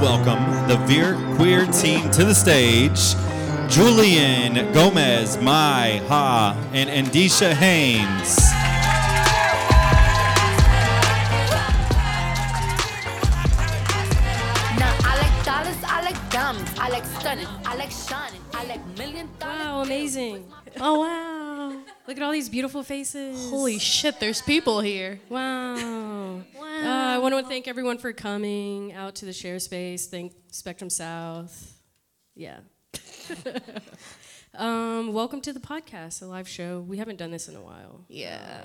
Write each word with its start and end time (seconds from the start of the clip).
welcome 0.00 0.68
the 0.68 0.76
Very 0.86 1.16
Queer 1.36 1.66
team 1.66 2.08
to 2.12 2.24
the 2.24 2.34
stage. 2.34 3.16
Julian 3.68 4.72
Gomez, 4.72 5.36
Mai 5.42 6.00
Ha, 6.06 6.70
and 6.72 6.88
Andisha 6.88 7.52
Haynes. 7.52 8.36
Now 14.78 14.94
I 15.02 15.18
like 15.20 15.44
dollars, 15.44 15.76
I 15.84 16.02
like 16.04 16.30
diamonds, 16.30 16.70
I 16.78 16.88
like 16.90 17.04
stunning, 17.04 17.48
I 17.64 17.74
like 17.74 17.90
shining, 17.90 18.40
I 18.54 18.64
like 18.66 18.98
million 18.98 19.28
dollar 19.40 19.52
Wow, 19.52 19.82
amazing. 19.82 20.44
Oh 20.80 21.00
wow. 21.00 21.76
Look 22.06 22.16
at 22.16 22.22
all 22.22 22.32
these 22.32 22.48
beautiful 22.48 22.84
faces. 22.84 23.50
Holy 23.50 23.80
shit, 23.80 24.20
there's 24.20 24.42
people 24.42 24.80
here. 24.80 25.18
Wow. 25.28 25.74
Uh, 27.48 27.50
I 27.50 27.54
want 27.54 27.64
to 27.64 27.64
thank 27.64 27.68
everyone 27.68 27.96
for 27.96 28.12
coming 28.12 28.92
out 28.92 29.14
to 29.16 29.24
the 29.24 29.32
share 29.32 29.58
space. 29.58 30.06
Thank 30.06 30.34
Spectrum 30.50 30.90
South. 30.90 31.80
Yeah. 32.34 32.58
um, 34.54 35.14
welcome 35.14 35.40
to 35.40 35.54
the 35.54 35.60
podcast, 35.60 36.20
a 36.20 36.26
live 36.26 36.46
show. 36.46 36.80
We 36.80 36.98
haven't 36.98 37.16
done 37.16 37.30
this 37.30 37.48
in 37.48 37.56
a 37.56 37.62
while. 37.62 38.04
Yeah. 38.08 38.60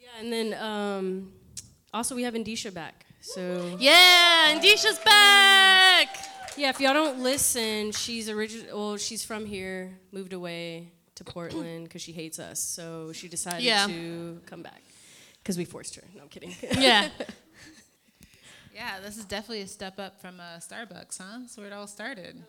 Yeah, 0.00 0.08
and 0.18 0.32
then 0.32 0.54
um, 0.54 1.32
also 1.94 2.16
we 2.16 2.24
have 2.24 2.34
Indisha 2.34 2.74
back. 2.74 3.06
So 3.20 3.76
Yeah, 3.78 4.58
Indisha's 4.58 4.98
back. 5.04 6.08
yeah, 6.56 6.70
if 6.70 6.80
y'all 6.80 6.94
don't 6.94 7.20
listen, 7.20 7.92
she's 7.92 8.28
original. 8.28 8.76
Well, 8.76 8.96
she's 8.96 9.24
from 9.24 9.46
here, 9.46 9.96
moved 10.10 10.32
away 10.32 10.90
to 11.14 11.22
Portland 11.22 11.84
because 11.84 12.02
she 12.02 12.10
hates 12.10 12.40
us. 12.40 12.58
So 12.58 13.12
she 13.12 13.28
decided 13.28 13.62
Yeah. 13.62 13.86
to 13.86 14.40
come 14.46 14.62
back 14.62 14.82
because 15.48 15.56
we 15.56 15.64
forced 15.64 15.94
her. 15.96 16.02
No, 16.14 16.24
I'm 16.24 16.28
kidding. 16.28 16.54
Yeah. 16.78 17.08
Yeah, 18.74 19.00
this 19.00 19.16
is 19.16 19.24
definitely 19.24 19.62
a 19.62 19.66
step 19.66 19.98
up 19.98 20.20
from 20.20 20.38
uh, 20.38 20.58
Starbucks, 20.60 21.18
huh? 21.18 21.38
That's 21.40 21.56
where 21.56 21.66
it 21.66 21.72
all 21.72 21.88
started. 21.88 22.44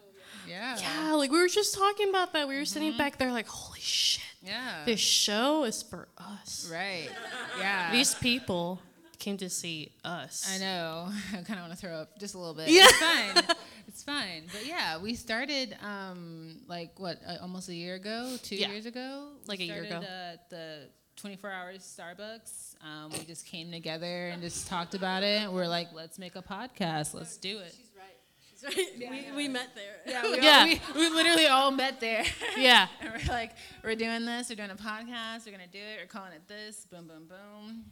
Yeah. 0.48 0.78
Yeah, 0.80 1.14
like 1.14 1.32
we 1.32 1.40
were 1.40 1.48
just 1.48 1.74
talking 1.74 2.10
about 2.10 2.34
that. 2.34 2.48
We 2.48 2.56
were 2.56 2.66
sitting 2.66 2.96
back 2.98 3.18
there 3.18 3.32
like, 3.32 3.48
holy 3.48 3.80
shit. 3.80 4.24
Yeah. 4.44 4.84
This 4.86 5.00
show 5.00 5.64
is 5.64 5.82
for 5.82 6.08
us. 6.20 6.70
Right. 6.72 7.10
Yeah. 7.58 7.92
These 7.92 8.14
people 8.14 8.80
came 9.18 9.38
to 9.38 9.50
see 9.50 9.92
us. 10.06 10.48
I 10.54 10.60
know. 10.60 11.10
I 11.34 11.38
kind 11.38 11.60
of 11.60 11.62
want 11.68 11.72
to 11.72 11.78
throw 11.78 11.96
up 11.96 12.20
just 12.20 12.36
a 12.36 12.38
little 12.38 12.54
bit. 12.54 12.70
Yeah. 12.70 12.84
It's 12.86 13.00
fine. 13.00 13.56
it's 13.88 14.04
fine. 14.04 14.44
But 14.54 14.68
yeah, 14.68 15.00
we 15.00 15.16
started 15.16 15.76
um, 15.82 16.58
like 16.68 17.00
what, 17.00 17.20
uh, 17.28 17.38
almost 17.42 17.70
a 17.70 17.74
year 17.76 17.96
ago, 17.96 18.36
two 18.44 18.56
Yeah. 18.56 18.70
years 18.70 18.86
ago? 18.86 19.30
Like 19.48 19.58
We 19.58 19.66
a 19.72 19.74
year 19.74 19.86
started, 19.88 20.06
ago. 20.06 20.14
Uh, 20.14 20.38
the 20.52 20.80
24 21.20 21.50
hours 21.50 21.98
Starbucks. 22.00 22.76
Um, 22.84 23.12
we 23.12 23.20
just 23.26 23.46
came 23.46 23.72
together 23.72 24.28
and 24.28 24.42
just 24.42 24.68
talked 24.68 24.96
about 24.96 25.24
it. 25.24 25.52
We're 25.52 25.68
like, 25.68 25.90
let's 25.94 26.18
make 26.18 26.36
a 26.36 26.42
podcast. 26.42 27.14
Let's 27.14 27.36
do 27.38 27.60
it. 27.60 27.76
She's 27.76 27.92
right. 27.98 28.06
She's 28.50 28.64
right. 28.64 28.88
Yeah, 28.98 29.32
we, 29.32 29.36
we 29.36 29.48
met 29.50 29.70
there. 29.76 29.96
Yeah, 30.06 30.24
we, 30.24 30.38
Yeah. 30.42 30.78
All, 30.90 30.96
we, 30.96 31.10
we 31.10 31.16
literally 31.16 31.48
all 31.48 31.72
met 31.72 32.00
there. 32.00 32.24
Yeah. 32.58 32.88
And 33.02 33.12
we're 33.12 33.34
like, 33.34 33.52
we're 33.84 33.96
doing 33.96 34.26
this, 34.26 34.50
we're 34.50 34.56
doing 34.56 34.72
a 34.72 34.76
podcast, 34.76 35.46
we're 35.46 35.52
gonna 35.52 35.68
do 35.68 35.80
it, 35.80 36.00
we're 36.02 36.08
calling 36.08 36.34
it 36.34 36.48
this, 36.48 36.86
boom, 36.90 37.08
boom, 37.08 37.28
boom. 37.28 37.86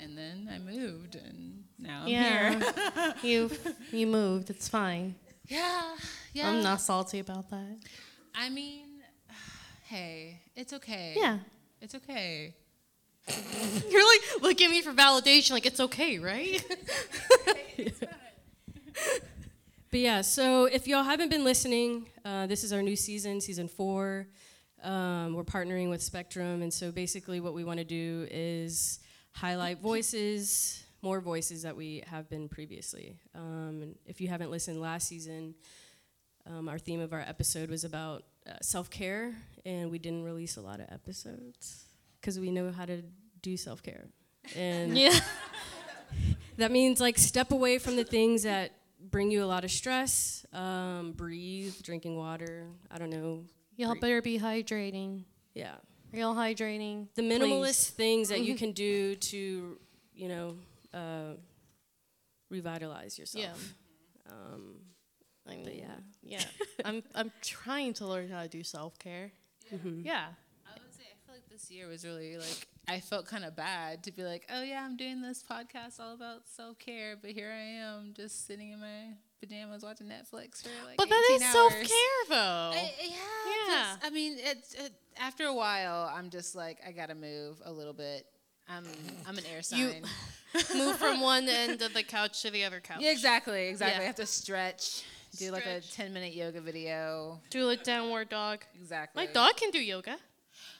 And 0.00 0.16
then 0.16 0.48
I 0.52 0.58
moved, 0.58 1.16
and 1.16 1.64
now 1.76 2.02
I'm 2.02 2.06
here. 2.06 2.60
Yeah. 2.60 3.12
you 3.24 3.50
you 3.90 4.06
moved. 4.06 4.48
It's 4.48 4.68
fine. 4.68 5.16
Yeah, 5.46 5.96
yeah. 6.32 6.48
I'm 6.48 6.62
not 6.62 6.80
salty 6.80 7.18
about 7.18 7.50
that. 7.50 7.78
I 8.32 8.48
mean, 8.48 8.84
hey, 9.88 10.40
it's 10.54 10.72
okay. 10.74 11.14
Yeah. 11.16 11.38
It's 11.80 11.94
okay. 11.94 12.54
You're 13.90 14.06
like 14.06 14.42
looking 14.42 14.66
at 14.66 14.70
me 14.70 14.82
for 14.82 14.92
validation, 14.92 15.52
like 15.52 15.66
it's 15.66 15.80
okay, 15.80 16.18
right? 16.18 16.64
But 19.90 20.00
yeah, 20.00 20.20
so 20.20 20.66
if 20.66 20.86
y'all 20.86 21.02
haven't 21.02 21.30
been 21.30 21.44
listening, 21.44 22.08
uh, 22.22 22.46
this 22.46 22.62
is 22.62 22.74
our 22.74 22.82
new 22.82 22.94
season, 22.94 23.40
season 23.40 23.68
four. 23.68 24.26
Um, 24.82 25.32
we're 25.32 25.44
partnering 25.44 25.88
with 25.88 26.02
Spectrum, 26.02 26.60
and 26.60 26.70
so 26.70 26.92
basically, 26.92 27.40
what 27.40 27.54
we 27.54 27.64
want 27.64 27.78
to 27.78 27.84
do 27.86 28.26
is 28.30 29.00
highlight 29.32 29.80
voices, 29.80 30.84
more 31.00 31.22
voices 31.22 31.62
that 31.62 31.74
we 31.74 32.02
have 32.06 32.28
been 32.28 32.50
previously. 32.50 33.18
Um, 33.34 33.80
and 33.82 33.94
if 34.04 34.20
you 34.20 34.28
haven't 34.28 34.50
listened 34.50 34.78
last 34.78 35.08
season, 35.08 35.54
um, 36.46 36.68
our 36.68 36.78
theme 36.78 37.00
of 37.00 37.14
our 37.14 37.20
episode 37.20 37.70
was 37.70 37.84
about 37.84 38.24
uh, 38.48 38.54
self 38.62 38.90
care, 38.90 39.34
and 39.64 39.90
we 39.90 39.98
didn't 39.98 40.24
release 40.24 40.56
a 40.56 40.60
lot 40.60 40.80
of 40.80 40.86
episodes 40.90 41.86
because 42.20 42.38
we 42.38 42.50
know 42.50 42.70
how 42.70 42.84
to 42.84 43.02
do 43.42 43.56
self 43.56 43.82
care. 43.82 44.06
And 44.56 44.96
yeah. 44.96 45.18
that 46.56 46.70
means 46.70 47.00
like 47.00 47.18
step 47.18 47.52
away 47.52 47.78
from 47.78 47.96
the 47.96 48.04
things 48.04 48.42
that 48.44 48.72
bring 49.00 49.30
you 49.30 49.44
a 49.44 49.46
lot 49.46 49.64
of 49.64 49.70
stress. 49.70 50.44
Um, 50.52 51.12
breathe, 51.12 51.74
drinking 51.82 52.16
water. 52.16 52.66
I 52.90 52.98
don't 52.98 53.10
know. 53.10 53.44
Y'all 53.76 53.94
better 53.94 54.20
be 54.20 54.38
hydrating. 54.38 55.22
Yeah, 55.54 55.74
Real 56.12 56.34
hydrating? 56.34 57.06
the 57.14 57.22
Please. 57.22 57.40
minimalist 57.40 57.90
things 57.90 58.28
that 58.30 58.40
you 58.40 58.54
can 58.62 58.72
do 58.72 59.14
to, 59.16 59.78
you 60.14 60.28
know, 60.28 60.56
uh, 60.94 61.34
revitalize 62.50 63.18
yourself. 63.18 63.74
Um, 64.30 64.76
I 65.48 65.54
mean, 65.56 65.64
but 65.64 65.74
yeah, 65.76 65.86
yeah. 66.22 66.42
I'm 66.84 67.02
I'm 67.14 67.32
trying 67.42 67.94
to 67.94 68.06
learn 68.06 68.28
how 68.28 68.42
to 68.42 68.48
do 68.48 68.62
self 68.62 68.98
care. 68.98 69.32
Mm-hmm. 69.74 70.00
Yeah. 70.04 70.26
I 70.66 70.72
would 70.82 70.94
say 70.94 71.04
I 71.04 71.16
feel 71.26 71.34
like 71.34 71.48
this 71.50 71.70
year 71.70 71.88
was 71.88 72.04
really 72.04 72.36
like 72.36 72.66
I 72.88 73.00
felt 73.00 73.26
kind 73.26 73.44
of 73.44 73.54
bad 73.54 74.02
to 74.04 74.12
be 74.12 74.22
like, 74.24 74.46
oh 74.52 74.62
yeah, 74.62 74.82
I'm 74.84 74.96
doing 74.96 75.20
this 75.22 75.42
podcast 75.48 76.00
all 76.00 76.14
about 76.14 76.46
self 76.46 76.78
care, 76.78 77.16
but 77.20 77.30
here 77.32 77.50
I 77.52 77.60
am 77.82 78.12
just 78.16 78.46
sitting 78.46 78.72
in 78.72 78.80
my 78.80 79.14
pajamas 79.40 79.82
watching 79.82 80.06
Netflix 80.08 80.62
for 80.62 80.70
like. 80.86 80.96
But 80.96 81.08
that 81.08 81.24
18 81.34 81.42
is 81.46 81.52
self 81.52 81.72
care 81.72 82.24
though. 82.28 82.70
I- 82.74 82.92
yeah, 83.00 83.14
Yeah. 83.68 83.84
'cause, 83.96 83.98
I 84.04 84.10
mean, 84.10 84.36
it's 84.38 84.74
it, 84.74 84.92
after 85.18 85.44
a 85.44 85.54
while, 85.54 86.10
I'm 86.14 86.30
just 86.30 86.54
like, 86.56 86.78
I 86.86 86.92
gotta 86.92 87.14
move 87.14 87.60
a 87.64 87.70
little 87.72 87.92
bit. 87.92 88.26
I'm 88.68 88.84
I'm 89.26 89.36
an 89.38 89.44
air 89.54 89.62
sign. 89.62 89.78
You- 89.80 90.02
Move 90.74 90.96
from 90.96 91.20
one 91.34 91.46
end 91.46 91.82
of 91.82 91.92
the 91.92 92.02
couch 92.02 92.40
to 92.42 92.50
the 92.50 92.64
other 92.64 92.80
couch. 92.80 92.98
yeah, 93.00 93.10
exactly, 93.10 93.68
exactly. 93.68 93.96
Yeah. 93.98 94.02
I 94.02 94.06
have 94.06 94.14
to 94.16 94.24
stretch, 94.26 95.02
do 95.36 95.50
like 95.50 95.66
a 95.66 95.82
Stretch. 95.82 95.94
10 95.94 96.12
minute 96.12 96.34
yoga 96.34 96.60
video. 96.60 97.40
Do 97.50 97.64
like 97.64 97.82
downward 97.82 98.28
dog. 98.28 98.64
Exactly. 98.80 99.26
My 99.26 99.32
dog 99.32 99.56
can 99.56 99.70
do 99.70 99.80
yoga. 99.80 100.16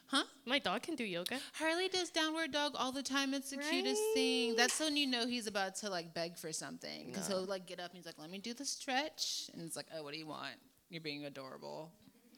Huh? 0.07 0.25
My 0.47 0.59
dog 0.59 0.83
can 0.83 0.95
do 0.95 1.05
yoga. 1.05 1.39
Harley 1.53 1.89
does 1.89 2.09
downward 2.09 2.51
dog 2.51 2.73
all 2.75 2.93
the 2.93 3.03
time. 3.03 3.35
It's 3.35 3.51
the 3.51 3.59
cutest 3.59 4.03
thing. 4.15 4.57
That's 4.57 4.81
when 4.81 4.97
you 4.97 5.07
know 5.07 5.27
he's 5.27 5.47
about 5.47 5.77
to 5.77 5.91
like 5.91 6.15
beg 6.15 6.39
for 6.39 6.51
something 6.51 7.09
because 7.09 7.29
he'll 7.29 7.45
like 7.45 7.67
get 7.67 7.79
up 7.79 7.91
and 7.91 7.99
he's 7.99 8.07
like, 8.07 8.19
"Let 8.19 8.31
me 8.31 8.39
do 8.39 8.55
the 8.55 8.65
stretch," 8.65 9.51
and 9.53 9.63
it's 9.63 9.77
like, 9.77 9.87
"Oh, 9.95 10.03
what 10.03 10.15
do 10.15 10.19
you 10.19 10.27
want? 10.27 10.57
You're 10.89 11.03
being 11.03 11.27
adorable. 11.27 11.93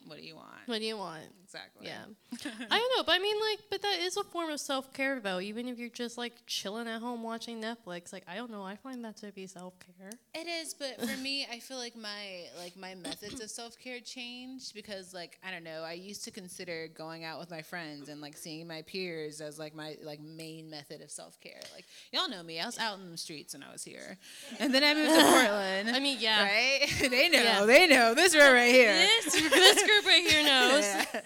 What 0.07 0.17
do 0.19 0.23
you 0.25 0.35
want?" 0.35 0.47
What 0.65 0.79
do 0.79 0.85
you 0.85 0.97
want? 0.97 1.23
Exactly. 1.43 1.87
Yeah. 1.87 2.03
I 2.69 2.77
don't 2.79 2.97
know, 2.97 3.03
but 3.03 3.11
I 3.13 3.19
mean, 3.19 3.35
like, 3.51 3.59
but 3.69 3.81
that 3.81 3.99
is 3.99 4.15
a 4.15 4.23
form 4.23 4.51
of 4.51 4.59
self 4.59 4.93
care, 4.93 5.19
though. 5.19 5.39
Even 5.41 5.67
if 5.67 5.77
you're 5.77 5.89
just 5.89 6.17
like 6.17 6.33
chilling 6.47 6.87
at 6.87 7.01
home 7.01 7.23
watching 7.23 7.61
Netflix, 7.61 8.13
like, 8.13 8.23
I 8.27 8.35
don't 8.35 8.51
know, 8.51 8.63
I 8.63 8.77
find 8.77 9.03
that 9.03 9.17
to 9.17 9.31
be 9.33 9.47
self 9.47 9.73
care. 9.79 10.11
It 10.33 10.47
is, 10.47 10.73
but 10.73 10.99
for 11.01 11.17
me, 11.17 11.45
I 11.51 11.59
feel 11.59 11.77
like 11.77 11.95
my 11.97 12.43
like 12.57 12.77
my 12.77 12.95
methods 12.95 13.41
of 13.41 13.49
self 13.49 13.77
care 13.77 13.99
changed 13.99 14.73
because 14.73 15.13
like 15.13 15.39
I 15.45 15.51
don't 15.51 15.63
know. 15.65 15.83
I 15.83 15.93
used 15.93 16.23
to 16.25 16.31
consider 16.31 16.87
going 16.95 17.25
out 17.25 17.39
with 17.39 17.51
my 17.51 17.61
friends 17.61 18.07
and 18.07 18.21
like 18.21 18.37
seeing 18.37 18.67
my 18.67 18.81
peers 18.83 19.41
as 19.41 19.59
like 19.59 19.75
my 19.75 19.97
like 20.03 20.21
main 20.21 20.69
method 20.69 21.01
of 21.01 21.11
self 21.11 21.39
care. 21.41 21.59
Like 21.75 21.85
y'all 22.13 22.29
know 22.29 22.43
me, 22.43 22.61
I 22.61 22.65
was 22.65 22.77
out 22.79 22.99
in 22.99 23.11
the 23.11 23.17
streets 23.17 23.53
when 23.53 23.63
I 23.63 23.71
was 23.73 23.83
here, 23.83 24.17
and 24.59 24.73
then 24.73 24.83
I 24.85 24.93
moved 24.93 25.09
to 25.19 25.21
Portland. 25.31 25.89
I 25.89 25.99
mean, 25.99 26.17
yeah. 26.21 26.43
right? 26.43 26.87
they 27.09 27.27
know, 27.29 27.41
Yeah. 27.43 27.65
they 27.65 27.87
know. 27.87 28.13
This 28.13 28.35
row 28.35 28.53
right 28.53 28.71
here. 28.71 28.93
This, 28.93 29.33
this 29.33 29.83
group 29.93 30.05
right 30.05 30.23
here 30.29 30.43
knows. 30.43 30.83
Yeah. 31.13 31.21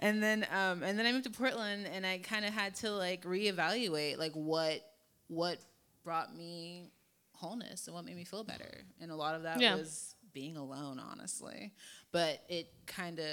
And 0.00 0.22
then 0.22 0.46
um 0.52 0.82
and 0.82 0.98
then 0.98 1.06
I 1.06 1.12
moved 1.12 1.24
to 1.24 1.30
Portland 1.30 1.86
and 1.92 2.06
I 2.06 2.18
kind 2.18 2.44
of 2.44 2.52
had 2.52 2.74
to 2.76 2.90
like 2.92 3.22
reevaluate 3.24 4.18
like 4.18 4.32
what 4.32 4.80
what 5.28 5.58
brought 6.04 6.34
me 6.36 6.90
wholeness 7.32 7.86
and 7.86 7.94
what 7.94 8.04
made 8.04 8.16
me 8.16 8.24
feel 8.24 8.44
better. 8.44 8.84
And 9.00 9.10
a 9.10 9.16
lot 9.16 9.34
of 9.34 9.42
that 9.44 9.60
Yeah. 9.60 9.76
was 9.76 10.14
being 10.32 10.56
alone, 10.56 10.98
honestly. 11.00 11.72
But 12.12 12.42
it 12.48 12.68
kind 12.86 13.18
of 13.18 13.26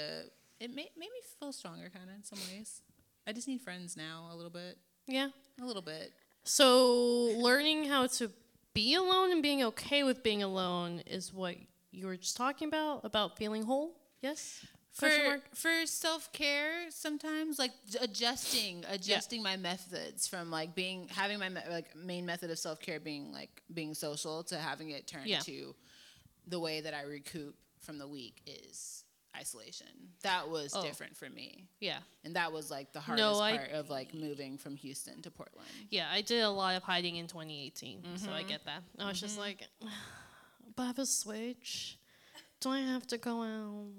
it 0.60 0.70
made 0.74 0.90
made 0.96 1.10
me 1.10 1.20
feel 1.38 1.52
stronger 1.52 1.90
kind 1.94 2.08
of 2.08 2.16
in 2.16 2.24
some 2.24 2.38
ways. 2.52 2.82
I 3.26 3.32
just 3.32 3.46
need 3.48 3.60
friends 3.60 3.96
now 3.96 4.28
a 4.32 4.34
little 4.34 4.50
bit. 4.50 4.78
Yeah. 5.06 5.28
A 5.60 5.64
little 5.64 5.82
bit. 5.82 6.12
So, 6.44 6.94
learning 7.36 7.84
how 7.84 8.06
to 8.06 8.30
be 8.72 8.94
alone 8.94 9.32
and 9.32 9.42
being 9.42 9.62
okay 9.64 10.02
with 10.02 10.22
being 10.22 10.42
alone 10.42 11.00
is 11.06 11.32
what 11.32 11.56
you 11.90 12.06
were 12.06 12.16
just 12.16 12.36
talking 12.36 12.68
about, 12.68 13.04
about 13.04 13.36
feeling 13.36 13.64
whole? 13.64 13.96
Yes? 14.22 14.64
For 14.98 15.40
for 15.54 15.86
self 15.86 16.32
care 16.32 16.90
sometimes 16.90 17.58
like 17.58 17.72
adjusting 18.00 18.84
adjusting 18.88 19.42
my 19.42 19.56
methods 19.56 20.26
from 20.26 20.50
like 20.50 20.74
being 20.74 21.08
having 21.10 21.38
my 21.38 21.50
like 21.70 21.94
main 21.96 22.26
method 22.26 22.50
of 22.50 22.58
self 22.58 22.80
care 22.80 22.98
being 22.98 23.32
like 23.32 23.62
being 23.72 23.94
social 23.94 24.42
to 24.44 24.56
having 24.56 24.90
it 24.90 25.06
turn 25.06 25.22
Yeah. 25.24 25.40
to 25.40 25.74
the 26.46 26.58
way 26.58 26.80
that 26.80 26.94
I 26.94 27.02
recoup 27.02 27.54
from 27.80 27.98
the 27.98 28.08
week 28.08 28.42
is 28.46 29.04
isolation. 29.36 29.86
That 30.22 30.48
was 30.48 30.74
Oh. 30.74 30.82
different 30.82 31.16
for 31.16 31.28
me. 31.28 31.68
Yeah. 31.80 32.00
And 32.24 32.34
that 32.36 32.52
was 32.52 32.70
like 32.70 32.92
the 32.92 33.00
hardest 33.00 33.24
No, 33.24 33.40
I- 33.40 33.56
part 33.56 33.70
of 33.70 33.90
like 33.90 34.14
moving 34.14 34.58
from 34.58 34.76
Houston 34.76 35.22
to 35.22 35.30
Portland. 35.30 35.68
Yeah, 35.90 36.08
I 36.10 36.22
did 36.22 36.42
a 36.42 36.50
lot 36.50 36.74
of 36.74 36.82
hiding 36.82 37.16
in 37.16 37.28
2018, 37.28 38.16
so 38.16 38.32
I 38.32 38.40
mm-hmm. 38.40 38.48
get 38.48 38.64
that. 38.64 38.82
I 38.98 39.06
was 39.06 39.20
just 39.20 39.34
mm-hmm. 39.34 39.42
like, 39.42 39.68
but 40.76 40.82
I 40.82 40.86
have 40.86 40.98
a 40.98 41.06
Switch. 41.06 41.98
Do 42.60 42.70
I 42.70 42.80
have 42.80 43.06
to 43.08 43.18
go 43.18 43.42
out? 43.42 43.92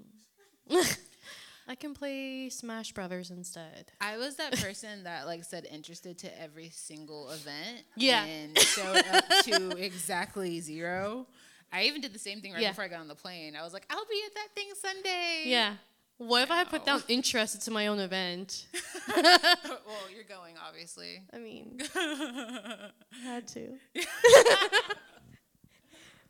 I 1.68 1.75
can 1.75 1.94
play 1.94 2.50
Smash 2.50 2.94
Brothers 2.94 3.30
instead. 3.30 3.92
I 4.01 4.18
was 4.18 4.36
that 4.38 4.60
person 4.60 5.04
that 5.04 5.27
like 5.27 5.44
said 5.44 5.68
interested 5.71 6.18
to 6.19 6.42
every 6.42 6.69
single 6.74 7.30
event. 7.30 7.83
Yeah. 7.95 8.25
And 8.25 8.57
showed 8.57 9.04
up 9.13 9.25
to 9.44 9.77
exactly 9.77 10.60
zero. 10.62 11.27
I 11.71 11.83
even 11.83 12.01
did 12.01 12.13
the 12.13 12.19
same 12.19 12.42
thing 12.42 12.54
right 12.54 12.62
Yeah. 12.62 12.69
before 12.69 12.86
I 12.86 12.88
got 12.88 13.00
on 13.01 13.07
the 13.07 13.13
plane. 13.16 13.56
I 13.56 13.63
was 13.63 13.74
like, 13.74 13.86
I'll 13.92 14.06
be 14.10 14.21
at 14.25 14.33
that 14.33 14.48
thing 14.56 14.68
Sunday. 14.81 15.44
Yeah. 15.45 15.75
What 16.18 16.42
if 16.44 16.51
I 16.51 16.63
put 16.66 16.83
down 16.86 17.01
interested 17.07 17.62
to 17.62 17.72
my 17.72 17.88
own 17.88 18.00
event? 18.00 18.65
well, 19.15 20.10
you're 20.13 20.25
going, 20.27 20.56
obviously. 20.68 21.22
I 21.31 21.38
mean, 21.38 21.80
had 23.24 23.48
to. 23.50 23.77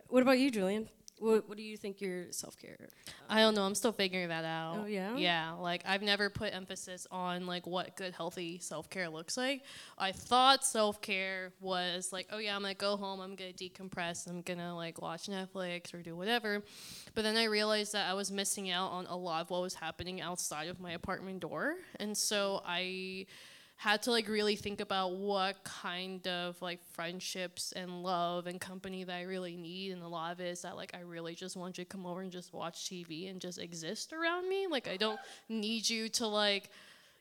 What 0.10 0.22
about 0.22 0.38
you, 0.40 0.52
Julian? 0.52 0.90
What, 1.20 1.48
what 1.48 1.58
do 1.58 1.64
you 1.64 1.78
think 1.78 2.02
your 2.02 2.32
self 2.32 2.58
care? 2.58 2.78
Uh, 2.80 3.12
I 3.30 3.40
don't 3.42 3.56
know. 3.56 3.64
I'm 3.64 3.76
still 3.76 3.92
figuring 3.92 4.30
that 4.30 4.46
out. 4.46 4.78
Oh, 4.82 4.86
yeah? 4.86 5.16
Yeah. 5.16 5.52
Like 5.54 5.84
I've 5.86 6.02
never 6.02 6.30
put 6.30 6.54
emphasis 6.54 7.08
on 7.12 7.46
like 7.46 7.68
what 7.68 7.96
good 7.96 8.14
healthy 8.14 8.60
self 8.60 8.90
care 8.90 9.10
looks 9.10 9.38
like. 9.38 9.64
I 9.98 10.12
thought 10.12 10.66
self 10.66 11.02
care 11.02 11.52
was 11.60 12.12
like, 12.12 12.28
oh 12.32 12.38
yeah, 12.38 12.56
I'm 12.56 12.62
gonna 12.62 12.74
go 12.74 12.98
home. 12.98 13.20
I'm 13.20 13.36
gonna 13.36 13.52
decompress. 13.52 14.28
I'm 14.28 14.42
gonna 14.42 14.76
like 14.76 15.02
watch 15.02 15.28
Netflix 15.28 15.94
or 15.94 16.02
do 16.02 16.16
whatever. 16.16 16.64
But 17.16 17.24
then 17.24 17.38
I 17.38 17.46
realized 17.46 17.94
that 17.94 18.10
I 18.10 18.14
was 18.14 18.32
missing 18.32 18.70
out 18.70 18.92
on 18.92 19.06
a 19.08 19.18
lot 19.18 19.42
of 19.42 19.50
what 19.50 19.62
was 19.62 19.76
happening 19.76 20.22
outside 20.22 20.68
of 20.70 20.80
my 20.80 20.92
apartment 20.92 21.42
door, 21.42 21.76
and 22.00 22.18
so 22.18 22.62
I 22.66 23.26
had 23.82 24.02
to 24.02 24.12
like 24.12 24.28
really 24.28 24.58
think 24.58 24.82
about 24.82 25.14
what 25.14 25.64
kind 25.64 26.28
of 26.28 26.62
like 26.62 26.84
friendships 26.92 27.72
and 27.72 28.04
love 28.04 28.46
and 28.46 28.60
company 28.60 29.06
that 29.06 29.16
I 29.16 29.22
really 29.22 29.56
need. 29.56 29.94
And 29.94 30.04
a 30.04 30.08
lot 30.08 30.34
of 30.34 30.42
it 30.42 30.48
is 30.48 30.64
that 30.64 30.76
like 30.76 30.92
I 30.94 31.00
really 31.00 31.34
just 31.34 31.56
want 31.56 31.78
you 31.78 31.86
to 31.86 31.90
come 31.90 32.06
over 32.06 32.20
and 32.20 32.30
just 32.30 32.54
watch 32.54 32.90
TV 32.90 33.30
and 33.32 33.40
just 33.40 33.58
exist 33.58 34.12
around 34.12 34.50
me. 34.50 34.68
Like 34.68 34.90
I 34.90 34.98
don't 34.98 35.18
need 35.48 35.90
you 35.90 36.10
to 36.10 36.28
like, 36.28 36.70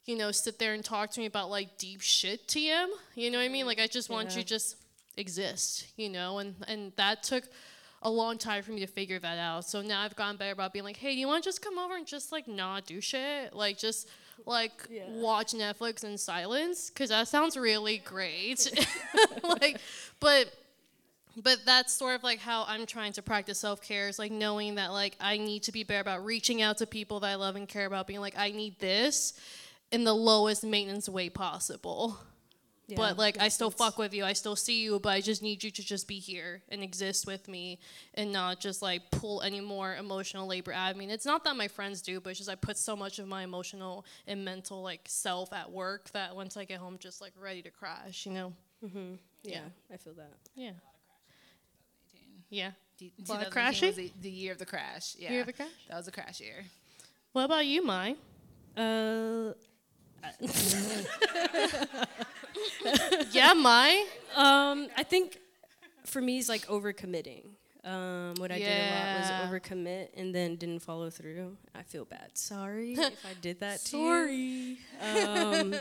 you 0.05 0.17
know, 0.19 0.33
sit 0.33 0.59
there 0.59 0.75
and 0.75 0.85
talk 0.85 1.11
to 1.13 1.21
me 1.21 1.27
about 1.27 1.49
like 1.49 1.79
deep 1.79 2.01
shit 2.01 2.49
TM. 2.49 2.89
You 3.15 3.31
know 3.31 3.39
what 3.39 3.45
I 3.45 3.49
mean? 3.49 3.65
Like 3.65 3.79
I 3.81 3.87
just 3.87 4.11
want 4.11 4.31
Yeah. 4.31 4.39
you 4.39 4.43
to 4.43 4.49
just 4.49 4.75
exist, 5.17 5.87
you 5.97 6.09
know, 6.09 6.39
and 6.39 6.57
and 6.67 6.93
that 6.97 7.23
took 7.23 7.45
a 8.03 8.11
long 8.11 8.37
time 8.37 8.65
for 8.65 8.73
me 8.73 8.81
to 8.81 8.87
figure 8.89 9.21
that 9.21 9.39
out. 9.39 9.65
So 9.65 9.81
now 9.81 10.03
I've 10.03 10.17
gotten 10.17 10.37
better 10.37 10.53
about 10.53 10.73
being 10.73 10.85
like, 10.85 10.97
hey, 10.97 11.15
do 11.15 11.21
you 11.21 11.29
want 11.29 11.45
to 11.45 11.49
just 11.49 11.63
come 11.63 11.79
over 11.79 11.95
and 11.95 12.05
just 12.07 12.33
like 12.33 12.49
not 12.49 12.85
do 12.85 13.01
shit? 13.01 13.55
Like 13.55 13.79
just 13.79 14.09
like 14.47 14.89
watch 15.09 15.53
Netflix 15.53 16.05
in 16.05 16.19
silence 16.19 16.91
because 16.91 17.11
that 17.11 17.29
sounds 17.29 17.57
really 17.57 17.99
great. 17.99 18.71
like, 19.43 19.79
but 20.21 20.53
but 21.43 21.59
that's 21.65 21.93
sort 21.93 22.17
of 22.17 22.25
like 22.25 22.41
how 22.41 22.65
I'm 22.67 22.87
trying 22.87 23.13
to 23.15 23.23
practice 23.23 23.59
self 23.59 23.81
care 23.81 24.09
is 24.09 24.19
like 24.19 24.33
knowing 24.33 24.77
that 24.77 24.93
like 24.93 25.17
I 25.21 25.39
need 25.39 25.65
to 25.65 25.73
be 25.73 25.85
better 25.85 26.01
about 26.01 26.25
reaching 26.25 26.63
out 26.63 26.79
to 26.79 26.87
people 26.87 27.21
that 27.21 27.29
I 27.29 27.35
love 27.37 27.57
and 27.57 27.69
care 27.69 27.87
about, 27.87 28.07
being 28.07 28.21
like 28.21 28.37
I 28.37 28.51
need 28.51 28.79
this 28.79 29.35
in 29.91 30.05
the 30.05 30.15
lowest 30.15 30.65
maintenance 30.65 31.09
way 31.09 31.29
possible. 31.31 32.19
But 32.97 33.19
like 33.19 33.39
I 33.39 33.49
still 33.49 33.71
fuck 33.71 33.99
with 33.99 34.15
you, 34.15 34.25
I 34.25 34.33
still 34.33 34.57
see 34.57 34.83
you, 34.83 34.99
but 34.99 35.11
I 35.11 35.21
just 35.21 35.43
need 35.43 35.63
you 35.63 35.71
to 35.71 35.83
just 35.85 36.09
be 36.09 36.19
here 36.19 36.63
and 36.71 36.83
exist 36.83 37.27
with 37.27 37.47
me 37.49 37.79
and 38.15 38.33
not 38.33 38.61
just 38.61 38.81
like 38.83 39.11
pull 39.11 39.43
any 39.43 39.61
more 39.61 39.95
emotional 39.97 40.47
labor 40.47 40.73
out 40.73 40.93
of 40.93 40.97
me. 40.97 41.05
And 41.05 41.13
it's 41.13 41.27
not 41.27 41.45
that 41.45 41.57
my 41.57 41.69
friends 41.69 42.01
do, 42.01 42.21
but 42.21 42.31
it's 42.31 42.39
just 42.39 42.51
I 42.51 42.55
put 42.55 42.79
so 42.79 42.97
much 42.97 43.19
of 43.19 43.29
my 43.29 43.43
emotional 43.43 44.05
and 44.27 44.45
mental 44.45 44.83
like 44.83 45.03
self 45.07 45.53
at 45.53 45.71
work 45.71 46.11
that 46.13 46.35
once 46.35 46.57
I 46.57 46.65
get 46.65 46.79
home 46.79 46.97
just 46.99 47.21
like 47.21 47.33
ready 47.41 47.61
to 47.63 47.71
crash, 47.71 48.25
you 48.27 48.33
know? 48.33 48.53
Mhm. 48.85 49.19
Yeah, 49.43 49.61
I 49.93 49.97
feel 49.99 50.15
that. 50.15 50.33
Yeah. 50.55 50.71
Yeah. 52.51 52.71
D- 52.99 53.13
A 53.29 53.33
lot 53.33 53.47
of 53.47 53.53
crashing? 53.53 53.89
was 53.89 53.97
the, 53.97 54.11
the 54.23 54.31
year 54.31 54.53
of 54.53 54.59
the 54.59 54.67
crash. 54.67 55.15
Yeah. 55.19 55.31
Year 55.33 55.41
of 55.43 55.47
the 55.47 55.53
crash? 55.53 55.69
That 55.89 55.97
was 55.99 56.09
a 56.09 56.11
crash 56.13 56.41
year. 56.41 56.65
What 57.33 57.45
about 57.45 57.67
you, 57.67 57.85
Mai? 57.85 58.17
Uh, 58.77 59.53
yeah, 63.33 63.53
my. 63.55 64.07
um, 64.37 64.89
I 64.97 65.03
think 65.03 65.39
for 66.05 66.21
me, 66.21 66.39
it's 66.39 66.49
like 66.49 66.67
overcommitting. 66.67 67.45
Um, 67.85 68.35
what 68.39 68.51
I 68.51 68.59
did 68.59 68.69
a 68.69 68.95
lot 68.95 69.21
was 69.21 69.31
overcommit 69.63 70.09
and 70.17 70.35
then 70.35 70.57
didn't 70.57 70.81
follow 70.81 71.09
through. 71.11 71.57
I 71.75 71.83
feel 71.83 72.05
bad. 72.05 72.37
Sorry 72.37 72.93
if 72.99 73.25
I 73.25 73.35
did 73.41 73.61
that 73.61 73.81
to 73.87 73.97
you. 73.97 74.77
Sorry. 75.01 75.61
um, 75.61 75.75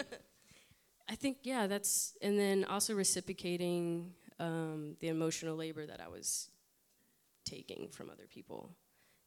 I 1.10 1.16
think 1.16 1.38
yeah, 1.44 1.68
that's 1.68 2.14
and 2.22 2.38
then 2.40 2.66
also 2.66 2.94
reciprocating 2.94 4.14
um, 4.40 4.96
the 5.00 5.08
emotional 5.08 5.56
labor 5.56 5.86
that 5.86 6.00
I 6.02 6.08
was 6.10 6.50
taking 7.46 7.88
from 7.92 8.10
other 8.10 8.28
people, 8.30 8.72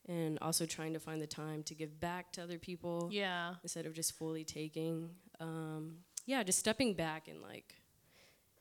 and 0.09 0.39
also 0.41 0.67
trying 0.67 0.93
to 0.93 1.01
find 1.01 1.21
the 1.21 1.27
time 1.27 1.63
to 1.65 1.75
give 1.75 1.99
back 2.01 2.33
to 2.35 2.43
other 2.43 2.59
people 2.59 3.09
Yeah. 3.11 3.55
instead 3.63 3.87
of 3.87 3.95
just 3.95 4.17
fully 4.17 4.45
taking. 4.45 5.11
Um, 5.41 5.97
yeah, 6.31 6.43
just 6.45 6.59
stepping 6.59 6.95
back 6.95 7.23
and 7.29 7.39
like 7.43 7.75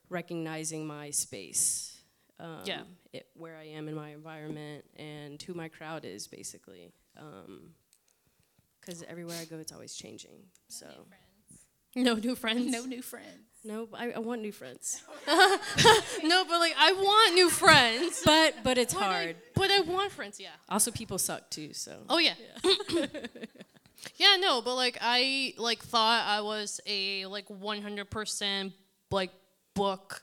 recognizing 0.08 0.86
my 0.86 1.10
space. 1.10 1.96
Um, 2.40 2.62
Yeah. 2.64 2.82
it, 3.12 3.26
where 3.34 3.56
I 3.64 3.66
am 3.78 3.84
in 3.88 3.94
my 3.94 4.10
environment 4.10 4.84
and 4.96 5.40
who 5.42 5.52
my 5.54 5.68
crowd 5.68 6.04
is, 6.04 6.26
basically. 6.26 6.92
Because 8.80 9.02
everywhere 9.12 9.36
I 9.40 9.44
go, 9.44 9.56
it's 9.58 9.72
always 9.72 9.94
changing. 9.94 10.38
So. 10.68 10.86
No 11.94 12.14
new 12.14 12.34
friends. 12.36 12.70
No 12.72 12.84
new 12.86 13.02
friends. 13.02 13.44
No, 13.62 13.88
I, 13.92 14.12
I 14.12 14.20
want 14.20 14.40
new 14.42 14.52
friends. 14.52 15.02
No, 16.30 16.44
but 16.50 16.58
like 16.64 16.74
I 16.78 16.92
want 16.92 17.34
new 17.34 17.50
friends. 17.50 18.22
But 18.32 18.54
but 18.66 18.78
it's 18.78 18.94
But 18.94 19.02
I- 19.02 19.06
hard. 19.12 19.36
but 19.54 19.70
I 19.70 19.80
want 19.80 20.10
friends, 20.12 20.38
yeah. 20.40 20.56
Also, 20.68 20.90
people 20.90 21.18
suck 21.18 21.42
too. 21.50 21.72
So 21.74 21.92
Oh 22.08 22.18
yeah. 22.18 22.34
yeah, 22.64 23.10
no, 24.38 24.60
but 24.62 24.74
like 24.74 24.98
I 25.00 25.54
like 25.56 25.78
thought 25.78 26.24
I 26.26 26.42
was 26.42 26.80
a 26.86 27.26
like 27.26 27.48
100% 27.48 28.72
like 29.10 29.30
book 29.74 30.22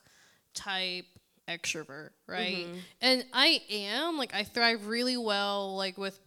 type 0.53 1.05
extrovert, 1.47 2.09
right? 2.27 2.65
Mm-hmm. 2.65 2.77
And 3.01 3.25
I 3.33 3.61
am 3.69 4.17
like 4.17 4.33
I 4.35 4.43
thrive 4.43 4.87
really 4.87 5.17
well 5.17 5.75
like 5.75 5.97
with 5.97 6.19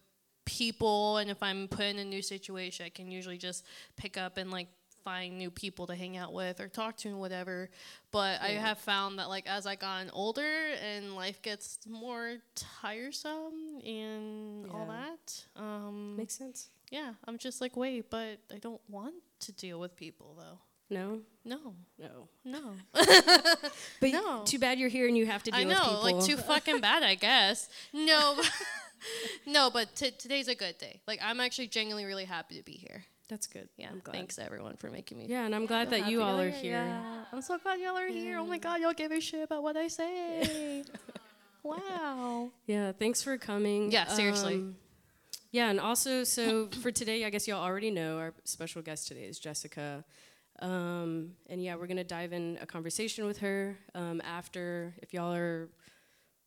people 0.45 1.19
and 1.19 1.31
if 1.31 1.43
I'm 1.43 1.69
put 1.69 1.85
in 1.85 1.99
a 1.99 2.05
new 2.05 2.23
situation, 2.23 2.87
I 2.87 2.89
can 2.89 3.11
usually 3.11 3.39
just 3.39 3.65
pick 3.97 4.17
up 4.17 4.37
and 4.37 4.51
like 4.51 4.69
find 5.05 5.39
new 5.39 5.51
people 5.51 5.87
to 5.89 5.95
hang 5.95 6.17
out 6.17 6.33
with 6.33 6.61
or 6.61 6.69
talk 6.69 6.97
to 6.99 7.09
and 7.09 7.19
whatever. 7.21 7.71
But 8.13 8.41
I 8.41 8.49
have 8.51 8.79
found 8.79 9.19
that 9.19 9.29
like 9.29 9.47
as 9.49 9.67
I 9.67 9.75
gotten 9.77 10.11
older 10.11 10.43
and 10.85 11.15
life 11.17 11.41
gets 11.43 11.79
more 11.89 12.37
tiresome 12.55 13.81
and 13.85 14.71
all 14.71 14.87
that, 14.87 15.45
um, 15.57 16.17
makes 16.17 16.35
sense. 16.37 16.69
yeah, 16.91 17.13
I'm 17.27 17.39
just 17.39 17.61
like 17.61 17.77
wait, 17.77 18.11
but 18.11 18.39
I 18.53 18.59
don't 18.59 18.81
want 18.89 19.15
to 19.41 19.53
deal 19.53 19.79
with 19.81 19.97
people 19.97 20.35
though. 20.39 20.59
No, 20.93 21.21
No, 21.45 21.75
no. 21.99 22.29
no. 22.45 22.73
But 24.01 24.11
No. 24.11 24.43
too 24.45 24.59
bad 24.59 24.79
you're 24.81 24.89
here 24.89 25.07
and 25.07 25.17
you 25.17 25.25
have 25.27 25.45
to 25.45 25.51
deal 25.53 25.61
I 25.61 25.65
with 25.65 25.77
know, 25.77 25.85
people. 25.85 26.03
like 26.03 26.25
too 26.25 26.37
fucking 26.53 26.81
bad, 26.81 27.05
I 27.05 27.15
guess. 27.15 27.69
No, 27.93 28.41
no, 29.47 29.71
but 29.71 29.95
t- 29.95 30.11
today's 30.11 30.49
a 30.49 30.55
good 30.57 30.79
day. 30.79 31.01
Like 31.07 31.21
I'm 31.23 31.39
actually 31.41 31.69
genuinely 31.69 32.05
really 32.07 32.25
happy 32.25 32.57
to 32.59 32.65
be 32.65 32.73
here. 32.73 33.05
That's 33.31 33.47
good. 33.47 33.69
Yeah, 33.77 33.91
I'm 33.93 34.01
glad. 34.01 34.13
thanks 34.13 34.41
everyone 34.41 34.75
for 34.77 34.91
making 34.91 35.17
me. 35.17 35.27
Yeah, 35.29 35.47
and 35.47 35.55
I'm 35.55 35.65
glad 35.65 35.91
that 35.91 36.09
you 36.11 36.21
all 36.21 36.41
are 36.41 36.51
here. 36.51 36.85
Yeah, 36.85 37.25
I'm 37.33 37.41
so 37.41 37.59
glad 37.59 37.79
y'all 37.79 37.97
are 37.97 38.09
here. 38.09 38.39
Oh 38.39 38.45
my 38.45 38.59
god, 38.59 38.81
y'all 38.81 38.93
give 38.93 39.13
a 39.13 39.21
shit 39.21 39.45
about 39.45 39.63
what 39.63 39.77
I 39.77 39.87
say. 39.87 40.83
wow. 41.63 42.51
Yeah, 42.67 42.91
thanks 42.91 43.23
for 43.23 43.39
coming. 43.39 43.93
Yeah, 43.93 44.09
seriously. 44.09 44.55
Um, 44.55 44.77
yeah, 45.53 45.71
and 45.71 45.79
also, 45.79 46.25
so 46.25 46.67
for 46.83 46.91
today, 46.91 47.25
I 47.25 47.31
guess 47.31 47.47
y'all 47.47 47.63
already 47.63 47.93
know 47.93 48.19
our 48.19 48.35
special 48.43 48.83
guest 48.83 49.07
today 49.07 49.23
is 49.23 49.39
Jessica. 49.39 50.05
Um, 50.61 51.35
and 51.49 51.63
yeah, 51.63 51.77
we're 51.77 51.87
gonna 51.87 52.03
dive 52.03 52.33
in 52.33 52.59
a 52.61 52.67
conversation 52.67 53.27
with 53.27 53.39
her 53.39 53.79
um, 53.95 54.21
after. 54.25 54.93
If 55.03 55.15
y'all 55.15 55.33
are, 55.33 55.69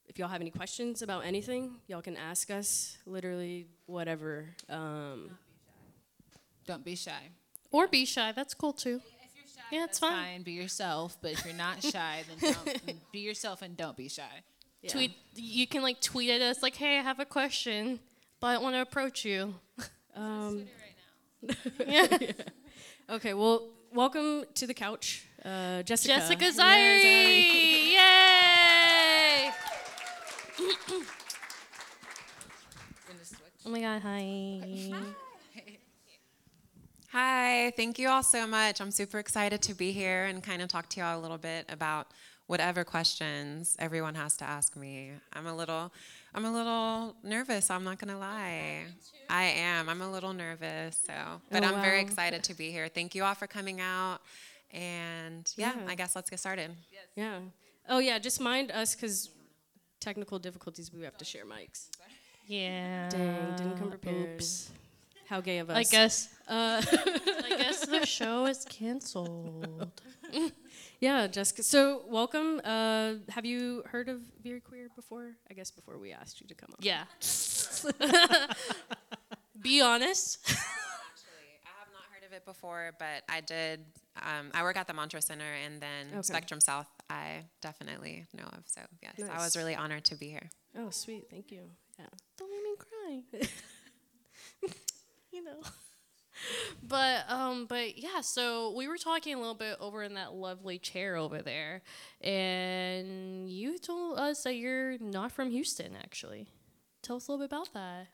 if 0.10 0.20
y'all 0.20 0.28
have 0.28 0.42
any 0.42 0.52
questions 0.52 1.02
about 1.02 1.26
anything, 1.26 1.76
y'all 1.88 2.02
can 2.02 2.18
ask 2.18 2.52
us. 2.52 2.98
Literally, 3.06 3.68
whatever. 3.86 4.50
Um, 4.68 5.38
Don't 6.66 6.84
be 6.86 6.96
shy. 6.96 7.30
Or 7.72 7.88
be 7.88 8.06
shy. 8.06 8.32
That's 8.32 8.54
cool 8.54 8.74
too. 8.74 9.02
Yeah, 9.72 9.86
it's 9.86 10.00
That's 10.00 10.00
fine. 10.00 10.12
fine. 10.26 10.44
Be 10.44 10.52
yourself. 10.54 11.18
But 11.22 11.32
if 11.32 11.46
you're 11.46 11.56
not 11.56 11.82
shy, 11.84 12.24
then 12.28 12.54
don't 12.54 13.02
be 13.12 13.20
yourself 13.20 13.62
and 13.62 13.76
don't 13.76 13.98
be 13.98 14.08
shy. 14.10 14.24
yeah. 14.82 14.92
Tweet. 14.92 15.14
You 15.36 15.66
can 15.68 15.82
like 15.82 16.00
tweet 16.02 16.30
at 16.30 16.42
us 16.42 16.62
like, 16.62 16.76
"Hey, 16.76 17.00
I 17.00 17.02
have 17.02 17.20
a 17.20 17.26
question, 17.26 18.00
but 18.40 18.48
I 18.48 18.58
want 18.60 18.76
to 18.76 18.82
approach 18.82 19.26
you." 19.26 19.56
Um, 20.16 20.66
Yeah. 21.88 22.06
okay, 23.10 23.34
well, 23.34 23.70
welcome 23.92 24.46
to 24.54 24.68
the 24.68 24.76
couch, 24.76 25.26
uh, 25.44 25.82
Jessica. 25.82 26.14
Jessica 26.20 26.46
Yeah, 26.56 27.98
Yay! 29.48 29.52
Oh 33.66 33.70
my 33.72 33.80
god, 33.82 34.02
hi. 34.04 34.62
Hi, 34.94 35.72
thank 37.14 38.00
you 38.00 38.10
all 38.10 38.24
so 38.24 38.48
much. 38.48 38.82
I'm 38.82 38.92
super 38.92 39.20
excited 39.20 39.62
to 39.64 39.74
be 39.74 39.92
here 39.92 40.26
and 40.26 40.42
kind 40.44 40.62
of 40.62 40.68
talk 40.68 40.90
to 40.90 41.00
y'all 41.00 41.20
a 41.20 41.22
little 41.22 41.38
bit 41.38 41.66
about 41.70 42.08
whatever 42.48 42.84
questions 42.84 43.76
everyone 43.80 44.16
has 44.16 44.36
to 44.38 44.46
ask 44.46 44.76
me. 44.76 45.12
I'm 45.34 45.46
a 45.48 45.56
little 45.56 45.94
I'm 46.36 46.46
a 46.46 46.52
little 46.52 47.16
nervous, 47.24 47.70
I'm 47.70 47.84
not 47.84 48.00
going 48.00 48.12
to 48.12 48.18
lie. 48.18 48.86
I 49.30 49.44
am. 49.44 49.88
I'm 49.88 50.02
a 50.02 50.12
little 50.12 50.34
nervous, 50.34 51.00
so 51.06 51.14
but 51.52 51.64
Oh, 51.64 51.68
I'm 51.68 51.82
very 51.82 52.02
excited 52.02 52.44
to 52.46 52.56
be 52.56 52.72
here. 52.72 52.88
Thank 52.88 53.14
you 53.14 53.24
all 53.24 53.36
for 53.36 53.46
coming 53.46 53.80
out. 53.80 54.20
And 54.72 55.52
yeah, 55.56 55.74
Yeah. 55.78 55.92
I 55.92 55.96
guess 55.96 56.16
let's 56.16 56.30
get 56.32 56.40
started. 56.40 56.72
Yeah. 57.16 57.40
Oh 57.88 58.00
yeah, 58.00 58.18
just 58.18 58.42
mind 58.42 58.72
us 58.72 58.96
because 58.96 59.30
technical 60.00 60.40
difficulties. 60.40 60.92
We 60.92 61.04
have 61.04 61.18
to 61.18 61.26
share 61.26 61.46
mics. 61.46 61.90
Yeah. 62.48 63.08
Dang, 63.10 63.56
didn't 63.56 63.78
come 63.78 63.90
prepared. 63.90 64.36
Oops. 64.36 64.72
How 65.28 65.42
gay 65.42 65.60
of 65.60 65.70
us. 65.70 65.78
I 65.78 65.84
guess. 65.84 66.30
Uh, 66.48 66.82
I 67.46 67.56
guess 67.58 67.86
the 67.86 68.06
show 68.06 68.46
is 68.46 68.66
canceled. 68.70 70.02
yeah, 71.00 71.28
Jessica. 71.28 71.64
So 71.64 72.04
welcome. 72.08 72.60
Uh, 72.64 73.14
have 73.30 73.46
you 73.46 73.84
heard 73.88 74.10
of 74.10 74.22
Very 74.44 74.60
Queer 74.60 74.90
before? 74.96 75.32
I 75.50 75.54
guess 75.54 75.72
before 75.72 75.98
we 75.98 76.12
asked 76.12 76.42
you 76.42 76.48
to 76.48 76.56
come 76.56 76.70
on. 76.72 76.78
Yeah. 76.82 77.04
Be 79.62 79.82
honest. 79.82 80.40
Actually, 80.50 81.56
I 81.64 81.70
have 81.80 81.88
not 81.94 82.04
heard 82.12 82.26
of 82.26 82.34
it 82.34 82.46
before, 82.46 82.92
but 83.00 83.24
I 83.30 83.40
did. 83.42 83.86
Um, 84.22 84.52
I 84.54 84.62
work 84.64 84.76
at 84.78 84.88
the 84.88 84.94
Montrose 84.94 85.26
Center, 85.26 85.46
and 85.66 85.82
then 85.82 86.08
Okay. 86.12 86.22
Spectrum 86.22 86.60
South. 86.60 86.88
I 87.10 87.44
definitely 87.62 88.26
know 88.34 88.44
of. 88.46 88.64
So 88.66 88.82
yes, 89.02 89.20
I 89.32 89.38
was 89.44 89.56
really 89.56 89.76
honored 89.76 90.04
to 90.06 90.16
be 90.16 90.28
here. 90.30 90.50
Oh, 90.78 90.90
sweet. 90.90 91.28
Thank 91.32 91.52
you. 91.52 91.62
Yeah. 91.98 92.06
Don't 92.38 92.52
make 92.52 92.64
me 92.64 92.76
cry. 92.78 94.70
Know. 95.44 95.62
But 96.86 97.30
um, 97.30 97.68
but 97.68 97.98
yeah. 97.98 98.22
So 98.22 98.74
we 98.76 98.88
were 98.88 98.98
talking 98.98 99.36
a 99.36 99.38
little 99.38 99.54
bit 99.54 99.78
over 99.80 100.04
in 100.04 100.16
that 100.16 100.34
lovely 100.34 100.78
chair 100.80 101.16
over 101.16 101.42
there, 101.42 101.82
and 102.22 103.50
you 103.50 103.78
told 103.78 104.18
us 104.18 104.44
that 104.44 104.56
you're 104.56 104.98
not 105.00 105.32
from 105.32 105.52
Houston. 105.52 105.96
Actually, 105.96 106.48
tell 107.02 107.18
us 107.18 107.28
a 107.28 107.32
little 107.32 107.46
bit 107.46 107.54
about 107.56 107.74
that. 107.74 108.08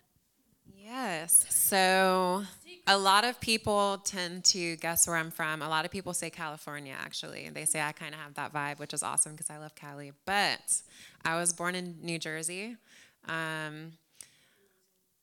Yes. 0.77 1.45
So 1.49 2.43
a 2.87 2.97
lot 2.97 3.23
of 3.23 3.39
people 3.39 3.99
tend 4.03 4.43
to 4.45 4.75
guess 4.77 5.07
where 5.07 5.17
I'm 5.17 5.31
from. 5.31 5.61
A 5.61 5.69
lot 5.69 5.85
of 5.85 5.91
people 5.91 6.13
say 6.13 6.29
California, 6.29 6.95
actually. 6.99 7.49
They 7.49 7.65
say 7.65 7.81
I 7.81 7.91
kind 7.91 8.13
of 8.13 8.19
have 8.19 8.35
that 8.35 8.53
vibe, 8.53 8.79
which 8.79 8.93
is 8.93 9.03
awesome 9.03 9.33
because 9.33 9.49
I 9.49 9.57
love 9.57 9.75
Cali. 9.75 10.11
But 10.25 10.81
I 11.25 11.37
was 11.37 11.53
born 11.53 11.75
in 11.75 11.97
New 12.01 12.19
Jersey. 12.19 12.77
Um, 13.27 13.93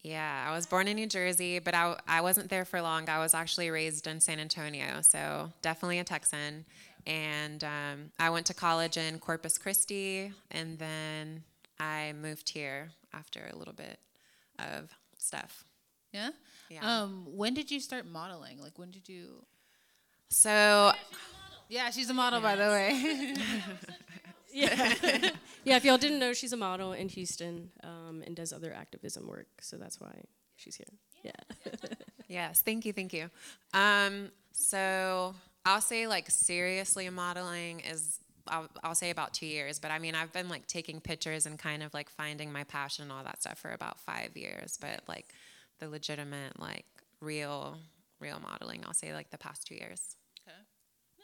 yeah, 0.02 0.46
I 0.48 0.54
was 0.54 0.66
born 0.66 0.88
in 0.88 0.96
New 0.96 1.06
Jersey, 1.06 1.58
but 1.58 1.74
I, 1.74 1.96
I 2.06 2.20
wasn't 2.20 2.48
there 2.48 2.64
for 2.64 2.80
long. 2.80 3.08
I 3.08 3.18
was 3.18 3.34
actually 3.34 3.70
raised 3.70 4.06
in 4.06 4.20
San 4.20 4.38
Antonio, 4.38 5.00
so 5.02 5.52
definitely 5.62 5.98
a 5.98 6.04
Texan. 6.04 6.64
And 7.06 7.62
um, 7.64 8.10
I 8.18 8.30
went 8.30 8.46
to 8.46 8.54
college 8.54 8.96
in 8.96 9.18
Corpus 9.18 9.58
Christi, 9.58 10.32
and 10.50 10.78
then 10.78 11.42
I 11.78 12.14
moved 12.20 12.48
here 12.48 12.90
after 13.12 13.48
a 13.52 13.56
little 13.56 13.74
bit 13.74 13.98
of 14.58 14.90
stuff. 15.18 15.64
Yeah. 16.12 16.30
Yeah. 16.68 17.02
Um, 17.02 17.26
when 17.26 17.54
did 17.54 17.70
you 17.70 17.80
start 17.80 18.06
modeling? 18.06 18.60
Like, 18.60 18.78
when 18.78 18.90
did 18.90 19.08
you? 19.08 19.44
So 20.30 20.92
Yeah, 21.68 21.90
she's 21.90 22.10
a 22.10 22.14
model, 22.14 22.40
by 22.40 22.56
the 22.56 22.68
way. 22.68 23.34
Yeah. 24.56 24.94
yeah. 25.64 25.76
If 25.76 25.84
y'all 25.84 25.98
didn't 25.98 26.18
know, 26.18 26.32
she's 26.32 26.54
a 26.54 26.56
model 26.56 26.92
in 26.92 27.10
Houston 27.10 27.70
um, 27.84 28.22
and 28.26 28.34
does 28.34 28.54
other 28.54 28.72
activism 28.72 29.26
work. 29.26 29.48
So 29.60 29.76
that's 29.76 30.00
why 30.00 30.24
she's 30.56 30.76
here. 30.76 30.86
Yeah. 31.22 31.68
yes, 32.28 32.62
thank 32.62 32.86
you, 32.86 32.92
thank 32.94 33.12
you. 33.12 33.28
Um, 33.74 34.30
so 34.52 35.34
I'll 35.66 35.82
say 35.82 36.06
like 36.06 36.30
seriously 36.30 37.08
modeling 37.10 37.80
is 37.80 38.18
I'll, 38.48 38.68
I'll 38.82 38.94
say 38.94 39.10
about 39.10 39.34
two 39.34 39.46
years, 39.46 39.78
but 39.78 39.90
I 39.90 39.98
mean 39.98 40.14
I've 40.14 40.32
been 40.32 40.48
like 40.48 40.66
taking 40.66 41.00
pictures 41.00 41.44
and 41.44 41.58
kind 41.58 41.82
of 41.82 41.92
like 41.92 42.08
finding 42.08 42.50
my 42.50 42.64
passion 42.64 43.02
and 43.02 43.12
all 43.12 43.24
that 43.24 43.42
stuff 43.42 43.58
for 43.58 43.72
about 43.72 43.98
five 43.98 44.36
years. 44.36 44.78
But 44.80 45.02
like 45.06 45.26
the 45.80 45.88
legitimate 45.88 46.58
like 46.58 46.86
real 47.20 47.76
real 48.20 48.40
modeling, 48.40 48.84
I'll 48.86 48.94
say 48.94 49.12
like 49.12 49.30
the 49.30 49.38
past 49.38 49.66
two 49.66 49.74
years. 49.74 50.16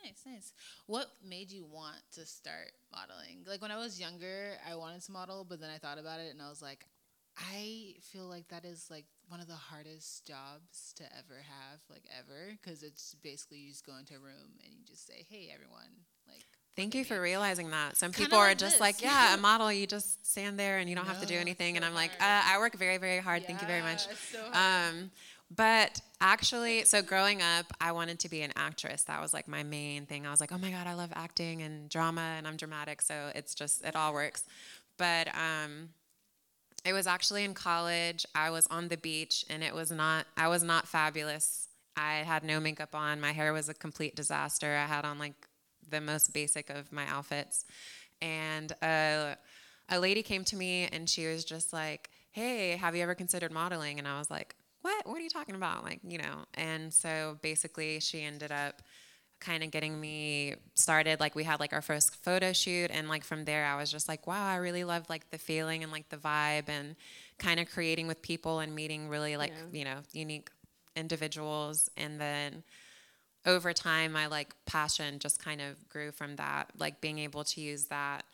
Nice, 0.05 0.23
nice. 0.27 0.53
What 0.87 1.07
made 1.25 1.51
you 1.51 1.65
want 1.65 1.97
to 2.15 2.27
start 2.27 2.73
modeling? 2.91 3.45
Like 3.47 3.63
when 3.63 3.71
I 3.71 3.77
was 3.77 4.01
younger, 4.01 4.57
I 4.69 4.75
wanted 4.75 5.03
to 5.03 5.13
model, 5.13 5.47
but 5.49 5.61
then 5.61 5.71
I 5.71 5.79
thought 5.79 5.99
about 5.99 6.19
it 6.21 6.33
and 6.33 6.43
I 6.43 6.49
was 6.49 6.61
like, 6.61 6.87
I 7.39 7.95
feel 8.01 8.25
like 8.25 8.49
that 8.49 8.65
is 8.65 8.89
like 8.91 9.05
one 9.29 9.41
of 9.41 9.47
the 9.47 9.55
hardest 9.55 10.27
jobs 10.27 10.93
to 10.97 11.05
ever 11.17 11.41
have, 11.41 11.81
like 11.89 12.03
ever, 12.19 12.53
because 12.61 12.83
it's 12.83 13.15
basically 13.23 13.59
you 13.59 13.71
just 13.71 13.87
go 13.87 13.97
into 13.97 14.15
a 14.15 14.19
room 14.19 14.59
and 14.65 14.73
you 14.75 14.85
just 14.85 15.07
say, 15.07 15.25
"Hey, 15.31 15.51
everyone," 15.55 15.89
like. 16.29 16.45
Thank 16.77 16.95
you 16.95 17.05
for 17.05 17.21
realizing 17.21 17.71
that. 17.71 17.97
Some 17.97 18.13
Kinda 18.13 18.27
people 18.27 18.39
are 18.39 18.49
like 18.49 18.59
just 18.59 18.75
this. 18.75 18.81
like, 18.81 19.03
yeah, 19.03 19.35
a 19.35 19.37
model, 19.39 19.73
you 19.73 19.87
just 19.87 20.27
stand 20.27 20.59
there 20.59 20.79
and 20.79 20.89
you 20.91 20.97
don't 20.97 21.07
have 21.07 21.21
to 21.21 21.27
do 21.27 21.35
No, 21.35 21.41
anything. 21.41 21.77
And 21.77 21.85
I'm 21.85 21.95
like, 21.95 22.13
uh. 22.21 22.43
I 22.45 22.59
work 22.59 22.75
very, 22.77 22.97
very 22.99 23.19
hard. 23.19 23.47
Thank 23.47 23.61
you 23.61 23.67
very 23.67 23.83
much. 23.83 24.07
So. 24.31 24.47
Um, 24.53 25.11
but 25.55 26.01
actually, 26.21 26.85
so 26.85 27.03
growing 27.03 27.43
up, 27.43 27.67
I 27.81 27.93
wanted 27.93 28.19
to 28.21 28.29
be 28.29 28.43
an 28.43 28.53
actress. 28.57 29.03
That 29.05 29.21
was 29.21 29.35
like 29.35 29.49
my 29.49 29.63
main 29.63 30.07
thing. 30.07 30.27
I 30.27 30.31
was 30.31 30.41
like, 30.41 30.53
oh 30.53 30.59
my 30.59 30.71
God, 30.71 30.87
I 30.87 30.95
love 30.95 31.13
acting 31.15 31.63
and 31.63 31.89
drama 31.89 32.35
and 32.37 32.47
I'm 32.47 32.57
dramatic. 32.57 33.03
So 33.03 33.31
it's 33.35 33.55
just, 33.55 33.85
it 33.85 33.97
all 33.97 34.15
works. 34.15 34.45
But 34.99 35.29
um, 35.35 35.91
it 36.85 36.93
was 36.93 37.07
actually 37.07 37.45
in 37.45 37.55
college. 37.55 38.25
I 38.35 38.51
was 38.51 38.67
on 38.69 38.89
the 38.89 38.97
beach 38.97 39.45
and 39.51 39.63
it 39.63 39.75
was 39.75 39.91
not, 39.91 40.27
I 40.37 40.49
was 40.49 40.63
not 40.63 40.89
fabulous. 40.89 41.69
I 41.97 42.15
had 42.25 42.45
no 42.45 42.61
makeup 42.61 42.95
on. 42.95 43.21
My 43.21 43.33
hair 43.33 43.53
was 43.53 43.69
a 43.69 43.75
complete 43.75 44.17
disaster. 44.17 44.77
I 44.77 44.87
had 44.87 45.05
on 45.05 45.19
like 45.19 45.35
the 45.91 46.01
most 46.01 46.33
basic 46.33 46.71
of 46.71 46.91
my 46.93 47.07
outfits. 47.09 47.65
And 48.23 48.73
uh, 48.81 49.35
a 49.89 49.99
lady 49.99 50.23
came 50.23 50.45
to 50.45 50.57
me 50.57 50.89
and 50.91 51.11
she 51.11 51.27
was 51.27 51.45
just 51.45 51.73
like, 51.73 52.09
hey, 52.31 52.77
have 52.77 52.97
you 52.97 53.03
ever 53.03 53.15
considered 53.15 53.53
modeling? 53.53 53.99
And 53.99 54.09
I 54.09 54.19
was 54.19 54.31
like, 54.31 54.55
what? 54.83 55.07
What 55.07 55.17
are 55.19 55.23
you 55.23 55.31
talking 55.31 55.55
about? 55.55 55.85
Like, 55.85 56.01
you 56.07 56.19
know. 56.19 56.45
And 56.55 56.93
so 56.93 57.39
basically, 57.43 58.01
she 58.01 58.23
ended 58.23 58.53
up 58.53 58.83
kind 59.41 59.65
of 59.65 59.71
getting 59.73 60.01
me 60.01 60.55
started. 60.75 61.19
Like, 61.21 61.35
we 61.35 61.45
had 61.45 61.59
like 61.61 61.73
our 61.73 61.83
first 61.83 62.15
photo 62.25 62.53
shoot, 62.53 62.91
and 62.93 63.09
like 63.09 63.25
from 63.25 63.45
there, 63.45 63.65
I 63.65 63.77
was 63.77 63.91
just 63.91 64.09
like, 64.09 64.27
wow, 64.27 64.47
I 64.47 64.57
really 64.57 64.85
love 64.85 65.09
like 65.09 65.31
the 65.31 65.39
feeling 65.39 65.83
and 65.83 65.91
like 65.91 66.09
the 66.11 66.17
vibe 66.17 66.69
and 66.69 66.97
kind 67.39 67.59
of 67.59 67.71
creating 67.71 68.07
with 68.07 68.23
people 68.23 68.61
and 68.61 68.75
meeting 68.75 69.09
really 69.09 69.37
like 69.37 69.51
Yeah. 69.51 69.79
you 69.79 69.85
know 69.85 69.99
unique 70.13 70.51
individuals. 70.97 71.91
And 71.97 72.21
then 72.21 72.63
over 73.45 73.73
time, 73.73 74.13
my 74.13 74.27
like 74.27 74.55
passion 74.67 75.19
just 75.19 75.43
kind 75.43 75.61
of 75.61 75.89
grew 75.89 76.13
from 76.13 76.37
that, 76.37 76.71
like 76.79 77.01
being 77.01 77.19
able 77.19 77.45
to 77.45 77.61
use 77.61 77.87
that 77.87 78.25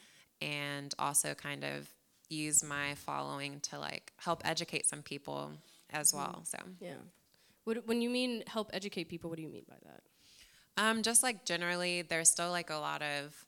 and 0.43 0.95
also 0.99 1.35
kind 1.35 1.65
of 1.65 1.89
use 2.29 2.63
my 2.63 2.95
following 2.95 3.59
to 3.61 3.79
like 3.79 4.13
help 4.19 4.43
educate 4.47 4.87
some 4.87 5.03
people 5.03 5.53
as 5.91 6.15
well. 6.15 6.43
So, 6.45 6.59
Yeah. 6.81 6.95
What, 7.65 7.87
when 7.87 8.01
you 8.01 8.09
mean 8.11 8.45
help 8.47 8.71
educate 8.73 9.09
people, 9.09 9.29
what 9.31 9.37
do 9.37 9.43
you 9.43 9.49
mean 9.49 9.65
by 9.69 9.77
that? 9.85 10.03
um, 10.83 11.03
just 11.03 11.23
like 11.23 11.45
generally, 11.45 12.03
there's 12.03 12.31
still 12.31 12.51
like 12.51 12.71
a 12.71 12.77
lot 12.77 13.03
of 13.03 13.45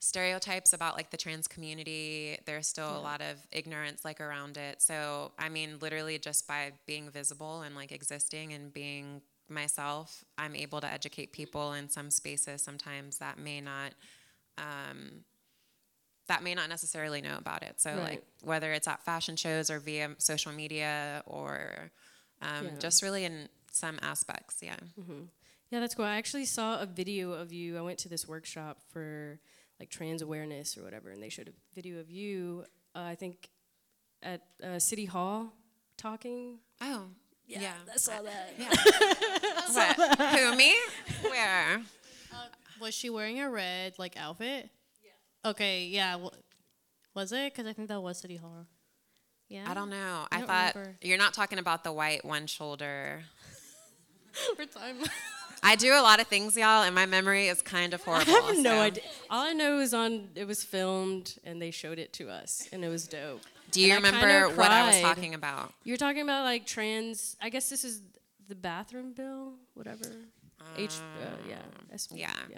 stereotypes 0.00 0.72
about 0.72 0.96
like 0.96 1.10
the 1.10 1.16
trans 1.16 1.46
community. 1.46 2.38
There's 2.46 2.66
still 2.66 2.96
a 2.96 3.00
lot 3.00 3.20
of 3.20 3.46
ignorance 3.52 4.04
like 4.04 4.20
around 4.20 4.56
it. 4.56 4.82
So, 4.82 5.32
I 5.38 5.48
mean, 5.48 5.78
literally 5.80 6.18
just 6.18 6.46
by 6.46 6.72
being 6.86 7.10
visible 7.10 7.62
and 7.62 7.74
like 7.74 7.92
existing 7.92 8.52
and 8.52 8.72
being 8.72 9.22
myself, 9.48 10.24
I'm 10.36 10.54
able 10.56 10.80
to 10.80 10.90
educate 10.90 11.32
people 11.32 11.74
in 11.74 11.88
some 11.88 12.10
spaces 12.10 12.62
sometimes 12.62 13.18
that 13.18 13.38
may 13.38 13.60
not 13.60 13.92
um, 14.58 15.24
that 16.26 16.42
may 16.42 16.54
not 16.54 16.68
necessarily 16.68 17.20
know 17.20 17.36
about 17.36 17.62
it. 17.62 17.80
So 17.80 17.90
Right. 17.90 18.02
like 18.02 18.24
whether 18.42 18.72
it's 18.72 18.88
at 18.88 19.02
fashion 19.04 19.36
shows 19.36 19.70
or 19.70 19.78
via 19.78 20.10
social 20.18 20.52
media 20.52 21.22
or 21.26 21.90
um, 22.42 22.64
Yeah. 22.66 22.70
just 22.78 23.02
really 23.02 23.24
in 23.24 23.48
some 23.70 23.98
aspects, 24.02 24.56
yeah. 24.62 24.76
Yeah, 25.70 25.80
that's 25.80 25.94
cool. 25.94 26.04
I 26.04 26.16
actually 26.16 26.44
saw 26.44 26.80
a 26.80 26.86
video 26.86 27.32
of 27.32 27.52
you. 27.52 27.76
I 27.76 27.80
went 27.80 27.98
to 28.00 28.08
this 28.08 28.28
workshop 28.28 28.78
for 28.92 29.40
like 29.80 29.90
trans 29.90 30.22
awareness 30.22 30.76
or 30.78 30.82
whatever, 30.84 31.10
and 31.10 31.22
they 31.22 31.28
showed 31.28 31.48
a 31.48 31.52
video 31.74 31.98
of 31.98 32.10
you. 32.10 32.64
Uh, 32.94 33.00
I 33.00 33.14
think 33.16 33.48
at 34.22 34.42
uh, 34.62 34.78
City 34.78 35.04
Hall 35.06 35.52
talking. 35.96 36.58
Oh, 36.80 37.06
yeah. 37.46 37.72
I 37.92 37.96
saw 37.96 38.22
that. 38.22 38.54
What? 39.74 40.18
Who 40.38 40.56
me? 40.56 40.74
Where? 41.22 41.82
Was 42.80 42.94
she 42.94 43.10
wearing 43.10 43.40
a 43.40 43.50
red 43.50 43.94
like 43.98 44.16
outfit? 44.16 44.70
Yeah. 45.44 45.50
Okay, 45.50 45.84
yeah. 45.86 46.12
W- 46.12 46.30
was 47.14 47.32
it? 47.32 47.52
Because 47.52 47.68
I 47.68 47.72
think 47.72 47.88
that 47.88 48.00
was 48.00 48.18
City 48.18 48.36
Hall. 48.36 48.66
Yeah. 49.48 49.64
I 49.68 49.74
don't 49.74 49.90
know. 49.90 50.26
I 50.32 50.36
I, 50.36 50.38
don't 50.38 50.46
thought 50.48 50.74
remember. 50.74 50.96
you're 51.02 51.18
not 51.18 51.34
talking 51.34 51.58
about 51.58 51.84
the 51.84 51.92
white 51.92 52.24
one 52.24 52.46
shoulder. 52.46 53.22
For 54.56 54.64
time. 54.64 54.96
I 55.62 55.76
do 55.76 55.92
a 55.94 56.02
lot 56.02 56.20
of 56.20 56.26
things, 56.26 56.56
y'all, 56.56 56.82
and 56.82 56.94
my 56.94 57.06
memory 57.06 57.46
is 57.48 57.62
kind 57.62 57.94
of 57.94 58.02
horrible. 58.04 58.32
I 58.32 58.40
have 58.40 58.56
no 58.58 58.70
so- 58.70 58.80
idea. 58.80 59.02
All 59.30 59.42
I 59.44 59.52
know 59.52 59.78
is 59.80 59.94
on 59.94 60.28
it 60.34 60.46
was 60.46 60.62
filmed 60.64 61.36
and 61.44 61.60
they 61.62 61.70
showed 61.70 61.98
it 61.98 62.12
to 62.14 62.30
us, 62.30 62.68
and 62.72 62.84
it 62.84 62.88
was 62.88 63.06
dope. 63.06 63.42
Do 63.70 63.80
you 63.80 63.92
And 63.94 64.06
I 64.06 64.10
kinda 64.10 64.26
remember 64.26 64.56
what 64.56 64.70
I 64.70 64.86
was 64.86 65.00
talking 65.00 65.34
about? 65.34 65.72
You're 65.84 65.96
talking 65.96 66.22
about 66.22 66.44
like 66.44 66.64
trans. 66.66 67.36
I 67.40 67.48
guess 67.48 67.68
this 67.68 67.84
is 67.84 68.02
the 68.48 68.54
bathroom 68.54 69.12
bill, 69.12 69.54
whatever. 69.74 70.04
H. 70.76 70.92
Uh, 71.22 71.26
yeah. 71.48 71.56
SB, 71.94 72.18
yeah. 72.18 72.30
Yeah. 72.50 72.56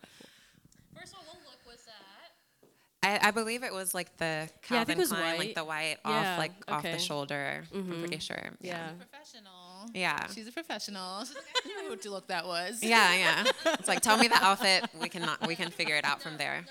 First 0.99 1.13
of 1.13 1.19
all, 1.21 1.25
what 1.27 1.39
look 1.45 1.59
was 1.67 1.85
that? 1.85 2.69
I, 3.03 3.29
I 3.29 3.31
believe 3.31 3.63
it 3.63 3.73
was 3.73 3.95
like 3.95 4.17
the 4.17 4.25
Yeah, 4.25 4.43
I 4.45 4.67
Calvin 4.67 4.87
think 4.87 4.99
it 4.99 5.01
was 5.03 5.09
Klein, 5.11 5.23
white. 5.25 5.39
like 5.39 5.55
the 5.55 5.65
white 5.65 5.97
Yeah, 6.05 6.33
off, 6.33 6.39
like 6.39 6.53
off 6.67 6.83
the 6.83 6.89
okay. 6.91 6.99
shoulder. 6.99 7.65
I'm 7.75 7.99
pretty 8.01 8.19
sure. 8.19 8.43
Yeah. 8.61 8.91
Professional. 8.99 9.91
Yeah. 9.95 10.27
She's 10.35 10.49
a 10.49 10.53
professional. 10.53 11.21
She's 11.25 11.35
like, 11.37 11.45
I 11.79 11.83
knew 11.83 11.91
what 11.91 12.05
look 12.07 12.27
that 12.29 12.47
was. 12.47 12.83
Yeah, 12.83 13.15
yeah. 13.15 13.45
It's 13.75 13.87
like 13.87 14.01
tell 14.01 14.17
me 14.19 14.27
the 14.29 14.43
outfit. 14.43 14.85
We 15.01 15.09
can 15.09 15.23
not, 15.23 15.47
we 15.47 15.55
can 15.55 15.71
figure 15.71 15.97
it 15.97 16.05
out 16.05 16.21
from 16.23 16.37
there. 16.39 16.65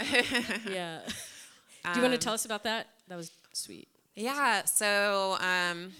Yeah. 0.70 1.00
Do 1.84 2.00
you 2.00 2.02
want 2.02 2.06
Um, 2.06 2.10
to 2.12 2.18
tell 2.18 2.34
us 2.34 2.44
about 2.44 2.64
that? 2.64 2.88
That 3.08 3.16
was 3.16 3.30
sweet. 3.52 3.88
Yeah, 4.14 4.64
so 4.64 5.36
um, 5.40 5.92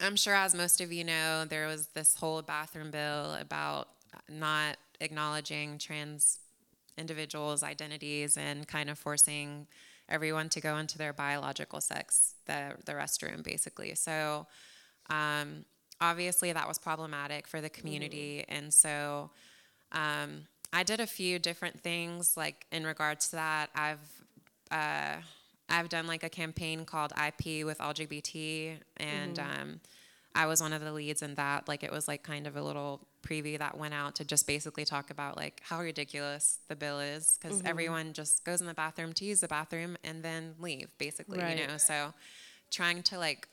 I'm 0.00 0.16
sure, 0.16 0.34
as 0.34 0.54
most 0.54 0.80
of 0.80 0.92
you 0.92 1.02
know, 1.04 1.44
there 1.44 1.66
was 1.66 1.88
this 1.88 2.14
whole 2.14 2.40
bathroom 2.42 2.90
bill 2.92 3.34
about 3.34 3.88
not 4.28 4.76
acknowledging 5.00 5.78
trans 5.78 6.38
individuals' 6.98 7.62
identities 7.62 8.36
and 8.36 8.66
kind 8.66 8.90
of 8.90 8.98
forcing 8.98 9.66
everyone 10.08 10.48
to 10.50 10.60
go 10.60 10.78
into 10.78 10.98
their 10.98 11.12
biological 11.12 11.80
sex, 11.80 12.34
the, 12.46 12.72
the 12.84 12.92
restroom, 12.92 13.42
basically. 13.42 13.94
So 13.94 14.46
um, 15.10 15.64
obviously, 16.00 16.52
that 16.52 16.68
was 16.68 16.78
problematic 16.78 17.46
for 17.46 17.60
the 17.60 17.70
community. 17.70 18.44
And 18.48 18.72
so 18.72 19.30
um, 19.92 20.46
I 20.72 20.82
did 20.82 21.00
a 21.00 21.06
few 21.06 21.38
different 21.38 21.80
things, 21.80 22.36
like 22.36 22.66
in 22.70 22.84
regards 22.86 23.30
to 23.30 23.36
that. 23.36 23.70
I've 23.74 24.22
uh, 24.70 25.16
I've 25.68 25.88
done 25.88 26.06
like 26.06 26.22
a 26.22 26.28
campaign 26.28 26.84
called 26.84 27.12
IP 27.12 27.64
with 27.64 27.78
LGBT, 27.78 28.78
and 28.98 29.38
um, 29.38 29.80
I 30.36 30.46
was 30.46 30.60
one 30.60 30.72
of 30.72 30.82
the 30.82 30.92
leads 30.92 31.22
in 31.22 31.34
that. 31.36 31.66
Like 31.66 31.82
it 31.82 31.90
was 31.90 32.06
like 32.06 32.22
kind 32.22 32.46
of 32.46 32.56
a 32.56 32.62
little 32.62 33.00
preview 33.22 33.58
that 33.58 33.76
went 33.76 33.94
out 33.94 34.14
to 34.16 34.24
just 34.24 34.46
basically 34.46 34.84
talk 34.84 35.10
about 35.10 35.36
like 35.36 35.60
how 35.64 35.80
ridiculous 35.80 36.58
the 36.68 36.76
bill 36.76 37.00
is 37.00 37.38
because 37.40 37.58
mm-hmm. 37.58 37.66
everyone 37.66 38.12
just 38.12 38.44
goes 38.44 38.60
in 38.60 38.66
the 38.66 38.74
bathroom 38.74 39.12
to 39.14 39.24
use 39.24 39.40
the 39.40 39.48
bathroom 39.48 39.96
and 40.04 40.22
then 40.22 40.54
leave, 40.58 40.88
basically, 40.98 41.38
Right. 41.38 41.58
you 41.58 41.66
know. 41.66 41.78
So 41.78 42.12
trying 42.70 43.02
to 43.04 43.18
like 43.18 43.48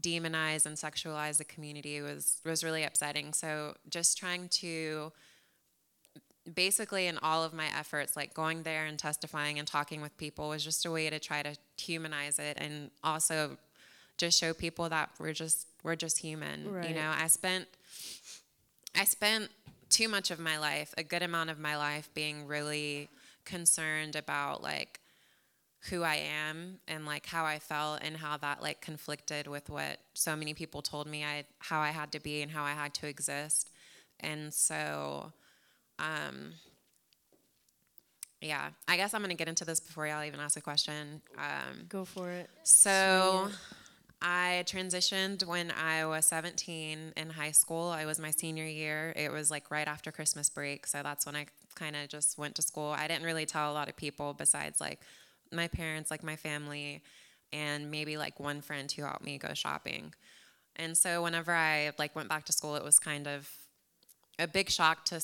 demonize 0.00 0.66
and 0.66 0.76
sexualize 0.76 1.38
the 1.38 1.44
community 1.44 2.00
was 2.00 2.40
was 2.44 2.62
really 2.62 2.84
upsetting. 2.84 3.32
So 3.32 3.74
just 3.88 4.16
trying 4.16 4.48
to 4.60 5.12
basically 6.54 7.06
in 7.06 7.18
all 7.18 7.44
of 7.44 7.52
my 7.52 7.66
efforts 7.78 8.16
like 8.16 8.34
going 8.34 8.62
there 8.62 8.86
and 8.86 8.98
testifying 8.98 9.58
and 9.58 9.68
talking 9.68 10.00
with 10.00 10.16
people 10.16 10.48
was 10.48 10.64
just 10.64 10.86
a 10.86 10.90
way 10.90 11.10
to 11.10 11.18
try 11.18 11.42
to 11.42 11.54
humanize 11.76 12.38
it 12.38 12.56
and 12.58 12.90
also 13.04 13.58
just 14.20 14.38
show 14.38 14.52
people 14.52 14.88
that 14.88 15.10
we're 15.18 15.32
just 15.32 15.66
we're 15.82 15.96
just 15.96 16.18
human 16.18 16.64
you 16.88 16.94
know 16.94 17.10
i 17.18 17.26
spent 17.26 17.66
i 18.94 19.04
spent 19.04 19.48
too 19.88 20.08
much 20.08 20.30
of 20.30 20.38
my 20.38 20.58
life 20.58 20.94
a 20.98 21.02
good 21.02 21.22
amount 21.22 21.50
of 21.50 21.58
my 21.58 21.76
life 21.76 22.08
being 22.14 22.46
really 22.46 23.08
concerned 23.44 24.14
about 24.16 24.62
like 24.62 25.00
who 25.88 26.02
I 26.02 26.16
am 26.16 26.78
and 26.86 27.06
like 27.06 27.24
how 27.24 27.44
I 27.46 27.58
felt 27.58 28.00
and 28.02 28.14
how 28.16 28.36
that 28.36 28.60
like 28.60 28.82
conflicted 28.82 29.46
with 29.46 29.70
what 29.70 29.98
so 30.12 30.36
many 30.36 30.52
people 30.52 30.82
told 30.82 31.06
me 31.06 31.24
I 31.24 31.44
how 31.58 31.80
I 31.80 31.88
had 31.88 32.12
to 32.12 32.20
be 32.20 32.42
and 32.42 32.50
how 32.50 32.64
I 32.64 32.72
had 32.72 32.92
to 32.94 33.06
exist. 33.06 33.70
And 34.20 34.52
so 34.52 35.32
um 35.98 36.52
yeah, 38.42 38.70
I 38.88 38.96
guess 38.96 39.14
I'm 39.14 39.22
gonna 39.22 39.34
get 39.34 39.48
into 39.48 39.64
this 39.64 39.80
before 39.80 40.06
y'all 40.06 40.24
even 40.24 40.40
ask 40.40 40.56
a 40.56 40.60
question. 40.62 41.22
Um, 41.38 41.86
Go 41.88 42.04
for 42.04 42.30
it. 42.30 42.48
so 42.62 43.48
I 44.22 44.64
transitioned 44.66 45.46
when 45.46 45.70
I 45.70 46.04
was 46.04 46.26
17 46.26 47.14
in 47.16 47.30
high 47.30 47.52
school. 47.52 47.88
I 47.88 48.04
was 48.04 48.18
my 48.18 48.30
senior 48.30 48.66
year. 48.66 49.14
It 49.16 49.32
was 49.32 49.50
like 49.50 49.70
right 49.70 49.88
after 49.88 50.12
Christmas 50.12 50.50
break. 50.50 50.86
So 50.86 51.02
that's 51.02 51.24
when 51.24 51.36
I 51.36 51.46
kind 51.74 51.96
of 51.96 52.08
just 52.08 52.36
went 52.36 52.54
to 52.56 52.62
school. 52.62 52.90
I 52.90 53.08
didn't 53.08 53.24
really 53.24 53.46
tell 53.46 53.72
a 53.72 53.74
lot 53.74 53.88
of 53.88 53.96
people 53.96 54.34
besides 54.34 54.80
like 54.80 55.00
my 55.50 55.68
parents, 55.68 56.10
like 56.10 56.22
my 56.22 56.36
family, 56.36 57.02
and 57.52 57.90
maybe 57.90 58.18
like 58.18 58.38
one 58.38 58.60
friend 58.60 58.92
who 58.92 59.02
helped 59.02 59.24
me 59.24 59.38
go 59.38 59.54
shopping. 59.54 60.14
And 60.76 60.96
so 60.96 61.22
whenever 61.22 61.52
I 61.52 61.92
like 61.98 62.14
went 62.14 62.28
back 62.28 62.44
to 62.44 62.52
school, 62.52 62.76
it 62.76 62.84
was 62.84 62.98
kind 62.98 63.26
of 63.26 63.50
a 64.38 64.46
big 64.46 64.70
shock 64.70 65.04
to 65.06 65.22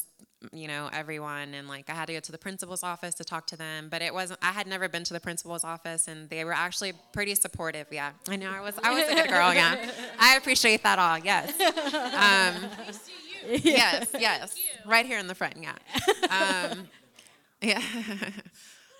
you 0.52 0.68
know 0.68 0.88
everyone 0.92 1.54
and 1.54 1.68
like 1.68 1.88
i 1.90 1.92
had 1.92 2.06
to 2.06 2.12
go 2.12 2.20
to 2.20 2.32
the 2.32 2.38
principal's 2.38 2.82
office 2.82 3.14
to 3.14 3.24
talk 3.24 3.46
to 3.46 3.56
them 3.56 3.88
but 3.90 4.02
it 4.02 4.12
wasn't 4.12 4.38
i 4.42 4.52
had 4.52 4.66
never 4.66 4.88
been 4.88 5.04
to 5.04 5.12
the 5.12 5.20
principal's 5.20 5.64
office 5.64 6.08
and 6.08 6.28
they 6.30 6.44
were 6.44 6.52
actually 6.52 6.92
pretty 7.12 7.34
supportive 7.34 7.86
yeah. 7.90 8.12
I 8.28 8.36
know 8.36 8.50
i 8.50 8.60
was 8.60 8.74
i 8.82 8.92
was 8.92 9.08
a 9.08 9.14
good 9.14 9.28
girl 9.28 9.52
yeah. 9.54 9.90
I 10.20 10.36
appreciate 10.36 10.82
that 10.82 10.98
all 10.98 11.18
yes. 11.18 11.52
Um, 11.60 12.70
yes 13.62 14.08
yes. 14.18 14.56
Right 14.84 15.06
here 15.06 15.18
in 15.18 15.26
the 15.26 15.34
front 15.34 15.56
yeah. 15.56 16.70
Um, 16.70 16.88
yeah. 17.62 17.82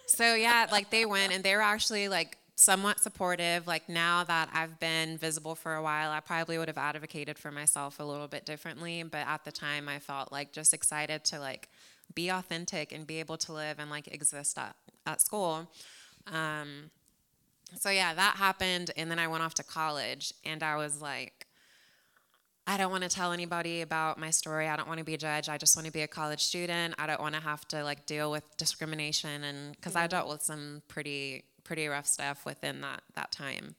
So 0.09 0.37
yeah 0.37 0.67
like 0.71 0.91
they 0.91 1.05
went 1.05 1.33
and 1.33 1.43
they 1.43 1.57
were 1.57 1.63
actually 1.63 2.09
like 2.09 2.39
somewhat 2.59 2.99
supportive 2.99 3.67
like 3.67 3.87
now 3.87 4.25
that 4.25 4.49
i've 4.55 4.81
been 4.81 5.19
visible 5.19 5.55
for 5.55 5.75
a 5.75 5.83
while 5.83 6.11
i 6.11 6.21
probably 6.21 6.57
would 6.57 6.69
have 6.69 6.79
advocated 6.79 7.39
for 7.39 7.53
myself 7.53 8.01
a 8.01 8.03
little 8.03 8.27
bit 8.27 8.47
differently 8.47 9.03
but 9.03 9.27
at 9.27 9.45
the 9.45 9.53
time 9.53 9.91
i 9.91 9.99
felt 9.99 10.33
like 10.33 10.53
just 10.53 10.73
excited 10.73 11.23
to 11.23 11.39
like 11.39 11.69
be 12.15 12.31
authentic 12.31 12.93
and 12.93 13.07
be 13.07 13.21
able 13.21 13.37
to 13.37 13.53
live 13.53 13.79
and 13.79 13.91
like 13.91 14.09
exist 14.09 14.57
at, 14.57 14.75
at 15.07 15.21
school 15.21 15.71
um, 16.33 16.91
so 17.79 17.91
yeah 17.91 18.15
that 18.15 18.37
happened 18.37 18.91
and 18.97 19.11
then 19.11 19.19
i 19.19 19.29
went 19.29 19.43
off 19.43 19.53
to 19.53 19.63
college 19.63 20.33
and 20.45 20.63
i 20.63 20.77
was 20.77 21.01
like 21.01 21.47
I 22.69 22.77
don't 22.77 22.91
want 22.91 23.05
to 23.05 23.09
tell 23.09 23.33
anybody 23.33 23.83
about 23.83 24.19
my 24.19 24.31
story. 24.31 24.67
I 24.67 24.75
don't 24.75 24.89
want 24.89 24.99
to 24.99 25.05
be 25.05 25.17
judged. 25.17 25.49
I 25.49 25.57
just 25.57 25.77
want 25.77 25.87
to 25.87 25.93
be 25.93 26.03
a 26.03 26.09
college 26.09 26.43
student. 26.43 26.97
I 26.99 27.07
don't 27.07 27.21
want 27.21 27.37
to 27.37 27.41
have 27.41 27.67
to 27.69 27.85
like 27.85 28.07
deal 28.07 28.29
with 28.29 28.43
discrimination 28.57 29.45
and 29.45 29.77
because 29.77 29.95
I 29.95 30.09
dealt 30.09 30.29
with 30.29 30.43
some 30.43 30.83
pretty 30.89 31.45
pretty 31.67 31.87
rough 31.89 32.07
stuff 32.07 32.45
within 32.47 32.81
that 32.81 33.03
that 33.15 33.33
time. 33.33 33.75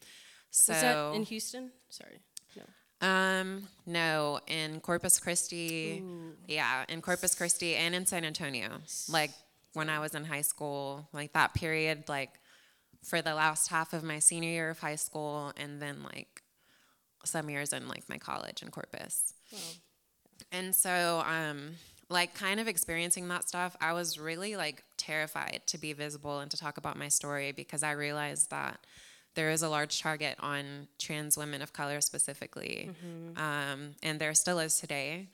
So 0.51 0.73
Was 0.73 0.81
that 0.81 1.15
in 1.15 1.23
Houston? 1.23 1.71
Sorry. 1.89 2.19
No. 2.55 3.07
um 3.07 3.67
no, 3.85 4.39
in 4.47 4.79
Corpus 4.81 5.19
Christi. 5.19 6.01
Ooh. 6.03 6.33
Yeah, 6.47 6.85
in 6.89 7.01
Corpus 7.01 7.33
Christi 7.35 7.75
and 7.75 7.95
in 7.95 8.05
San 8.05 8.23
Antonio. 8.25 8.69
Like 9.09 9.31
when 9.73 9.89
I 9.89 9.99
was 9.99 10.15
in 10.15 10.25
high 10.25 10.41
school, 10.41 11.07
like 11.13 11.33
that 11.33 11.53
period 11.53 12.09
like 12.09 12.31
for 13.03 13.21
the 13.21 13.33
last 13.33 13.69
half 13.69 13.93
of 13.93 14.03
my 14.03 14.19
senior 14.19 14.49
year 14.49 14.69
of 14.69 14.79
high 14.79 14.95
school 14.95 15.53
and 15.55 15.81
then 15.81 16.03
like 16.03 16.41
some 17.23 17.49
years 17.49 17.73
in 17.73 17.87
like 17.87 18.07
my 18.09 18.17
college 18.17 18.61
in 18.61 18.69
Corpus. 18.71 19.33
Wow. 19.51 19.59
And 20.51 20.75
so 20.75 21.23
um 21.25 21.75
like 22.09 22.33
kind 22.33 22.59
of 22.59 22.67
experiencing 22.67 23.27
that 23.29 23.47
stuff, 23.47 23.75
I 23.81 23.93
was 23.93 24.17
really 24.19 24.55
like 24.55 24.83
terrified 24.97 25.61
to 25.67 25.77
be 25.77 25.93
visible 25.93 26.39
and 26.39 26.49
to 26.51 26.57
talk 26.57 26.77
about 26.77 26.97
my 26.97 27.09
story 27.09 27.51
because 27.51 27.83
I 27.83 27.91
realized 27.91 28.49
that 28.51 28.79
there 29.35 29.51
is 29.51 29.61
a 29.61 29.69
large 29.69 30.01
target 30.01 30.35
on 30.39 30.87
trans 30.97 31.37
women 31.37 31.61
of 31.61 31.71
color 31.73 32.01
specifically, 32.01 32.89
um, 33.37 33.95
and 34.01 34.19
there 34.19 34.33
still 34.33 34.59
is 34.59 34.79
today. 34.79 35.27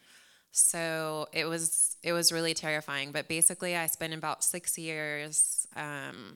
So 0.51 1.27
it 1.31 1.45
was 1.45 1.95
it 2.03 2.11
was 2.13 2.31
really 2.31 2.53
terrifying. 2.53 3.11
But 3.11 3.27
basically, 3.27 3.75
I 3.75 3.87
spent 3.87 4.13
about 4.13 4.43
six 4.43 4.77
years. 4.77 5.67
Um, 5.75 6.35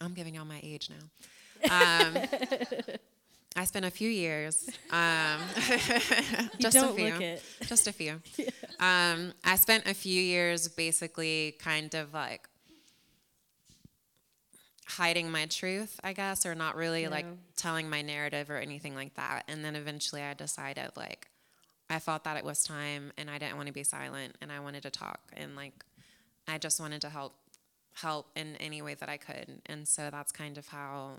I'm 0.00 0.14
giving 0.14 0.34
y'all 0.34 0.44
my 0.44 0.60
age 0.62 0.90
now. 0.90 1.70
Um, 1.70 2.14
I 3.56 3.64
spent 3.64 3.84
a 3.84 3.90
few 3.90 4.08
years. 4.08 4.68
Um, 4.90 5.40
You 6.58 6.58
just 6.60 6.74
don't 6.76 6.92
a 6.92 6.94
few. 6.94 7.04
look 7.12 7.20
it. 7.20 7.42
Just 7.66 7.86
a 7.88 7.92
few. 7.92 8.20
Um, 8.80 9.32
I 9.44 9.56
spent 9.56 9.88
a 9.88 9.94
few 9.94 10.22
years 10.22 10.68
basically 10.68 11.56
kind 11.58 11.92
of 11.96 12.14
like 12.14 12.48
hiding 14.86 15.32
my 15.32 15.46
truth, 15.46 15.98
I 16.04 16.12
guess, 16.12 16.46
or 16.46 16.54
not 16.54 16.76
really 16.76 17.08
like 17.08 17.26
telling 17.56 17.90
my 17.90 18.02
narrative 18.02 18.50
or 18.50 18.56
anything 18.56 18.94
like 18.94 19.14
that. 19.14 19.42
And 19.48 19.64
then 19.64 19.74
eventually 19.74 20.22
I 20.22 20.34
decided 20.34 20.90
like 20.96 21.26
I 21.90 21.98
thought 21.98 22.22
that 22.22 22.36
it 22.36 22.44
was 22.44 22.62
time 22.62 23.12
and 23.18 23.28
I 23.28 23.38
didn't 23.38 23.56
want 23.56 23.66
to 23.66 23.72
be 23.72 23.82
silent 23.82 24.36
and 24.40 24.52
I 24.52 24.60
wanted 24.60 24.84
to 24.84 24.90
talk 24.90 25.20
and 25.36 25.56
like 25.56 25.84
I 26.46 26.58
just 26.58 26.78
wanted 26.80 27.00
to 27.02 27.08
help 27.08 27.34
help 27.94 28.28
in 28.36 28.54
any 28.56 28.80
way 28.80 28.94
that 28.94 29.08
I 29.08 29.16
could. 29.16 29.60
And 29.66 29.88
so 29.88 30.08
that's 30.10 30.30
kind 30.30 30.56
of 30.56 30.68
how 30.68 31.14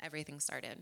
everything 0.00 0.38
started. 0.38 0.78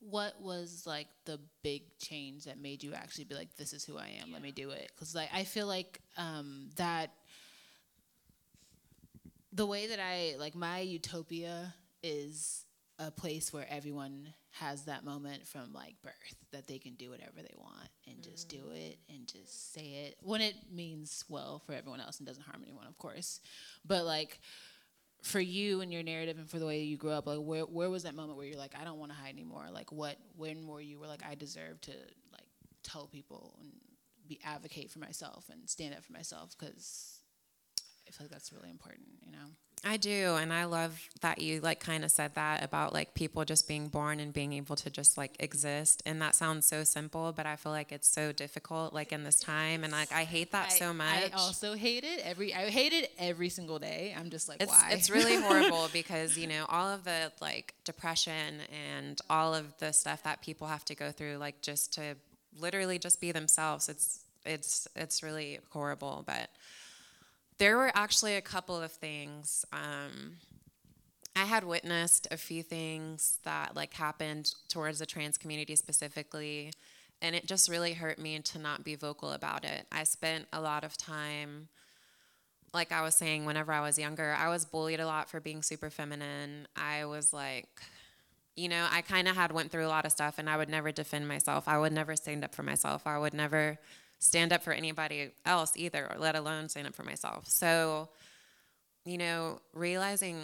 What 0.00 0.40
was 0.40 0.84
like 0.86 1.08
the 1.24 1.40
big 1.62 1.82
change 1.98 2.44
that 2.44 2.60
made 2.60 2.82
you 2.82 2.94
actually 2.94 3.24
be 3.24 3.34
like, 3.34 3.56
"This 3.56 3.72
is 3.72 3.84
who 3.84 3.96
I 3.98 4.18
am. 4.22 4.32
Let 4.32 4.42
me 4.42 4.52
do 4.52 4.70
it"? 4.70 4.92
Because 4.94 5.14
like 5.14 5.30
I 5.32 5.44
feel 5.44 5.66
like 5.66 6.00
um, 6.16 6.70
that 6.76 7.10
the 9.52 9.66
way 9.66 9.86
that 9.88 9.98
I 9.98 10.34
like 10.38 10.54
my 10.54 10.80
utopia 10.80 11.74
is 12.02 12.66
a 12.98 13.10
place 13.10 13.52
where 13.52 13.66
everyone 13.68 14.32
has 14.52 14.84
that 14.84 15.04
moment 15.04 15.46
from 15.46 15.72
like 15.72 15.94
birth 16.02 16.12
that 16.50 16.66
they 16.66 16.78
can 16.78 16.94
do 16.94 17.10
whatever 17.10 17.36
they 17.36 17.54
want 17.58 17.88
and 18.06 18.22
just 18.22 18.48
do 18.48 18.70
it 18.72 18.98
and 19.10 19.26
just 19.26 19.74
say 19.74 20.06
it 20.06 20.16
when 20.22 20.40
it 20.40 20.54
means 20.72 21.24
well 21.28 21.62
for 21.66 21.72
everyone 21.72 22.00
else 22.00 22.18
and 22.18 22.26
doesn't 22.26 22.44
harm 22.44 22.62
anyone, 22.62 22.86
of 22.86 22.96
course. 22.96 23.40
But 23.84 24.04
like 24.04 24.40
for 25.26 25.40
you 25.40 25.80
and 25.80 25.92
your 25.92 26.04
narrative 26.04 26.38
and 26.38 26.48
for 26.48 26.60
the 26.60 26.66
way 26.66 26.82
you 26.82 26.96
grew 26.96 27.10
up, 27.10 27.26
like 27.26 27.38
where 27.38 27.62
where 27.62 27.90
was 27.90 28.04
that 28.04 28.14
moment 28.14 28.38
where 28.38 28.46
you're 28.46 28.58
like, 28.58 28.74
I 28.80 28.84
don't 28.84 28.98
want 28.98 29.10
to 29.10 29.18
hide 29.18 29.34
anymore? 29.34 29.66
Like 29.72 29.90
what 29.90 30.16
when 30.36 30.66
were 30.68 30.80
you 30.80 31.00
were 31.00 31.08
like, 31.08 31.22
I 31.28 31.34
deserve 31.34 31.80
to 31.82 31.92
like 32.32 32.46
tell 32.84 33.08
people 33.08 33.56
and 33.60 33.72
be 34.28 34.38
advocate 34.44 34.90
for 34.90 35.00
myself 35.00 35.46
and 35.50 35.68
stand 35.68 35.94
up 35.94 36.04
for 36.04 36.12
myself 36.12 36.54
because 36.56 37.18
I 38.06 38.12
feel 38.12 38.26
like 38.26 38.30
that's 38.30 38.52
really 38.52 38.70
important, 38.70 39.08
you 39.20 39.32
know. 39.32 39.48
I 39.86 39.96
do, 39.98 40.34
and 40.34 40.52
I 40.52 40.64
love 40.64 41.00
that 41.20 41.40
you 41.40 41.60
like 41.60 41.78
kind 41.78 42.04
of 42.04 42.10
said 42.10 42.34
that 42.34 42.64
about 42.64 42.92
like 42.92 43.14
people 43.14 43.44
just 43.44 43.68
being 43.68 43.86
born 43.86 44.18
and 44.18 44.32
being 44.32 44.52
able 44.52 44.74
to 44.76 44.90
just 44.90 45.16
like 45.16 45.36
exist. 45.38 46.02
And 46.04 46.20
that 46.20 46.34
sounds 46.34 46.66
so 46.66 46.82
simple, 46.82 47.32
but 47.32 47.46
I 47.46 47.54
feel 47.54 47.70
like 47.70 47.92
it's 47.92 48.08
so 48.08 48.32
difficult 48.32 48.92
like 48.92 49.12
in 49.12 49.22
this 49.22 49.38
time 49.38 49.84
and 49.84 49.92
like 49.92 50.10
I 50.12 50.24
hate 50.24 50.50
that 50.50 50.72
I, 50.72 50.78
so 50.78 50.92
much. 50.92 51.06
I 51.06 51.30
also 51.36 51.74
hate 51.74 52.02
it 52.02 52.20
every. 52.24 52.52
I 52.52 52.68
hate 52.68 52.92
it 52.92 53.12
every 53.16 53.48
single 53.48 53.78
day. 53.78 54.12
I'm 54.18 54.30
just 54.30 54.48
like, 54.48 54.60
it's 54.60 54.72
why? 54.72 54.90
it's 54.90 55.08
really 55.08 55.36
horrible 55.40 55.88
because 55.92 56.36
you 56.36 56.48
know 56.48 56.66
all 56.68 56.88
of 56.88 57.04
the 57.04 57.30
like 57.40 57.74
depression 57.84 58.60
and 58.96 59.20
all 59.30 59.54
of 59.54 59.76
the 59.78 59.92
stuff 59.92 60.24
that 60.24 60.42
people 60.42 60.66
have 60.66 60.84
to 60.86 60.96
go 60.96 61.12
through 61.12 61.36
like 61.36 61.62
just 61.62 61.92
to 61.94 62.16
literally 62.58 62.98
just 62.98 63.20
be 63.20 63.30
themselves. 63.30 63.88
It's 63.88 64.24
it's 64.44 64.88
it's 64.96 65.22
really 65.22 65.60
horrible, 65.70 66.24
but 66.26 66.50
there 67.58 67.76
were 67.76 67.90
actually 67.94 68.36
a 68.36 68.40
couple 68.40 68.80
of 68.80 68.92
things. 68.92 69.64
Um, 69.72 70.36
I 71.34 71.44
had 71.44 71.64
witnessed 71.64 72.28
a 72.30 72.36
few 72.36 72.62
things 72.62 73.38
that 73.44 73.76
like 73.76 73.94
happened 73.94 74.54
towards 74.68 74.98
the 74.98 75.06
trans 75.06 75.36
community 75.36 75.76
specifically, 75.76 76.72
and 77.20 77.34
it 77.34 77.46
just 77.46 77.68
really 77.68 77.94
hurt 77.94 78.18
me 78.18 78.38
to 78.38 78.58
not 78.58 78.84
be 78.84 78.94
vocal 78.94 79.32
about 79.32 79.64
it. 79.64 79.86
I 79.92 80.04
spent 80.04 80.46
a 80.52 80.60
lot 80.60 80.84
of 80.84 80.96
time, 80.96 81.68
like 82.72 82.90
I 82.90 83.02
was 83.02 83.14
saying, 83.14 83.44
whenever 83.44 83.72
I 83.72 83.80
was 83.80 83.98
younger, 83.98 84.34
I 84.38 84.48
was 84.48 84.64
bullied 84.64 85.00
a 85.00 85.06
lot 85.06 85.28
for 85.28 85.40
being 85.40 85.62
super 85.62 85.90
feminine. 85.90 86.68
I 86.74 87.04
was 87.04 87.32
like, 87.32 87.68
you 88.54 88.68
know, 88.68 88.86
I 88.90 89.02
kind 89.02 89.28
of 89.28 89.36
had 89.36 89.52
went 89.52 89.70
through 89.70 89.86
a 89.86 89.88
lot 89.88 90.06
of 90.06 90.12
stuff, 90.12 90.38
and 90.38 90.48
I 90.48 90.56
would 90.56 90.70
never 90.70 90.90
defend 90.90 91.28
myself. 91.28 91.68
I 91.68 91.78
would 91.78 91.92
never 91.92 92.16
stand 92.16 92.44
up 92.44 92.54
for 92.54 92.62
myself. 92.62 93.06
I 93.06 93.18
would 93.18 93.34
never 93.34 93.78
stand 94.18 94.52
up 94.52 94.62
for 94.62 94.72
anybody 94.72 95.30
else 95.44 95.72
either, 95.76 96.10
or 96.10 96.18
let 96.18 96.36
alone 96.36 96.68
stand 96.68 96.86
up 96.86 96.94
for 96.94 97.02
myself. 97.02 97.46
So, 97.48 98.08
you 99.04 99.18
know, 99.18 99.60
realizing 99.72 100.38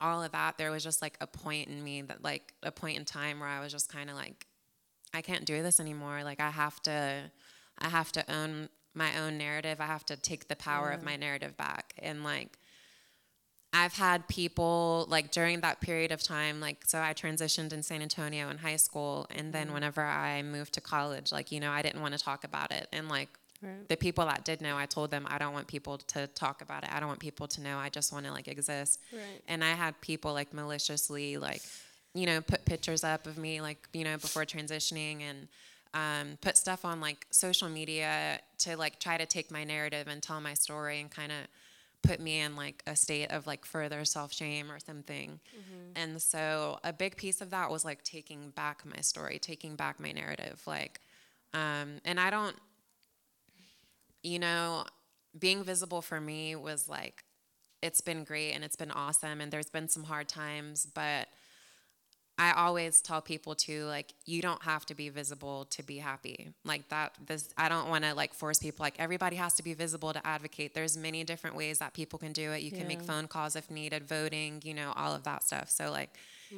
all 0.00 0.22
of 0.22 0.32
that, 0.32 0.56
there 0.56 0.70
was 0.70 0.82
just 0.82 1.02
like 1.02 1.16
a 1.20 1.26
point 1.26 1.68
in 1.68 1.82
me 1.82 2.02
that, 2.02 2.22
like, 2.22 2.54
a 2.62 2.72
point 2.72 2.98
in 2.98 3.04
time 3.04 3.40
where 3.40 3.48
I 3.48 3.60
was 3.60 3.72
just 3.72 3.92
kind 3.92 4.08
of 4.08 4.16
like, 4.16 4.46
I 5.12 5.22
can't 5.22 5.44
do 5.44 5.62
this 5.62 5.80
anymore. 5.80 6.22
Like, 6.24 6.40
I 6.40 6.50
have 6.50 6.80
to, 6.82 7.30
I 7.78 7.88
have 7.88 8.12
to 8.12 8.32
own 8.32 8.68
my 8.94 9.18
own 9.18 9.38
narrative. 9.38 9.80
I 9.80 9.86
have 9.86 10.06
to 10.06 10.16
take 10.16 10.48
the 10.48 10.56
power 10.56 10.90
of 10.90 11.02
my 11.02 11.16
narrative 11.16 11.56
back. 11.56 11.94
And 11.98 12.24
like, 12.24 12.56
I've 13.72 13.94
had 13.94 14.26
people 14.26 15.06
like 15.08 15.30
during 15.30 15.60
that 15.60 15.80
period 15.80 16.10
of 16.10 16.22
time, 16.22 16.60
like, 16.60 16.78
so 16.86 17.00
I 17.00 17.14
transitioned 17.14 17.72
in 17.72 17.82
San 17.82 18.02
Antonio 18.02 18.48
in 18.50 18.58
high 18.58 18.76
school. 18.76 19.26
And 19.34 19.52
then 19.52 19.72
whenever 19.72 20.02
I 20.02 20.42
moved 20.42 20.74
to 20.74 20.80
college, 20.80 21.30
like, 21.30 21.52
you 21.52 21.60
know, 21.60 21.70
I 21.70 21.80
didn't 21.82 22.00
want 22.00 22.12
to 22.14 22.22
talk 22.22 22.42
about 22.44 22.72
it. 22.72 22.88
And 22.92 23.08
like, 23.08 23.28
Right. 23.62 23.86
the 23.90 23.96
people 23.98 24.24
that 24.24 24.44
did 24.46 24.62
know, 24.62 24.78
I 24.78 24.86
told 24.86 25.10
them 25.10 25.26
I 25.28 25.36
don't 25.36 25.52
want 25.52 25.66
people 25.66 25.98
to 25.98 26.26
talk 26.28 26.62
about 26.62 26.82
it. 26.82 26.88
I 26.94 26.98
don't 26.98 27.08
want 27.08 27.20
people 27.20 27.46
to 27.48 27.60
know. 27.60 27.76
I 27.76 27.90
just 27.90 28.10
want 28.10 28.24
to 28.24 28.32
like 28.32 28.48
exist. 28.48 29.00
Right. 29.12 29.42
And 29.48 29.62
I 29.62 29.72
had 29.72 30.00
people 30.00 30.32
like 30.32 30.54
maliciously 30.54 31.36
like, 31.36 31.60
you 32.14 32.24
know, 32.24 32.40
put 32.40 32.64
pictures 32.64 33.04
up 33.04 33.26
of 33.26 33.36
me 33.36 33.60
like, 33.60 33.86
you 33.92 34.04
know, 34.04 34.16
before 34.16 34.46
transitioning 34.46 35.20
and 35.20 35.48
um, 35.92 36.38
put 36.40 36.56
stuff 36.56 36.86
on 36.86 37.02
like 37.02 37.26
social 37.30 37.68
media 37.68 38.40
to 38.60 38.78
like 38.78 38.98
try 38.98 39.18
to 39.18 39.26
take 39.26 39.50
my 39.50 39.62
narrative 39.62 40.08
and 40.08 40.22
tell 40.22 40.40
my 40.40 40.54
story 40.54 40.98
and 40.98 41.10
kind 41.10 41.30
of 41.30 41.38
put 42.02 42.20
me 42.20 42.40
in 42.40 42.56
like 42.56 42.82
a 42.86 42.96
state 42.96 43.30
of 43.30 43.46
like 43.46 43.64
further 43.64 44.04
self 44.04 44.32
shame 44.32 44.70
or 44.70 44.78
something. 44.78 45.40
And 45.96 46.20
so 46.22 46.78
a 46.84 46.92
big 46.92 47.16
piece 47.16 47.40
of 47.40 47.50
that 47.50 47.70
was 47.70 47.84
like 47.84 48.02
taking 48.04 48.50
back 48.50 48.84
my 48.84 49.00
story, 49.00 49.38
taking 49.38 49.76
back 49.76 50.00
my 50.00 50.12
narrative. 50.12 50.62
Like, 50.66 51.00
um, 51.52 52.00
and 52.04 52.18
I 52.20 52.30
don't, 52.30 52.56
you 54.22 54.38
know, 54.38 54.84
being 55.38 55.64
visible 55.64 56.02
for 56.02 56.20
me 56.20 56.56
was 56.56 56.88
like, 56.88 57.24
it's 57.82 58.00
been 58.00 58.24
great 58.24 58.52
and 58.52 58.64
it's 58.64 58.76
been 58.76 58.90
awesome. 58.90 59.40
And 59.40 59.50
there's 59.50 59.70
been 59.70 59.88
some 59.88 60.04
hard 60.04 60.28
times, 60.28 60.86
but 60.86 61.28
I 62.40 62.52
always 62.52 63.02
tell 63.02 63.20
people 63.20 63.54
to 63.66 63.84
like, 63.84 64.14
you 64.24 64.40
don't 64.40 64.62
have 64.62 64.86
to 64.86 64.94
be 64.94 65.10
visible 65.10 65.66
to 65.66 65.82
be 65.82 65.98
happy. 65.98 66.48
Like 66.64 66.88
that, 66.88 67.12
this, 67.26 67.50
I 67.58 67.68
don't 67.68 67.90
want 67.90 68.04
to 68.04 68.14
like 68.14 68.32
force 68.32 68.58
people, 68.58 68.82
like 68.82 68.94
everybody 68.98 69.36
has 69.36 69.52
to 69.56 69.62
be 69.62 69.74
visible 69.74 70.14
to 70.14 70.26
advocate. 70.26 70.74
There's 70.74 70.96
many 70.96 71.22
different 71.22 71.54
ways 71.54 71.80
that 71.80 71.92
people 71.92 72.18
can 72.18 72.32
do 72.32 72.52
it. 72.52 72.62
You 72.62 72.70
can 72.70 72.88
make 72.88 73.02
phone 73.02 73.28
calls 73.28 73.56
if 73.56 73.70
needed, 73.70 74.08
voting, 74.08 74.62
you 74.64 74.72
know, 74.72 74.94
all 74.96 75.14
of 75.14 75.22
that 75.24 75.42
stuff. 75.44 75.68
So 75.68 75.90
like, 75.90 76.08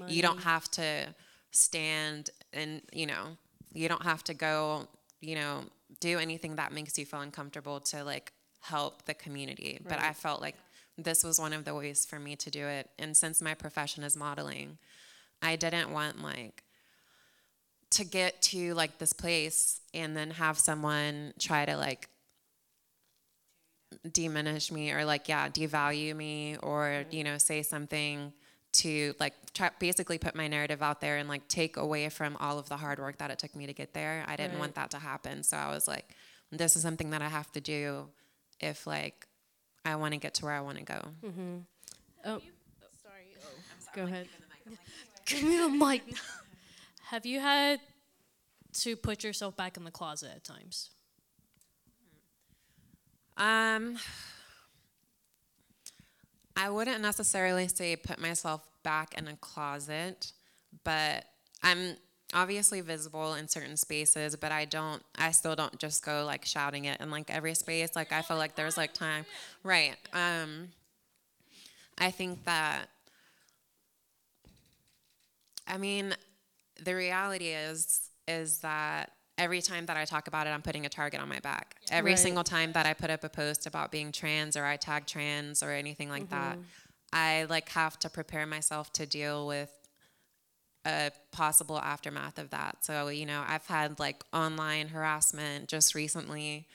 you 0.07 0.23
don't 0.23 0.43
have 0.43 0.71
to 0.73 1.09
stand 1.51 2.31
and, 2.53 2.81
you 2.93 3.07
know, 3.07 3.37
you 3.73 3.89
don't 3.89 4.05
have 4.05 4.23
to 4.25 4.35
go, 4.35 4.87
you 5.21 5.35
know, 5.35 5.65
do 5.99 6.21
anything 6.21 6.55
that 6.57 6.73
makes 6.73 6.97
you 6.97 7.05
feel 7.05 7.23
uncomfortable 7.23 7.81
to 7.81 8.05
like 8.05 8.33
help 8.61 9.05
the 9.07 9.15
community. 9.15 9.81
But 9.83 9.99
I 9.99 10.13
felt 10.13 10.41
like 10.41 10.55
this 10.97 11.25
was 11.25 11.41
one 11.41 11.53
of 11.53 11.65
the 11.65 11.75
ways 11.75 12.07
for 12.07 12.21
me 12.21 12.37
to 12.37 12.51
do 12.53 12.69
it. 12.69 12.89
And 13.01 13.17
since 13.17 13.43
my 13.43 13.55
profession 13.55 14.05
is 14.05 14.17
modeling, 14.17 14.79
I 15.43 15.57
didn't 15.57 15.91
want 15.91 16.23
like 16.23 16.63
to 17.91 18.05
get 18.05 18.41
to 18.41 18.75
like 18.75 18.99
this 18.99 19.13
place 19.13 19.81
and 19.93 20.17
then 20.17 20.31
have 20.31 20.59
someone 20.59 21.35
try 21.39 21.65
to 21.67 21.77
like 21.77 22.09
diminish 24.11 24.73
me 24.73 24.91
or 24.93 25.05
like 25.05 25.29
yeah 25.29 25.49
devalue 25.49 26.17
me 26.17 26.57
or 26.63 26.87
mm-hmm. 26.87 27.15
you 27.15 27.25
know 27.25 27.37
say 27.37 27.63
something 27.63 28.33
to 28.73 29.15
like 29.21 29.35
try, 29.53 29.69
basically 29.79 30.17
put 30.17 30.35
my 30.35 30.49
narrative 30.49 30.83
out 30.83 31.03
there 31.03 31.19
and 31.19 31.29
like 31.29 31.47
take 31.49 31.77
away 31.77 32.09
from 32.09 32.37
all 32.41 32.59
of 32.59 32.71
the 32.71 32.77
hard 32.79 32.99
work 32.99 33.19
that 33.19 33.31
it 33.31 33.39
took 33.39 33.55
me 33.55 33.67
to 33.67 33.75
get 33.75 33.93
there. 33.93 34.25
I 34.27 34.37
didn't 34.37 34.59
want 34.59 34.77
that 34.77 34.91
to 34.93 34.99
happen. 34.99 35.43
So 35.43 35.59
i 35.59 35.69
was 35.69 35.87
like 35.87 36.09
this 36.53 36.77
is 36.77 36.83
something 36.83 37.11
that 37.11 37.23
i 37.23 37.29
have 37.29 37.51
to 37.53 37.61
do 37.61 38.07
if 38.61 38.87
like 38.87 39.27
i 39.85 39.97
want 39.97 40.13
to 40.13 40.21
get 40.21 40.35
to 40.35 40.45
where 40.45 40.55
i 40.55 40.61
want 40.61 40.79
to 40.79 40.85
go 40.85 41.01
mm-hmm. 41.25 41.57
oh. 42.27 42.31
oh, 42.35 42.41
Sorry. 43.03 43.27
go 43.95 44.05
ahead. 44.05 44.29
Give 45.27 45.43
me 45.43 45.57
the 45.59 45.69
mic. 45.69 46.03
Have 47.11 47.27
you 47.27 47.41
had 47.41 47.81
to 48.75 48.97
put 48.97 49.23
yourself 49.23 49.57
back 49.57 49.77
in 49.77 49.85
the 49.85 49.91
closet 49.91 50.31
at 50.35 50.45
times? 50.45 50.91
Um, 53.37 53.99
I 56.57 56.71
wouldn't 56.71 57.01
necessarily 57.01 57.69
say 57.69 57.97
put 57.97 58.19
myself 58.19 58.67
back 58.83 59.15
in 59.17 59.29
a 59.29 59.37
closet, 59.37 60.33
but 60.85 61.25
I'm 61.63 61.97
obviously 62.35 62.81
visible 62.81 63.35
in 63.35 63.49
certain 63.49 63.77
spaces, 63.77 64.37
but 64.37 64.53
I 64.53 64.65
don't, 64.65 65.03
I 65.17 65.33
still 65.33 65.55
don't 65.55 65.79
just 65.79 66.05
go 66.05 66.25
like 66.25 66.45
shouting 66.45 66.87
it 66.87 67.01
in 67.01 67.11
like 67.11 67.31
every 67.31 67.55
space. 67.55 67.91
Like 67.95 68.13
I 68.13 68.23
feel 68.23 68.37
like 68.37 68.55
there's 68.55 68.77
like 68.77 68.93
time, 68.95 69.25
right? 69.63 69.97
Um, 70.13 70.69
I 71.99 72.11
think 72.11 72.45
that, 72.45 72.89
I 75.73 75.79
mean, 75.79 76.15
the 76.85 76.95
reality 76.95 77.49
is, 77.49 78.03
is 78.29 78.59
that 78.59 79.13
every 79.39 79.63
time 79.63 79.87
that 79.87 79.97
I 79.97 80.05
talk 80.05 80.29
about 80.29 80.47
it, 80.47 80.51
I'm 80.51 80.61
putting 80.61 80.85
a 80.85 80.91
target 80.91 81.19
on 81.19 81.31
my 81.31 81.41
back. 81.41 81.77
Every 81.91 82.11
Right. 82.11 82.19
single 82.19 82.45
time 82.45 82.73
that 82.73 82.85
I 82.85 82.93
put 82.93 83.09
up 83.09 83.25
a 83.25 83.31
post 83.31 83.67
about 83.67 83.91
being 83.91 84.13
trans 84.13 84.55
or 84.55 84.67
I 84.67 84.77
tag 84.77 85.07
trans 85.07 85.63
or 85.63 85.71
anything 85.71 86.11
like 86.11 86.29
that, 86.29 86.59
I 87.11 87.47
like 87.49 87.71
have 87.71 87.99
to 88.01 88.11
prepare 88.11 88.45
myself 88.45 88.93
to 88.95 89.07
deal 89.07 89.47
with 89.47 89.71
a 90.85 91.11
possible 91.31 91.79
aftermath 91.79 92.39
of 92.39 92.51
that. 92.51 92.85
So, 92.85 93.09
you 93.09 93.25
know, 93.25 93.43
I've 93.47 93.67
had 93.67 93.99
like 93.99 94.23
online 94.33 94.89
harassment 94.89 95.69
just 95.69 95.95
recently. 95.95 96.67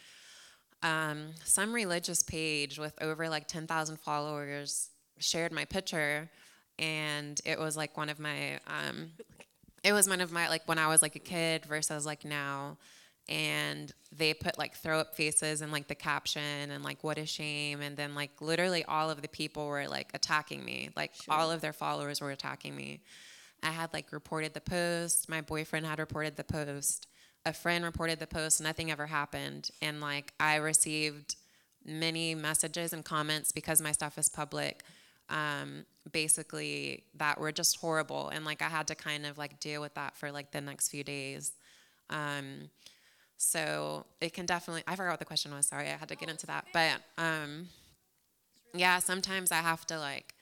Um, 0.82 1.34
some 1.44 1.72
religious 1.72 2.24
page 2.24 2.80
with 2.80 2.94
over 3.00 3.30
like 3.30 3.48
10,000 3.48 3.98
followers 4.00 4.90
shared 5.20 5.52
my 5.52 5.66
picture, 5.66 6.30
and 6.80 7.40
it 7.46 7.60
was 7.60 7.76
like 7.76 7.98
one 7.98 8.10
of 8.10 8.20
my, 8.20 8.60
um, 8.68 9.12
it 9.84 9.94
was 9.94 10.08
one 10.08 10.22
of 10.22 10.32
my, 10.32 10.50
like 10.50 10.68
when 10.68 10.80
I 10.80 10.88
was 10.88 11.02
like 11.02 11.16
a 11.16 11.20
kid 11.20 11.66
versus 11.66 12.06
like 12.06 12.26
now. 12.26 12.78
And 13.30 13.92
they 14.16 14.34
put 14.34 14.58
like 14.58 14.76
throw 14.76 15.00
up 15.00 15.14
faces 15.16 15.62
and 15.62 15.70
like 15.70 15.90
the 15.90 15.96
caption 15.96 16.72
and 16.72 16.82
like 16.82 17.04
what 17.04 17.18
a 17.18 17.26
shame. 17.26 17.82
And 17.82 17.98
then 17.98 18.16
like 18.16 18.42
literally 18.42 18.86
all 18.86 19.10
of 19.10 19.22
the 19.22 19.28
people 19.28 19.68
were 19.68 19.88
like 19.88 20.12
attacking 20.14 20.64
me. 20.64 20.92
Like 20.96 21.12
all 21.28 21.52
of 21.52 21.60
their 21.60 21.74
followers 21.74 22.22
were 22.22 22.32
attacking 22.32 22.74
me. 22.74 23.02
I 23.62 23.72
had 23.72 23.92
like 23.94 24.14
reported 24.14 24.54
the 24.54 24.62
post. 24.62 25.28
My 25.28 25.42
boyfriend 25.42 25.86
had 25.86 26.00
reported 26.00 26.38
the 26.38 26.46
post. 26.46 27.08
A 27.46 27.52
friend 27.52 27.84
reported 27.84 28.20
the 28.20 28.28
post. 28.28 28.62
Nothing 28.62 28.92
ever 28.92 29.08
happened. 29.08 29.72
And 29.82 30.00
like 30.00 30.34
I 30.40 30.56
received 30.56 31.36
many 31.86 32.36
messages 32.36 32.94
and 32.94 33.04
comments 33.04 33.52
because 33.52 33.82
my 33.82 33.92
stuff 33.92 34.18
is 34.18 34.30
public. 34.30 34.84
Um, 35.30 35.86
basically, 36.12 37.04
that 37.16 37.40
were 37.40 37.52
just 37.52 37.78
horrible. 37.78 38.30
And 38.30 38.46
like 38.46 38.62
I 38.62 38.70
had 38.70 38.88
to 38.88 38.96
kind 38.96 39.26
of 39.26 39.38
like 39.38 39.60
deal 39.60 39.82
with 39.82 39.94
that 39.96 40.16
for 40.16 40.32
like 40.32 40.52
the 40.52 40.62
next 40.62 40.90
few 40.90 41.04
days. 41.04 41.54
Um, 42.10 42.70
so 43.38 44.06
it 44.22 44.34
can 44.34 44.46
definitely. 44.46 44.84
I 44.88 44.96
forgot 44.96 45.12
what 45.12 45.20
the 45.20 45.26
question 45.26 45.54
was. 45.54 45.68
Sorry, 45.68 45.88
I 45.88 45.98
had 45.98 46.10
to 46.10 46.16
get 46.16 46.30
into 46.30 46.48
that. 46.48 46.66
But 46.74 47.02
um, 47.18 47.68
yeah, 48.74 49.00
sometimes 49.00 49.52
I 49.52 49.58
have 49.58 49.86
to 49.88 50.00
like 50.00 50.34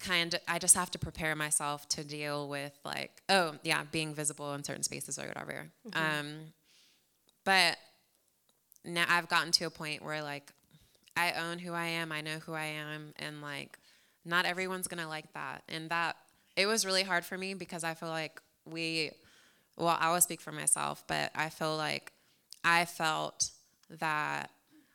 kind 0.00 0.34
of 0.34 0.40
I 0.48 0.58
just 0.58 0.74
have 0.74 0.90
to 0.92 0.98
prepare 0.98 1.36
myself 1.36 1.88
to 1.90 2.02
deal 2.02 2.48
with 2.48 2.72
like 2.84 3.22
oh 3.28 3.54
yeah 3.62 3.82
being 3.92 4.14
visible 4.14 4.54
in 4.54 4.64
certain 4.64 4.82
spaces 4.82 5.18
or 5.18 5.28
whatever. 5.28 5.66
Um, 5.92 6.52
but 7.44 7.76
now 8.84 9.04
I've 9.08 9.28
gotten 9.28 9.52
to 9.52 9.64
a 9.64 9.70
point 9.70 10.02
where 10.02 10.22
like 10.22 10.50
I 11.20 11.32
own 11.32 11.58
who 11.58 11.72
I 11.72 11.86
am, 11.86 12.12
I 12.12 12.20
know 12.20 12.38
who 12.44 12.52
I 12.54 12.66
am, 12.66 13.12
and 13.16 13.42
like 13.42 13.78
not 14.24 14.44
everyone's 14.44 14.88
gonna 14.88 15.08
like 15.08 15.32
that, 15.34 15.62
and 15.68 15.90
that 15.90 16.16
it 16.56 16.66
was 16.66 16.84
really 16.84 17.02
hard 17.02 17.24
for 17.24 17.36
me 17.38 17.54
because 17.54 17.84
I 17.84 17.94
feel 17.94 18.08
like 18.08 18.40
we 18.64 19.10
well 19.76 19.96
I 19.98 20.12
will 20.12 20.20
speak 20.20 20.40
for 20.40 20.52
myself, 20.52 21.04
but 21.06 21.30
I 21.34 21.48
feel 21.48 21.76
like 21.76 22.12
I 22.64 22.84
felt 22.84 23.50
that 23.98 24.50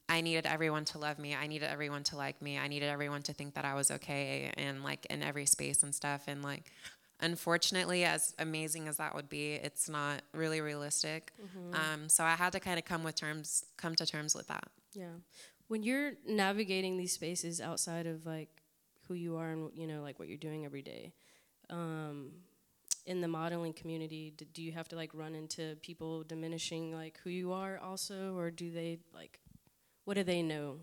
I 0.07 0.21
needed 0.21 0.45
everyone 0.45 0.85
to 0.85 0.99
love 0.99 1.17
me. 1.17 1.33
I 1.35 1.47
needed 1.47 1.67
everyone 1.69 2.03
to 2.05 2.15
like 2.15 2.41
me. 2.41 2.57
I 2.59 2.67
needed 2.67 2.89
everyone 2.89 3.23
to 3.23 3.33
think 3.33 3.55
that 3.55 3.65
I 3.65 3.73
was 3.73 3.89
okay 3.89 4.51
and 4.55 4.83
like 4.83 5.05
in 5.09 5.23
every 5.23 5.47
space 5.47 5.81
and 5.81 5.95
stuff. 5.95 6.25
And 6.27 6.43
like, 6.43 6.71
unfortunately, 7.21 8.03
as 8.05 8.35
amazing 8.37 8.87
as 8.87 8.97
that 8.97 9.15
would 9.15 9.29
be, 9.29 9.53
it's 9.53 9.89
not 9.89 10.21
really 10.33 10.61
realistic. 10.61 11.33
Um, 11.73 12.07
so 12.09 12.23
I 12.23 12.35
had 12.35 12.51
to 12.51 12.59
kind 12.59 12.77
of 12.77 12.85
come 12.85 13.03
with 13.03 13.15
terms, 13.15 13.65
come 13.77 13.95
to 13.95 14.05
terms 14.05 14.35
with 14.35 14.47
that. 14.47 14.67
Yeah. 14.93 15.15
When 15.67 15.83
you're 15.83 16.13
navigating 16.27 16.97
these 16.97 17.13
spaces 17.13 17.59
outside 17.61 18.05
of 18.07 18.25
like 18.25 18.49
who 19.07 19.13
you 19.13 19.37
are 19.37 19.49
and 19.51 19.71
you 19.75 19.87
know 19.87 20.01
like 20.01 20.19
what 20.19 20.27
you're 20.27 20.37
doing 20.37 20.65
every 20.65 20.81
day, 20.81 21.13
um, 21.69 22.31
in 23.05 23.21
the 23.21 23.27
modeling 23.27 23.73
community, 23.73 24.33
d- 24.35 24.47
do 24.53 24.61
you 24.61 24.71
have 24.71 24.87
to 24.89 24.95
like 24.95 25.11
run 25.13 25.35
into 25.35 25.75
people 25.81 26.23
diminishing 26.23 26.93
like 26.93 27.19
who 27.23 27.29
you 27.29 27.51
are 27.53 27.79
also, 27.79 28.35
or 28.37 28.51
do 28.51 28.71
they 28.71 28.99
like, 29.13 29.39
what 30.05 30.15
do 30.15 30.23
they 30.23 30.41
know? 30.41 30.77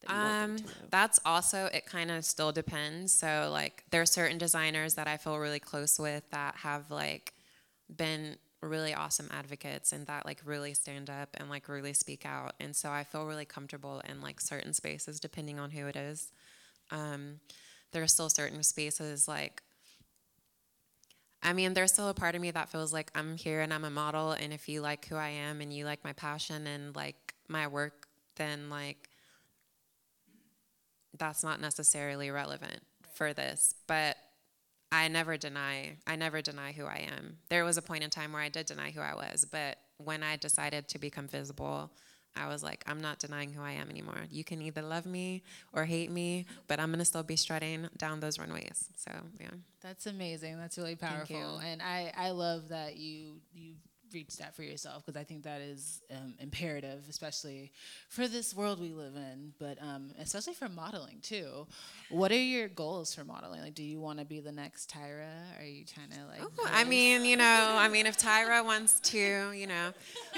That 0.00 0.10
you 0.10 0.20
want 0.20 0.38
them 0.38 0.50
Um, 0.50 0.56
know? 0.66 0.88
that's 0.90 1.18
also 1.24 1.66
it 1.66 1.86
kind 1.86 2.10
of 2.10 2.24
still 2.24 2.52
depends. 2.52 3.12
So 3.12 3.50
like 3.52 3.84
there 3.90 4.00
are 4.02 4.06
certain 4.06 4.38
designers 4.38 4.94
that 4.94 5.06
I 5.08 5.16
feel 5.16 5.38
really 5.38 5.60
close 5.60 5.98
with 5.98 6.28
that 6.30 6.56
have 6.56 6.90
like 6.90 7.34
been 7.94 8.36
really 8.60 8.92
awesome 8.92 9.28
advocates 9.32 9.92
and 9.92 10.06
that 10.06 10.26
like 10.26 10.40
really 10.44 10.74
stand 10.74 11.08
up 11.08 11.28
and 11.34 11.48
like 11.48 11.68
really 11.68 11.92
speak 11.92 12.26
out. 12.26 12.54
And 12.58 12.74
so 12.74 12.90
I 12.90 13.04
feel 13.04 13.24
really 13.24 13.44
comfortable 13.44 14.02
in 14.08 14.20
like 14.20 14.40
certain 14.40 14.72
spaces 14.72 15.20
depending 15.20 15.58
on 15.58 15.70
who 15.70 15.86
it 15.86 15.96
is. 15.96 16.32
Um, 16.90 17.40
there 17.92 18.02
are 18.02 18.08
still 18.08 18.30
certain 18.30 18.62
spaces 18.62 19.28
like 19.28 19.62
I 21.40 21.52
mean, 21.52 21.72
there's 21.74 21.92
still 21.92 22.08
a 22.08 22.14
part 22.14 22.34
of 22.34 22.40
me 22.40 22.50
that 22.50 22.68
feels 22.68 22.92
like 22.92 23.10
I'm 23.14 23.36
here 23.36 23.60
and 23.60 23.72
I'm 23.72 23.84
a 23.84 23.90
model, 23.90 24.32
and 24.32 24.52
if 24.52 24.68
you 24.68 24.80
like 24.80 25.06
who 25.06 25.14
I 25.14 25.28
am 25.28 25.60
and 25.60 25.72
you 25.72 25.84
like 25.84 26.02
my 26.02 26.12
passion 26.12 26.66
and 26.66 26.94
like 26.96 27.34
my 27.46 27.68
work, 27.68 28.08
then 28.36 28.68
like 28.70 29.08
that's 31.16 31.44
not 31.44 31.60
necessarily 31.60 32.30
relevant 32.30 32.80
for 33.14 33.32
this. 33.32 33.74
But 33.86 34.16
I 34.90 35.08
never 35.08 35.36
deny 35.36 35.96
I 36.06 36.16
never 36.16 36.40
deny 36.40 36.72
who 36.72 36.84
I 36.84 37.08
am. 37.16 37.38
There 37.48 37.64
was 37.64 37.76
a 37.76 37.82
point 37.82 38.04
in 38.04 38.10
time 38.10 38.32
where 38.32 38.42
I 38.42 38.48
did 38.48 38.66
deny 38.66 38.90
who 38.90 39.00
I 39.00 39.14
was, 39.14 39.44
but 39.50 39.78
when 39.98 40.22
I 40.22 40.36
decided 40.36 40.88
to 40.88 40.98
become 40.98 41.28
visible, 41.28 41.90
I 42.36 42.48
was 42.48 42.62
like, 42.62 42.84
I'm 42.86 43.00
not 43.00 43.18
denying 43.18 43.52
who 43.52 43.62
I 43.62 43.72
am 43.72 43.90
anymore. 43.90 44.26
You 44.30 44.44
can 44.44 44.62
either 44.62 44.82
love 44.82 45.06
me 45.06 45.42
or 45.72 45.84
hate 45.84 46.10
me, 46.10 46.46
but 46.68 46.78
I'm 46.78 46.90
gonna 46.90 47.04
still 47.04 47.22
be 47.22 47.36
strutting 47.36 47.88
down 47.96 48.20
those 48.20 48.38
runways. 48.38 48.88
So 48.96 49.12
yeah. 49.40 49.50
That's 49.80 50.06
amazing. 50.06 50.58
That's 50.58 50.78
really 50.78 50.96
powerful, 50.96 51.58
and 51.58 51.82
I 51.82 52.12
I 52.16 52.30
love 52.30 52.68
that 52.68 52.96
you 52.96 53.40
you 53.52 53.74
reached 54.12 54.38
that 54.38 54.54
for 54.54 54.62
yourself 54.62 55.04
because 55.04 55.18
I 55.20 55.24
think 55.24 55.44
that 55.44 55.60
is 55.60 56.00
um, 56.10 56.34
imperative, 56.40 57.04
especially 57.08 57.72
for 58.08 58.28
this 58.28 58.54
world 58.54 58.80
we 58.80 58.92
live 58.92 59.14
in, 59.16 59.52
but 59.58 59.78
um, 59.82 60.10
especially 60.18 60.54
for 60.54 60.68
modeling 60.68 61.18
too. 61.22 61.66
What 62.10 62.32
are 62.32 62.36
your 62.36 62.68
goals 62.68 63.14
for 63.14 63.24
modeling? 63.24 63.60
Like, 63.60 63.74
do 63.74 63.82
you 63.82 64.00
want 64.00 64.18
to 64.18 64.24
be 64.24 64.40
the 64.40 64.52
next 64.52 64.90
Tyra? 64.90 65.60
Are 65.60 65.64
you 65.64 65.84
trying 65.84 66.10
to 66.10 66.26
like? 66.26 66.40
Oh, 66.42 66.68
I 66.70 66.84
mean, 66.84 67.24
you 67.24 67.36
know, 67.36 67.74
I 67.78 67.88
mean, 67.88 68.06
if 68.06 68.16
Tyra 68.18 68.64
wants 68.64 69.00
to, 69.10 69.52
you 69.52 69.66
know, 69.66 69.92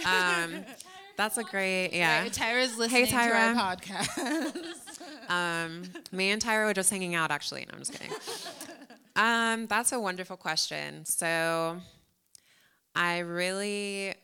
um, 0.07 0.65
that's 1.17 1.39
a 1.39 1.45
great, 1.45 1.91
yeah. 1.93 2.23
Right, 2.23 2.33
Tyra's 2.33 2.77
listening 2.79 3.07
to 3.07 3.13
Tyra. 3.13 3.57
our 3.57 3.77
podcast. 3.77 4.77
Um, 5.29 5.83
me 6.11 6.31
and 6.31 6.43
Tyra 6.43 6.65
were 6.67 6.75
just 6.75 6.91
hanging 6.91 7.15
out, 7.15 7.31
actually. 7.31 7.65
No, 7.69 7.75
I'm 7.75 7.79
just 7.79 7.93
kidding. 7.93 8.13
Um, 9.15 9.67
that's 9.67 9.93
a 9.93 10.01
wonderful 10.01 10.37
question. 10.37 11.05
So, 11.05 11.79
I 12.95 13.21
really, 13.21 14.15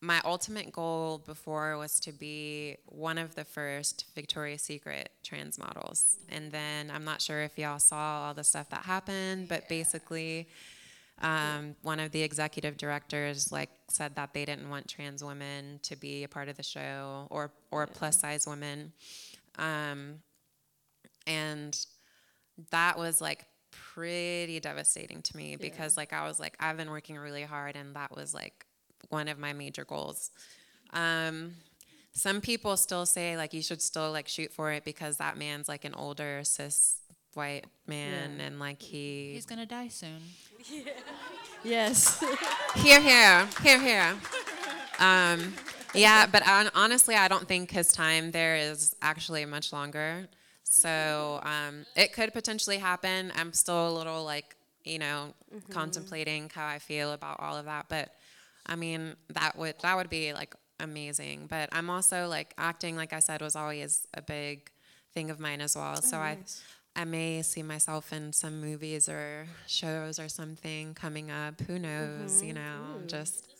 my 0.00 0.20
ultimate 0.24 0.72
goal 0.72 1.22
before 1.24 1.76
was 1.78 2.00
to 2.00 2.12
be 2.12 2.76
one 2.86 3.18
of 3.18 3.34
the 3.34 3.44
first 3.44 4.06
Victoria's 4.14 4.62
Secret 4.62 5.10
trans 5.22 5.58
models. 5.58 6.16
And 6.28 6.50
then 6.50 6.90
I'm 6.90 7.04
not 7.04 7.20
sure 7.20 7.42
if 7.42 7.58
y'all 7.58 7.78
saw 7.78 8.26
all 8.26 8.34
the 8.34 8.44
stuff 8.44 8.70
that 8.70 8.82
happened, 8.82 9.48
but 9.48 9.68
basically, 9.68 10.48
um, 11.20 11.76
one 11.82 12.00
of 12.00 12.10
the 12.10 12.22
executive 12.22 12.76
directors 12.76 13.52
like 13.52 13.70
said 13.88 14.16
that 14.16 14.34
they 14.34 14.44
didn't 14.44 14.68
want 14.68 14.88
trans 14.88 15.22
women 15.22 15.78
to 15.84 15.94
be 15.96 16.24
a 16.24 16.28
part 16.28 16.48
of 16.48 16.56
the 16.56 16.62
show 16.62 17.28
or 17.30 17.52
or 17.70 17.86
plus 17.86 18.18
size 18.18 18.46
women 18.46 18.92
um, 19.58 20.14
and 21.26 21.86
that 22.70 22.98
was 22.98 23.20
like 23.20 23.46
pretty 23.94 24.60
devastating 24.60 25.22
to 25.22 25.36
me 25.36 25.56
because 25.56 25.96
like 25.96 26.12
I 26.12 26.26
was 26.26 26.38
like 26.38 26.56
I've 26.60 26.76
been 26.76 26.90
working 26.90 27.18
really 27.18 27.42
hard 27.42 27.76
and 27.76 27.94
that 27.96 28.14
was 28.14 28.32
like 28.34 28.66
one 29.08 29.28
of 29.28 29.38
my 29.38 29.52
major 29.52 29.84
goals. 29.84 30.30
Um, 30.92 31.54
some 32.12 32.40
people 32.40 32.76
still 32.76 33.06
say 33.06 33.36
like 33.36 33.54
you 33.54 33.62
should 33.62 33.82
still 33.82 34.12
like 34.12 34.28
shoot 34.28 34.52
for 34.52 34.70
it 34.72 34.84
because 34.84 35.16
that 35.16 35.36
man's 35.36 35.68
like 35.68 35.84
an 35.84 35.94
older 35.94 36.42
cis 36.44 36.98
white 37.34 37.64
man 37.86 38.40
and 38.40 38.58
like 38.58 38.82
he 38.82 39.32
He's 39.34 39.46
gonna 39.46 39.66
die 39.66 39.88
soon. 39.88 40.20
Yes. 41.64 42.22
here 42.74 43.00
here 43.00 43.48
here 43.62 43.80
here 43.80 44.16
um, 44.98 45.54
yeah 45.94 46.26
but 46.26 46.46
on, 46.48 46.68
honestly 46.74 47.14
i 47.14 47.28
don't 47.28 47.46
think 47.46 47.70
his 47.70 47.92
time 47.92 48.32
there 48.32 48.56
is 48.56 48.96
actually 49.00 49.44
much 49.44 49.72
longer 49.72 50.26
so 50.72 51.40
um, 51.44 51.84
it 51.96 52.12
could 52.12 52.32
potentially 52.32 52.78
happen. 52.78 53.30
I'm 53.36 53.52
still 53.52 53.88
a 53.88 53.94
little 53.96 54.24
like 54.24 54.56
you 54.84 54.98
know 54.98 55.32
contemplating 55.70 56.50
how 56.52 56.66
i 56.66 56.78
feel 56.78 57.12
about 57.12 57.38
all 57.38 57.56
of 57.56 57.66
that 57.66 57.86
but 57.88 58.16
i 58.66 58.74
mean 58.74 59.14
that 59.28 59.56
would 59.56 59.76
that 59.80 59.96
would 59.96 60.10
be 60.10 60.32
like 60.32 60.54
amazing. 60.80 61.46
But 61.48 61.68
i'm 61.72 61.88
also 61.88 62.26
like 62.26 62.52
acting 62.58 62.96
like 62.96 63.12
i 63.12 63.20
said 63.20 63.40
was 63.40 63.54
always 63.54 64.06
a 64.14 64.22
big 64.22 64.70
thing 65.14 65.30
of 65.30 65.38
mine 65.38 65.60
as 65.60 65.76
well. 65.76 65.96
So 66.02 66.16
i 66.18 66.38
I 66.94 67.04
may 67.04 67.42
see 67.42 67.62
myself 67.62 68.12
in 68.12 68.32
some 68.32 68.60
movies 68.60 69.08
or 69.08 69.46
shows 69.66 70.18
or 70.18 70.28
something 70.28 70.94
coming 70.94 71.30
up. 71.30 71.60
Who 71.62 71.78
knows? 71.78 72.42
You 72.42 72.54
know, 72.54 73.00
just 73.06 73.44
I 73.48 73.51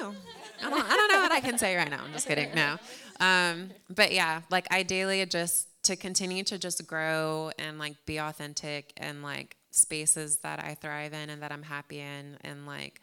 know. 0.00 0.14
I 0.62 0.70
don't, 0.70 0.92
I 0.92 0.96
don't 0.96 1.12
know 1.12 1.20
what 1.20 1.32
I 1.32 1.40
can 1.40 1.58
say 1.58 1.76
right 1.76 1.90
now. 1.90 2.02
I'm 2.04 2.12
just 2.12 2.26
kidding. 2.26 2.50
No, 2.54 2.76
um, 3.20 3.70
but 3.88 4.12
yeah, 4.12 4.42
like 4.50 4.70
ideally, 4.72 5.24
just 5.26 5.68
to 5.84 5.96
continue 5.96 6.44
to 6.44 6.58
just 6.58 6.86
grow 6.86 7.50
and 7.58 7.78
like 7.78 7.94
be 8.06 8.18
authentic 8.18 8.92
and 8.96 9.22
like 9.22 9.56
spaces 9.70 10.38
that 10.38 10.62
I 10.62 10.74
thrive 10.74 11.12
in 11.12 11.30
and 11.30 11.42
that 11.42 11.52
I'm 11.52 11.62
happy 11.62 12.00
in, 12.00 12.36
and 12.42 12.66
like 12.66 13.00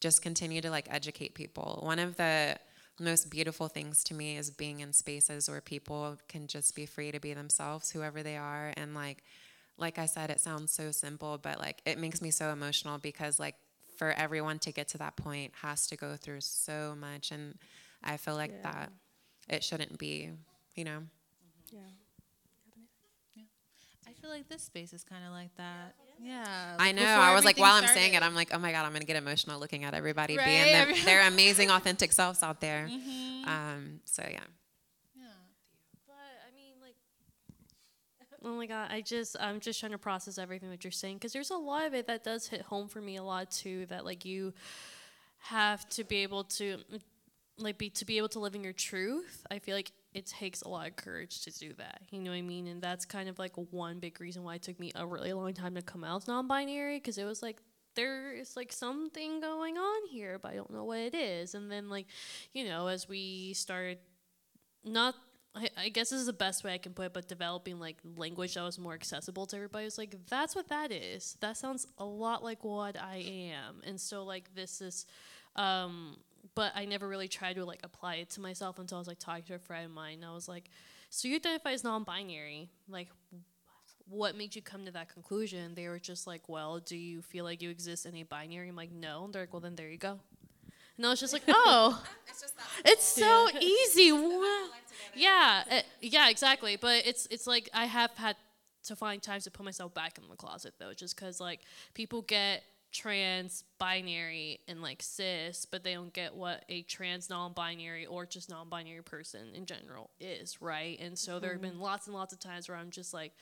just 0.00 0.22
continue 0.22 0.60
to 0.60 0.70
like 0.70 0.88
educate 0.90 1.34
people. 1.34 1.80
One 1.82 1.98
of 1.98 2.16
the 2.16 2.56
most 3.00 3.30
beautiful 3.30 3.68
things 3.68 4.04
to 4.04 4.14
me 4.14 4.36
is 4.36 4.50
being 4.50 4.80
in 4.80 4.92
spaces 4.92 5.48
where 5.48 5.60
people 5.60 6.18
can 6.28 6.46
just 6.46 6.74
be 6.76 6.86
free 6.86 7.10
to 7.10 7.20
be 7.20 7.32
themselves, 7.34 7.90
whoever 7.90 8.22
they 8.22 8.36
are. 8.36 8.72
And 8.76 8.94
like, 8.94 9.24
like 9.78 9.98
I 9.98 10.06
said, 10.06 10.30
it 10.30 10.40
sounds 10.40 10.72
so 10.72 10.90
simple, 10.90 11.38
but 11.38 11.58
like 11.58 11.80
it 11.86 11.98
makes 11.98 12.20
me 12.20 12.30
so 12.30 12.50
emotional 12.50 12.98
because 12.98 13.40
like 13.40 13.54
for 14.02 14.10
everyone 14.18 14.58
to 14.58 14.72
get 14.72 14.88
to 14.88 14.98
that 14.98 15.14
point 15.14 15.52
has 15.62 15.86
to 15.86 15.94
go 15.94 16.16
through 16.16 16.40
so 16.40 16.96
much, 16.98 17.30
and 17.30 17.54
I 18.02 18.16
feel 18.16 18.34
like 18.34 18.60
that 18.64 18.90
it 19.48 19.62
shouldn't 19.62 19.96
be, 19.96 20.30
you 20.74 20.82
know. 20.82 21.02
yeah. 21.70 21.78
I 24.08 24.12
feel 24.20 24.28
like 24.28 24.48
this 24.48 24.62
space 24.62 24.92
is 24.92 25.04
kind 25.04 25.24
of 25.24 25.30
like 25.30 25.54
that. 25.56 25.94
Yeah. 26.20 26.76
I 26.80 26.90
know. 26.90 27.02
before 27.02 27.14
I 27.14 27.34
was 27.34 27.44
like, 27.44 27.54
everything 27.54 27.62
while 27.62 27.82
I'm 27.82 27.88
saying 27.88 28.14
it. 28.14 28.22
I'm 28.24 28.34
like, 28.34 28.50
oh 28.52 28.58
my 28.58 28.72
god, 28.72 28.84
I'm 28.84 28.92
gonna 28.92 29.04
get 29.04 29.14
emotional 29.16 29.60
looking 29.60 29.84
at 29.84 29.94
everybody 29.94 30.36
Right, 30.36 30.46
being 30.46 30.64
their, 30.64 31.04
their 31.04 31.28
amazing, 31.28 31.70
authentic 31.70 32.10
selves 32.12 32.42
out 32.42 32.60
there. 32.60 32.88
Um, 33.46 34.00
so 34.04 34.24
yeah. 34.28 34.40
But 36.08 36.14
I 36.16 36.54
mean, 36.56 36.74
like, 36.80 36.96
oh 38.44 38.54
my 38.56 38.66
god, 38.66 38.90
I 38.90 39.00
just 39.00 39.36
I'm 39.40 39.60
just 39.60 39.80
trying 39.80 39.92
to 39.92 39.98
process 39.98 40.38
everything 40.38 40.70
that 40.70 40.84
you're 40.84 40.90
saying 40.90 41.16
because 41.16 41.32
there's 41.32 41.50
a 41.50 41.56
lot 41.56 41.86
of 41.86 41.94
it 41.94 42.06
that 42.06 42.24
does 42.24 42.46
hit 42.48 42.62
home 42.62 42.88
for 42.88 43.00
me 43.00 43.16
a 43.16 43.22
lot 43.22 43.50
too. 43.50 43.86
That 43.86 44.04
like 44.04 44.24
you 44.24 44.52
have 45.38 45.88
to 45.90 46.04
be 46.04 46.18
able 46.18 46.44
to 46.44 46.78
mm, 46.92 47.00
like 47.58 47.78
be 47.78 47.90
to 47.90 48.04
be 48.04 48.18
able 48.18 48.28
to 48.30 48.40
live 48.40 48.54
in 48.54 48.64
your 48.64 48.72
truth. 48.72 49.46
I 49.50 49.58
feel 49.58 49.76
like 49.76 49.92
it 50.14 50.26
takes 50.26 50.62
a 50.62 50.68
lot 50.68 50.88
of 50.88 50.96
courage 50.96 51.42
to 51.42 51.50
do 51.50 51.72
that. 51.78 52.02
You 52.10 52.20
know 52.20 52.30
what 52.30 52.36
I 52.36 52.42
mean? 52.42 52.66
And 52.66 52.82
that's 52.82 53.04
kind 53.04 53.28
of 53.28 53.38
like 53.38 53.52
one 53.70 53.98
big 53.98 54.20
reason 54.20 54.42
why 54.42 54.56
it 54.56 54.62
took 54.62 54.78
me 54.78 54.92
a 54.94 55.06
really 55.06 55.32
long 55.32 55.54
time 55.54 55.74
to 55.74 55.82
come 55.82 56.04
out 56.04 56.22
as 56.22 56.28
non-binary 56.28 56.98
because 56.98 57.18
it 57.18 57.24
was 57.24 57.42
like 57.42 57.60
there 57.94 58.32
is 58.34 58.56
like 58.56 58.72
something 58.72 59.40
going 59.40 59.76
on 59.78 60.06
here, 60.10 60.38
but 60.38 60.52
I 60.52 60.56
don't 60.56 60.70
know 60.70 60.84
what 60.84 60.98
it 60.98 61.14
is. 61.14 61.54
And 61.54 61.70
then 61.70 61.88
like, 61.88 62.06
you 62.52 62.64
know, 62.64 62.88
as 62.88 63.08
we 63.08 63.52
started 63.54 63.98
not 64.84 65.14
I, 65.54 65.68
I 65.76 65.88
guess 65.90 66.10
this 66.10 66.20
is 66.20 66.26
the 66.26 66.32
best 66.32 66.64
way 66.64 66.72
I 66.72 66.78
can 66.78 66.92
put 66.94 67.06
it, 67.06 67.12
but 67.12 67.28
developing 67.28 67.78
like 67.78 67.98
language 68.16 68.54
that 68.54 68.62
was 68.62 68.78
more 68.78 68.94
accessible 68.94 69.44
to 69.46 69.56
everybody 69.56 69.84
was 69.84 69.98
like 69.98 70.16
that's 70.28 70.54
what 70.56 70.68
that 70.68 70.90
is. 70.90 71.36
That 71.40 71.56
sounds 71.56 71.86
a 71.98 72.04
lot 72.04 72.42
like 72.42 72.64
what 72.64 72.96
I 73.00 73.16
am, 73.16 73.82
and 73.84 74.00
so 74.00 74.24
like 74.24 74.54
this 74.54 74.80
is, 74.80 75.04
um, 75.56 76.16
but 76.54 76.72
I 76.74 76.86
never 76.86 77.06
really 77.06 77.28
tried 77.28 77.56
to 77.56 77.64
like 77.66 77.80
apply 77.84 78.16
it 78.16 78.30
to 78.30 78.40
myself 78.40 78.78
until 78.78 78.96
I 78.96 79.00
was 79.00 79.08
like 79.08 79.18
talking 79.18 79.44
to 79.44 79.54
a 79.54 79.58
friend 79.58 79.84
of 79.84 79.90
mine. 79.90 80.14
And 80.16 80.24
I 80.24 80.32
was 80.32 80.48
like, 80.48 80.70
so 81.10 81.28
you 81.28 81.36
identify 81.36 81.72
as 81.72 81.84
non-binary, 81.84 82.70
like. 82.88 83.08
What 84.08 84.36
made 84.36 84.54
you 84.56 84.60
come 84.60 84.84
to 84.84 84.90
that 84.90 85.08
conclusion? 85.08 85.74
They 85.74 85.88
were 85.88 86.00
just 86.00 86.26
like, 86.26 86.48
"Well, 86.48 86.80
do 86.80 86.96
you 86.96 87.22
feel 87.22 87.44
like 87.44 87.62
you 87.62 87.70
exist 87.70 88.04
in 88.04 88.14
a 88.16 88.24
binary?" 88.24 88.68
I'm 88.68 88.76
like, 88.76 88.90
"No." 88.90 89.24
And 89.24 89.32
they're 89.32 89.42
like, 89.42 89.52
"Well, 89.54 89.60
then 89.60 89.76
there 89.76 89.88
you 89.88 89.96
go." 89.96 90.18
And 91.02 91.08
I 91.08 91.10
was 91.10 91.18
just 91.18 91.32
like, 91.32 91.42
"Oh, 91.48 92.00
it's 92.84 93.02
so 93.04 93.48
easy. 93.60 94.12
Wha- 94.12 94.68
Yeah, 95.16 95.64
uh, 95.68 95.80
yeah, 96.00 96.30
exactly. 96.30 96.76
But 96.76 97.04
it's 97.04 97.26
it's 97.28 97.44
like 97.48 97.68
I 97.74 97.86
have 97.86 98.12
had 98.12 98.36
to 98.84 98.94
find 98.94 99.20
times 99.20 99.42
to 99.44 99.50
put 99.50 99.64
myself 99.64 99.92
back 99.94 100.16
in 100.16 100.28
the 100.30 100.36
closet 100.36 100.74
though, 100.78 100.92
just 100.94 101.16
because 101.16 101.40
like 101.40 101.58
people 101.94 102.22
get 102.22 102.62
trans, 102.92 103.64
binary, 103.80 104.60
and 104.68 104.80
like 104.80 105.02
cis, 105.02 105.66
but 105.66 105.82
they 105.82 105.94
don't 105.94 106.12
get 106.12 106.36
what 106.36 106.64
a 106.68 106.82
trans, 106.82 107.28
non-binary, 107.28 108.06
or 108.06 108.24
just 108.24 108.48
non-binary 108.48 109.02
person 109.02 109.40
in 109.56 109.66
general 109.66 110.10
is, 110.20 110.62
right? 110.62 111.00
And 111.00 111.18
so 111.18 111.40
there 111.40 111.52
have 111.52 111.62
been 111.62 111.80
lots 111.80 112.06
and 112.06 112.14
lots 112.14 112.32
of 112.32 112.38
times 112.38 112.68
where 112.68 112.76
I'm 112.78 112.90
just 112.90 113.12
like, 113.12 113.32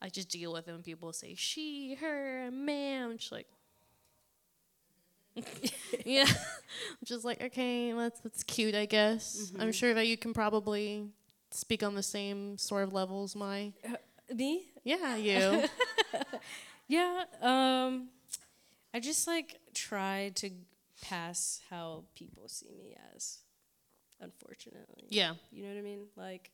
I 0.00 0.08
just 0.08 0.30
deal 0.30 0.50
with 0.54 0.66
it 0.66 0.72
when 0.72 0.82
people 0.82 1.12
say 1.12 1.34
she, 1.34 1.94
her, 2.00 2.48
man. 2.50 3.10
I'm 3.10 3.18
just 3.18 3.32
like. 3.32 3.48
yeah, 6.06 6.26
I'm 6.28 7.04
just 7.04 7.24
like 7.24 7.42
okay, 7.42 7.92
that's 7.92 8.20
that's 8.20 8.42
cute, 8.42 8.74
I 8.74 8.86
guess. 8.86 9.52
I'm 9.58 9.72
sure 9.72 9.94
that 9.94 10.06
you 10.06 10.16
can 10.16 10.32
probably 10.32 11.08
speak 11.50 11.82
on 11.82 11.94
the 11.94 12.02
same 12.02 12.58
sort 12.58 12.84
of 12.84 12.92
levels. 12.92 13.34
My 13.36 13.72
Me? 14.34 14.66
yeah, 14.84 15.16
you. 15.28 15.64
Yeah. 16.88 17.24
Um, 17.40 18.08
I 18.92 19.00
just 19.00 19.26
like 19.26 19.58
try 19.74 20.32
to 20.36 20.50
pass 21.02 21.60
how 21.70 22.04
people 22.14 22.48
see 22.48 22.74
me 22.78 22.94
as. 23.14 23.38
Unfortunately. 24.20 25.06
yeah, 25.08 25.34
You 25.50 25.64
know 25.64 25.70
what 25.70 25.78
I 25.78 25.82
mean? 25.82 26.00
Like, 26.16 26.50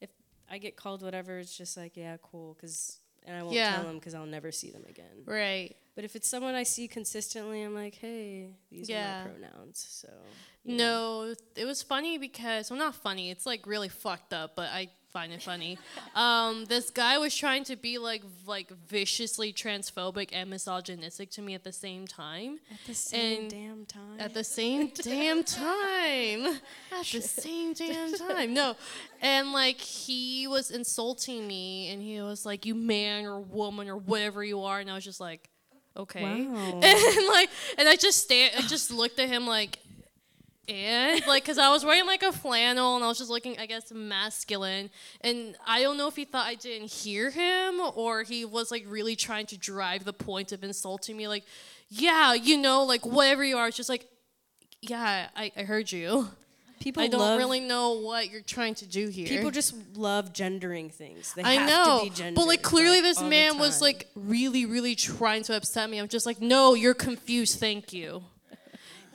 if 0.00 0.08
I 0.50 0.56
get 0.56 0.74
called 0.74 1.02
whatever, 1.02 1.38
it's 1.38 1.54
just 1.56 1.76
like, 1.76 1.96
yeah, 1.96 2.16
cool, 2.22 2.54
because 2.54 2.98
and 3.24 3.36
I 3.36 3.42
won't 3.42 3.54
Yeah. 3.54 3.76
tell 3.76 3.84
them 3.84 3.98
because 3.98 4.14
I'll 4.14 4.26
never 4.26 4.52
see 4.52 4.70
them 4.70 4.84
again. 4.88 5.24
right. 5.26 5.74
But 5.96 6.02
if 6.04 6.16
it's 6.16 6.26
someone 6.26 6.56
I 6.56 6.64
see 6.64 6.88
consistently, 6.88 7.62
I'm 7.62 7.72
like, 7.72 7.94
hey, 7.94 8.50
these 8.68 8.88
Yeah. 8.88 9.20
are 9.20 9.24
my 9.28 9.30
pronouns. 9.30 9.78
So 9.88 10.08
know. 10.64 11.28
No, 11.28 11.34
it 11.54 11.64
was 11.66 11.82
funny 11.82 12.18
because 12.18 12.68
well, 12.70 12.78
not 12.80 12.96
funny. 12.96 13.30
It's 13.30 13.46
like 13.46 13.64
really 13.66 13.88
fucked 13.88 14.32
up, 14.34 14.56
but 14.56 14.70
I 14.70 14.88
find 15.14 15.32
it 15.32 15.40
funny. 15.40 15.78
um, 16.16 16.64
this 16.66 16.90
guy 16.90 17.16
was 17.18 17.34
trying 17.34 17.62
to 17.64 17.76
be 17.76 17.98
like 17.98 18.22
like 18.46 18.70
viciously 18.88 19.52
transphobic 19.52 20.30
and 20.32 20.50
misogynistic 20.50 21.30
to 21.30 21.40
me 21.40 21.54
at 21.54 21.62
the 21.62 21.72
same 21.72 22.04
time. 22.06 22.58
at 22.72 22.78
the 22.86 22.94
same 22.94 23.42
and 23.42 23.50
damn 23.50 23.86
time. 23.86 24.18
At 24.18 24.34
the 24.34 24.44
same 24.44 24.90
damn 24.92 25.44
time. 25.44 26.58
At 27.00 27.06
the 27.06 27.22
same 27.22 27.72
damn 27.74 28.12
time. 28.14 28.54
No. 28.54 28.74
And 29.22 29.52
like 29.52 29.80
he 29.80 30.46
was 30.48 30.70
insulting 30.70 31.46
me 31.46 31.90
and 31.90 32.02
he 32.02 32.20
was 32.20 32.44
like, 32.44 32.66
You 32.66 32.74
man 32.74 33.24
or 33.24 33.40
woman 33.40 33.88
or 33.88 33.96
whatever 33.96 34.42
you 34.44 34.62
are. 34.62 34.80
And 34.80 34.90
I 34.90 34.94
was 34.94 35.04
just 35.04 35.20
like, 35.20 35.48
Okay. 35.96 36.22
Wow. 36.44 36.80
And 36.82 37.26
like 37.28 37.50
and 37.78 37.88
I 37.88 37.94
just 37.96 38.18
sta- 38.24 38.50
I 38.58 38.62
just 38.62 38.90
looked 38.90 39.20
at 39.20 39.28
him 39.28 39.46
like 39.46 39.78
and 40.68 41.26
like 41.26 41.42
because 41.42 41.58
i 41.58 41.68
was 41.68 41.84
wearing 41.84 42.06
like 42.06 42.22
a 42.22 42.32
flannel 42.32 42.96
and 42.96 43.04
i 43.04 43.08
was 43.08 43.18
just 43.18 43.30
looking 43.30 43.58
i 43.58 43.66
guess 43.66 43.92
masculine 43.92 44.88
and 45.20 45.56
i 45.66 45.82
don't 45.82 45.96
know 45.96 46.08
if 46.08 46.16
he 46.16 46.24
thought 46.24 46.46
i 46.46 46.54
didn't 46.54 46.90
hear 46.90 47.30
him 47.30 47.80
or 47.94 48.22
he 48.22 48.44
was 48.44 48.70
like 48.70 48.84
really 48.88 49.14
trying 49.16 49.46
to 49.46 49.58
drive 49.58 50.04
the 50.04 50.12
point 50.12 50.52
of 50.52 50.64
insulting 50.64 51.16
me 51.16 51.28
like 51.28 51.44
yeah 51.88 52.32
you 52.34 52.56
know 52.56 52.84
like 52.84 53.04
whatever 53.04 53.44
you 53.44 53.56
are 53.56 53.68
it's 53.68 53.76
just 53.76 53.88
like 53.90 54.06
yeah 54.80 55.28
i, 55.36 55.52
I 55.56 55.62
heard 55.62 55.92
you 55.92 56.28
people 56.80 57.02
i 57.02 57.06
don't 57.08 57.20
love, 57.20 57.38
really 57.38 57.60
know 57.60 58.00
what 58.00 58.30
you're 58.30 58.40
trying 58.42 58.74
to 58.74 58.86
do 58.86 59.08
here 59.08 59.26
People 59.26 59.50
just 59.50 59.74
love 59.96 60.32
gendering 60.32 60.90
things. 60.90 61.32
They 61.34 61.42
I 61.42 61.52
have 61.54 61.68
know, 61.68 61.98
to 62.00 62.10
be 62.10 62.14
gendered. 62.14 62.34
but 62.34 62.46
like 62.46 62.62
clearly 62.62 62.96
like, 62.96 63.04
this 63.04 63.22
man 63.22 63.58
was 63.58 63.80
like 63.80 64.08
really, 64.14 64.66
really 64.66 64.94
trying 64.94 65.42
to 65.44 65.56
upset 65.56 65.88
me. 65.88 65.98
I'm 65.98 66.08
just 66.08 66.26
like, 66.26 66.40
no, 66.42 66.74
you're 66.74 66.92
confused. 66.94 67.58
Thank 67.58 67.92
you. 67.92 68.22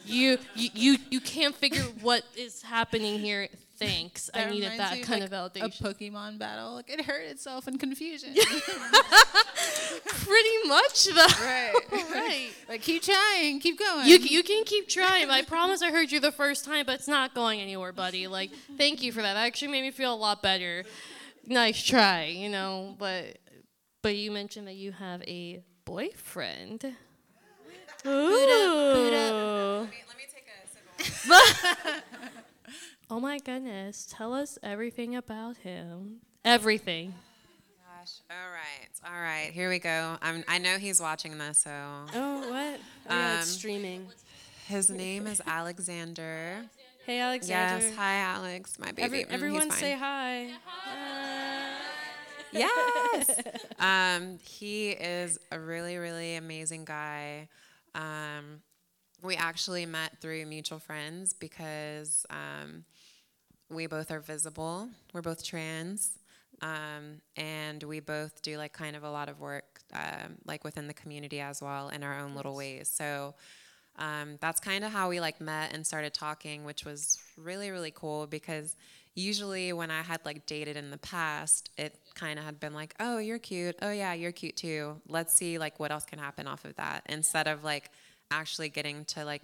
You 0.10 0.38
you 0.56 0.70
you, 0.74 0.98
you 1.10 1.22
can't 1.22 1.56
figure 1.56 1.82
what 2.02 2.24
is 2.36 2.62
happening 2.62 3.20
here. 3.20 3.48
Thanks. 3.78 4.30
I 4.34 4.50
needed 4.50 4.78
that 4.78 5.00
of, 5.00 5.06
kind 5.06 5.22
like, 5.22 5.32
of 5.32 5.56
A. 5.56 5.70
Pokemon 5.70 6.38
battle. 6.38 6.74
Like 6.74 6.90
it 6.90 7.06
hurt 7.06 7.24
itself 7.28 7.66
in 7.66 7.78
confusion. 7.78 8.34
Pretty 10.06 10.68
much 10.68 11.06
though. 11.06 11.46
right. 11.46 11.74
right. 12.12 12.50
Like 12.68 12.82
keep 12.82 13.04
trying, 13.04 13.62
keep 13.62 13.80
going. 13.80 14.06
You, 14.06 14.18
you 14.18 14.44
can 14.44 14.66
keep 14.66 14.90
trying. 14.90 15.30
I 15.30 15.44
promise 15.44 15.82
I 15.82 15.92
heard 15.92 16.12
you 16.12 16.20
the 16.20 16.34
first 16.34 16.66
time, 16.66 16.86
but 16.88 16.96
it's 16.96 17.08
not 17.08 17.34
going 17.34 17.62
anywhere, 17.62 17.94
buddy. 17.94 18.28
Like, 18.28 18.52
thank 18.76 19.02
you 19.02 19.14
for 19.14 19.22
that. 19.22 19.36
That 19.36 19.46
actually 19.46 19.70
made 19.70 19.84
me 19.84 19.92
feel 19.92 20.14
a 20.14 20.16
lot 20.16 20.42
better. 20.42 20.84
Nice 21.46 21.82
try, 21.82 22.26
you 22.26 22.50
know. 22.50 22.96
But 23.00 23.38
but 24.02 24.18
you 24.18 24.30
mentioned 24.32 24.68
that 24.68 24.76
you 24.76 24.92
have 24.92 25.22
a 25.22 25.64
boyfriend. 25.86 26.96
Ooh. 28.06 29.88
Let 29.90 30.18
me 30.18 30.24
take 30.32 30.46
a 30.48 30.68
sip 31.08 32.04
Oh 33.12 33.20
my 33.20 33.40
goodness. 33.40 34.08
Tell 34.10 34.34
us 34.34 34.58
everything 34.64 35.16
about 35.16 35.58
him. 35.58 36.18
Everything. 36.46 37.14
Gosh. 38.00 38.12
All 38.30 38.52
right. 38.52 38.90
All 39.14 39.20
right. 39.22 39.52
Here 39.52 39.70
we 39.70 39.80
go. 39.80 40.18
I'm, 40.22 40.44
I 40.48 40.58
know 40.60 40.78
he's 40.78 41.02
watching 41.02 41.38
this, 41.38 41.60
so 41.60 41.72
Oh, 42.14 42.40
what? 42.50 42.80
Oh, 43.10 43.16
yeah, 43.16 43.40
it's 43.40 43.48
Um, 43.50 43.54
streaming. 43.58 44.08
his 44.68 44.90
name 44.90 45.26
is 45.28 45.42
Alexander. 45.46 46.62
Hey, 47.06 47.20
Alexander. 47.20 47.86
Yes. 47.86 47.96
Hi, 47.96 48.16
Alex. 48.18 48.78
My 48.78 48.92
baby. 48.92 49.02
Every, 49.02 49.24
Mm, 49.24 49.32
everyone 49.32 49.72
say 49.72 49.96
hi. 49.98 50.52
Yes. 52.52 53.32
um, 53.80 54.38
he 54.44 54.92
is 54.92 55.40
a 55.52 55.60
really, 55.60 55.98
really 55.98 56.36
amazing 56.36 56.86
guy. 56.86 57.48
Um, 57.96 58.62
we 59.22 59.36
actually 59.36 59.86
met 59.86 60.22
through 60.22 60.46
mutual 60.46 60.80
friends 60.80 61.34
because 61.34 62.26
um, 62.30 62.86
we 63.70 63.88
both 63.88 64.12
are 64.12 64.20
visible. 64.20 64.90
We're 65.14 65.22
both 65.22 65.44
trans. 65.44 66.12
Um, 66.62 67.22
and 67.38 67.82
we 67.84 68.00
both 68.00 68.42
do 68.42 68.58
like 68.58 68.74
kind 68.74 68.96
of 68.96 69.04
a 69.04 69.12
lot 69.12 69.30
of 69.30 69.40
work 69.40 69.80
um, 69.94 70.38
like 70.46 70.64
within 70.64 70.88
the 70.88 70.94
community 70.94 71.40
as 71.40 71.62
well 71.62 71.90
in 71.90 72.04
our 72.04 72.20
own 72.20 72.36
little 72.36 72.56
ways. 72.56 72.90
So 72.94 73.36
um, 73.98 74.38
that's 74.42 74.60
kind 74.60 74.84
of 74.84 74.92
how 74.92 75.10
we 75.10 75.20
like 75.20 75.40
met 75.40 75.74
and 75.74 75.86
started 75.86 76.14
talking, 76.14 76.66
which 76.66 76.86
was 76.86 77.18
really 77.38 77.72
really 77.72 77.92
cool 77.92 78.28
because 78.28 78.76
usually 79.20 79.74
when 79.74 79.92
I 79.92 80.02
had 80.02 80.22
like 80.26 80.46
dated 80.46 80.78
in 80.78 80.92
the 80.92 80.98
past, 80.98 81.70
it 81.78 82.00
kind 82.16 82.40
of 82.40 82.46
had 82.46 82.60
been 82.60 82.74
like, 82.74 82.96
oh, 83.00 83.18
you're 83.18 83.40
cute. 83.40 83.76
Oh 83.82 83.92
yeah, 83.92 84.14
you're 84.14 84.32
cute 84.32 84.58
too. 84.58 85.02
Let's 85.08 85.36
see 85.36 85.58
like 85.58 85.80
what 85.80 85.92
else 85.92 86.06
can 86.06 86.20
happen 86.20 86.48
off 86.48 86.66
of 86.66 86.76
that 86.76 87.04
instead 87.08 87.48
of 87.48 87.64
like 87.64 87.92
actually 88.32 88.70
getting 88.70 89.06
to 89.06 89.26
like 89.26 89.42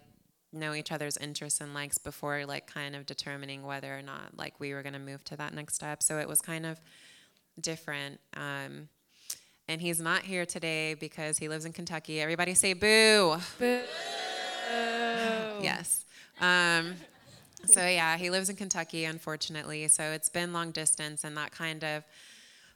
know 0.54 0.74
each 0.74 0.92
other's 0.92 1.18
interests 1.18 1.60
and 1.60 1.74
likes 1.74 1.98
before 1.98 2.46
like 2.46 2.66
kind 2.66 2.96
of 2.96 3.06
determining 3.06 3.64
whether 3.64 3.98
or 3.98 4.02
not 4.02 4.38
like 4.38 4.60
we 4.60 4.74
were 4.74 4.82
going 4.82 4.94
to 4.94 5.00
move 5.00 5.24
to 5.26 5.36
that 5.36 5.54
next 5.54 5.76
step. 5.76 6.02
So 6.02 6.18
it 6.20 6.28
was 6.28 6.42
kind 6.42 6.66
of 6.66 6.80
different. 7.60 8.20
Um, 8.36 8.90
and 9.68 9.82
he's 9.82 10.00
not 10.00 10.22
here 10.22 10.46
today 10.46 10.94
because 10.94 11.38
he 11.38 11.50
lives 11.50 11.66
in 11.66 11.74
Kentucky. 11.74 12.22
Everybody 12.22 12.54
say 12.54 12.74
boo. 12.74 13.38
Boo. 13.60 13.82
Yes. 15.62 16.06
Um, 16.40 16.96
so 17.68 17.86
yeah, 17.86 18.18
he 18.18 18.30
lives 18.30 18.50
in 18.50 18.56
Kentucky, 18.56 19.06
unfortunately. 19.06 19.88
So 19.88 20.04
it's 20.12 20.30
been 20.30 20.54
long 20.54 20.72
distance, 20.72 21.24
and 21.24 21.36
that 21.38 21.52
kind 21.52 21.84
of 21.84 22.04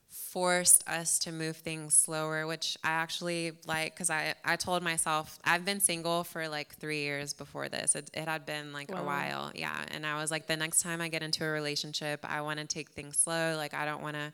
forced 0.10 0.88
us 0.88 1.20
to 1.20 1.32
move 1.32 1.58
things 1.58 1.94
slower, 1.94 2.48
which 2.48 2.78
I 2.84 2.90
actually 2.90 3.54
like 3.68 3.94
because 3.94 4.10
I, 4.10 4.34
I 4.44 4.56
told 4.56 4.82
myself 4.82 5.40
I've 5.44 5.66
been 5.66 5.80
single 5.80 6.24
for 6.24 6.48
like 6.48 6.76
three 6.76 7.02
years 7.02 7.34
before 7.34 7.70
this. 7.70 7.96
It, 7.96 8.10
it 8.14 8.28
had 8.28 8.46
been 8.46 8.74
like 8.74 8.92
a 8.92 9.04
while, 9.04 9.52
yeah. 9.54 9.86
And 9.92 10.06
I 10.06 10.20
was 10.20 10.32
like, 10.32 10.48
the 10.48 10.58
next 10.58 10.82
time 10.82 11.02
I 11.02 11.10
get 11.10 11.22
into 11.22 11.46
a 11.46 11.50
relationship, 11.50 12.26
I 12.28 12.42
want 12.42 12.60
to 12.60 12.66
take 12.66 12.90
things 12.92 13.18
slow. 13.18 13.56
Like 13.56 13.74
I 13.74 13.86
don't 13.86 14.02
want 14.02 14.16
to 14.16 14.34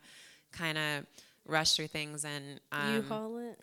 kind 0.52 0.78
of 0.78 1.06
rush 1.46 1.74
through 1.76 1.88
things 1.88 2.24
and 2.24 2.60
um, 2.72 2.94
you 2.94 3.02
haul 3.02 3.38
it. 3.38 3.58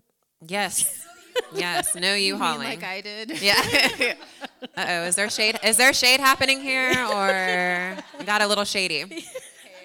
yes, 0.48 1.06
yes, 1.56 1.96
no 1.96 2.14
you 2.16 2.36
You 2.36 2.38
hauling. 2.38 2.68
like 2.68 2.84
I 2.84 3.02
did. 3.02 3.42
Yeah. 3.42 3.56
uh 4.78 4.86
oh, 4.88 5.04
is 5.06 5.16
there 5.16 5.30
shade? 5.30 5.60
Is 5.64 5.78
there 5.78 5.94
shade 5.94 6.20
happening 6.20 6.62
here, 6.62 6.92
or 6.92 7.98
got 8.26 8.42
a 8.42 8.48
little 8.48 8.64
shady? 8.66 9.02
It's 9.02 9.12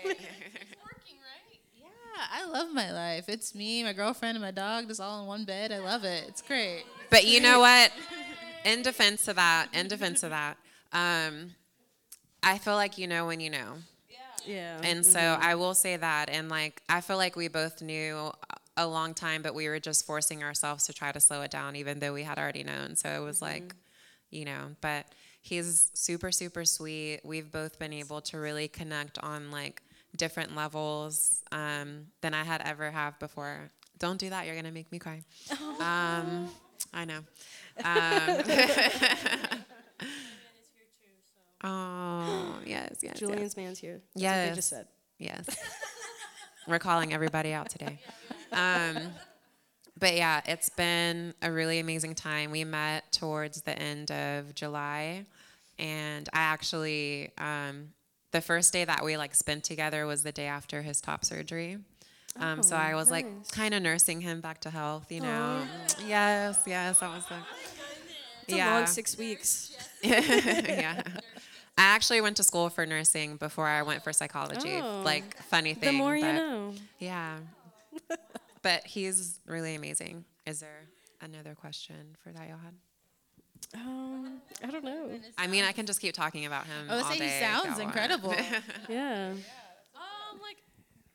working, 0.04 1.18
right? 1.22 1.60
Yeah, 1.76 1.84
I 2.32 2.44
love 2.46 2.72
my 2.72 2.90
life. 2.92 3.28
It's 3.28 3.54
me, 3.54 3.82
my 3.82 3.92
girlfriend, 3.92 4.36
and 4.36 4.44
my 4.44 4.50
dog 4.50 4.88
just 4.88 5.00
all 5.00 5.20
in 5.22 5.26
one 5.26 5.44
bed. 5.44 5.72
I 5.72 5.78
love 5.78 6.04
it. 6.04 6.24
It's 6.28 6.42
great. 6.42 6.84
But 7.10 7.26
you 7.26 7.40
know 7.40 7.60
what? 7.60 7.90
In 8.64 8.82
defense 8.82 9.28
of 9.28 9.36
that, 9.36 9.68
in 9.72 9.86
defense 9.88 10.22
of 10.24 10.30
that, 10.30 10.58
um, 10.92 11.52
I 12.42 12.58
feel 12.58 12.74
like 12.74 12.98
you 12.98 13.06
know 13.06 13.26
when 13.26 13.40
you 13.40 13.48
know. 13.50 13.74
Yeah. 14.44 14.80
And 14.82 15.06
so 15.06 15.20
I 15.20 15.54
will 15.54 15.74
say 15.74 15.96
that. 15.96 16.28
And 16.28 16.48
like, 16.48 16.82
I 16.88 17.00
feel 17.00 17.16
like 17.16 17.36
we 17.36 17.48
both 17.48 17.80
knew 17.80 18.30
a 18.78 18.86
long 18.86 19.12
time, 19.12 19.42
but 19.42 19.54
we 19.54 19.68
were 19.68 19.80
just 19.80 20.06
forcing 20.06 20.42
ourselves 20.42 20.86
to 20.86 20.92
try 20.92 21.12
to 21.12 21.20
slow 21.20 21.42
it 21.42 21.50
down, 21.50 21.76
even 21.76 21.98
though 21.98 22.12
we 22.14 22.22
had 22.22 22.38
already 22.38 22.62
known. 22.64 22.96
So 22.96 23.08
it 23.10 23.24
was 23.24 23.42
like, 23.42 23.74
you 24.30 24.44
know, 24.44 24.70
but 24.80 25.04
he's 25.42 25.90
super, 25.94 26.30
super 26.32 26.64
sweet. 26.64 27.20
We've 27.24 27.50
both 27.50 27.78
been 27.78 27.92
able 27.92 28.20
to 28.22 28.38
really 28.38 28.68
connect 28.68 29.18
on 29.18 29.50
like 29.50 29.82
different 30.16 30.54
levels 30.56 31.42
um, 31.52 32.06
than 32.22 32.32
I 32.34 32.44
had 32.44 32.62
ever 32.64 32.90
have 32.90 33.18
before. 33.18 33.70
Don't 33.98 34.18
do 34.18 34.30
that. 34.30 34.46
You're 34.46 34.54
going 34.54 34.64
to 34.64 34.70
make 34.72 34.90
me 34.92 34.98
cry. 34.98 35.22
Um, 35.80 36.48
I 36.94 37.04
know. 37.04 37.20
Um, 37.84 38.42
oh, 41.64 42.54
yes, 42.66 42.90
yes. 42.90 42.98
yes. 43.02 43.18
Julian's 43.18 43.56
man's 43.56 43.78
here. 43.78 44.00
That's 44.14 44.22
Yes. 44.22 44.56
just 44.56 44.68
said. 44.68 44.86
Yes. 45.18 45.46
We're 46.66 46.78
calling 46.78 47.12
everybody 47.12 47.52
out 47.52 47.68
today. 47.70 48.00
Um, 48.52 48.96
but 49.98 50.14
yeah, 50.14 50.40
it's 50.46 50.68
been 50.68 51.34
a 51.42 51.50
really 51.50 51.78
amazing 51.78 52.14
time. 52.14 52.50
We 52.50 52.64
met 52.64 53.10
towards 53.12 53.62
the 53.62 53.76
end 53.78 54.10
of 54.10 54.54
July, 54.54 55.24
and 55.78 56.28
I 56.32 56.40
actually, 56.40 57.32
um, 57.38 57.88
the 58.32 58.40
first 58.40 58.72
day 58.72 58.84
that 58.84 59.04
we 59.04 59.16
like 59.16 59.34
spent 59.34 59.64
together 59.64 60.06
was 60.06 60.22
the 60.22 60.32
day 60.32 60.46
after 60.46 60.82
his 60.82 61.00
top 61.00 61.24
surgery. 61.24 61.78
Um, 62.40 62.62
so 62.62 62.76
I 62.76 62.94
was 62.94 63.10
like 63.10 63.26
kind 63.50 63.74
of 63.74 63.82
nursing 63.82 64.20
him 64.20 64.40
back 64.40 64.60
to 64.60 64.70
health, 64.70 65.10
you 65.10 65.20
know. 65.20 65.62
Yes, 66.06 66.60
yes, 66.66 67.00
that 67.00 67.10
was 67.10 67.26
the. 67.26 67.36
It's 68.46 68.54
a 68.54 68.58
long 68.58 68.86
six 68.86 69.18
weeks. 69.18 69.76
yeah. 70.02 71.02
I 71.76 71.82
actually 71.82 72.20
went 72.20 72.36
to 72.38 72.42
school 72.42 72.70
for 72.70 72.86
nursing 72.86 73.36
before 73.36 73.66
I 73.66 73.82
went 73.82 74.02
for 74.02 74.12
psychology. 74.12 74.80
Oh. 74.82 75.02
Like 75.04 75.36
funny 75.44 75.74
thing. 75.74 75.92
The 75.92 75.98
more 75.98 76.16
you 76.16 76.32
know. 76.32 76.74
Yeah. 76.98 77.38
But 78.62 78.86
he's 78.86 79.40
really 79.46 79.74
amazing. 79.74 80.24
Is 80.46 80.60
there 80.60 80.88
another 81.20 81.54
question 81.54 82.16
for 82.22 82.30
that 82.32 82.48
y'all 82.48 82.58
had? 82.58 82.74
Um, 83.74 84.40
I 84.62 84.70
don't 84.70 84.84
know. 84.84 85.10
I 85.36 85.46
mean, 85.46 85.64
I 85.64 85.72
can 85.72 85.84
just 85.84 86.00
keep 86.00 86.14
talking 86.14 86.46
about 86.46 86.66
him. 86.66 86.86
I 86.88 86.96
would 86.96 87.04
all 87.04 87.10
say 87.10 87.18
day 87.18 87.28
he 87.28 87.40
sounds 87.40 87.78
incredible. 87.78 88.34
Yeah. 88.88 89.32
Um, 89.94 90.40
like, 90.40 90.56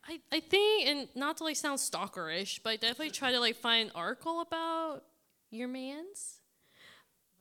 I, 0.06 0.20
I 0.36 0.40
think, 0.40 0.86
and 0.86 1.08
not 1.14 1.38
to 1.38 1.44
like 1.44 1.56
sound 1.56 1.78
stalkerish, 1.78 2.60
but 2.62 2.70
I 2.70 2.76
definitely 2.76 3.10
try 3.10 3.32
to 3.32 3.40
like 3.40 3.56
find 3.56 3.86
an 3.88 3.92
article 3.96 4.40
about 4.40 5.02
your 5.50 5.68
man's. 5.68 6.40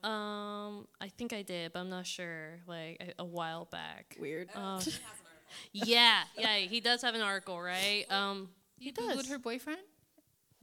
Um, 0.04 0.88
I 0.99 1.10
think 1.18 1.32
I 1.34 1.41
did, 1.43 1.74
but 1.74 1.80
I'm 1.80 1.89
not 1.89 2.06
sure. 2.08 2.60
Like 2.68 2.97
a, 3.18 3.22
a 3.24 3.26
while 3.26 3.66
back. 3.66 4.18
Weird. 4.20 4.49
Um, 4.56 4.82
yeah, 5.74 6.24
yeah, 6.38 6.56
he 6.58 6.80
does 6.80 7.01
have 7.01 7.16
an 7.16 7.22
article, 7.22 7.62
right? 7.62 8.06
Um, 8.10 8.49
he 8.80 8.88
You 8.88 8.91
does. 8.93 9.18
googled 9.18 9.30
her 9.30 9.39
boyfriend? 9.39 9.80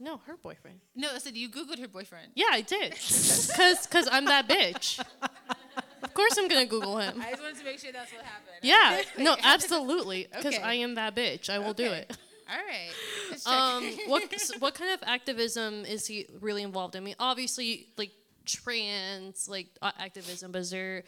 No, 0.01 0.17
her 0.25 0.35
boyfriend. 0.35 0.79
No, 0.95 1.09
I 1.13 1.19
said 1.19 1.37
you 1.37 1.47
googled 1.47 1.79
her 1.79 1.87
boyfriend. 1.87 2.31
Yeah, 2.33 2.47
I 2.51 2.61
did. 2.61 2.91
Cause, 3.55 3.87
cause 3.87 4.09
I'm 4.11 4.25
that 4.25 4.47
bitch. 4.47 5.03
Of 6.03 6.15
course, 6.15 6.35
I'm 6.35 6.47
gonna 6.47 6.65
Google 6.65 6.97
him. 6.97 7.21
I 7.21 7.29
just 7.29 7.43
wanted 7.43 7.59
to 7.59 7.63
make 7.63 7.79
sure 7.79 7.91
that's 7.91 8.11
what 8.11 8.23
happened. 8.23 8.57
Yeah, 8.63 9.01
no, 9.23 9.35
absolutely. 9.43 10.27
Because 10.35 10.55
Okay. 10.55 10.63
I 10.63 10.73
am 10.73 10.95
that 10.95 11.15
bitch. 11.15 11.47
I 11.47 11.59
will 11.59 11.75
do 11.75 11.85
it. 11.85 12.17
All 12.49 12.57
right. 12.57 13.45
Um, 13.45 13.83
what 14.07 14.23
what 14.59 14.73
kind 14.73 14.91
of 14.91 15.07
activism 15.07 15.85
is 15.85 16.07
he 16.07 16.25
really 16.41 16.63
involved 16.63 16.95
in? 16.95 17.03
I 17.03 17.05
mean, 17.05 17.15
obviously, 17.19 17.87
like 17.97 18.11
trans 18.45 19.47
like 19.47 19.67
activism, 19.83 20.51
but 20.51 20.61
is 20.61 20.71
there 20.71 21.03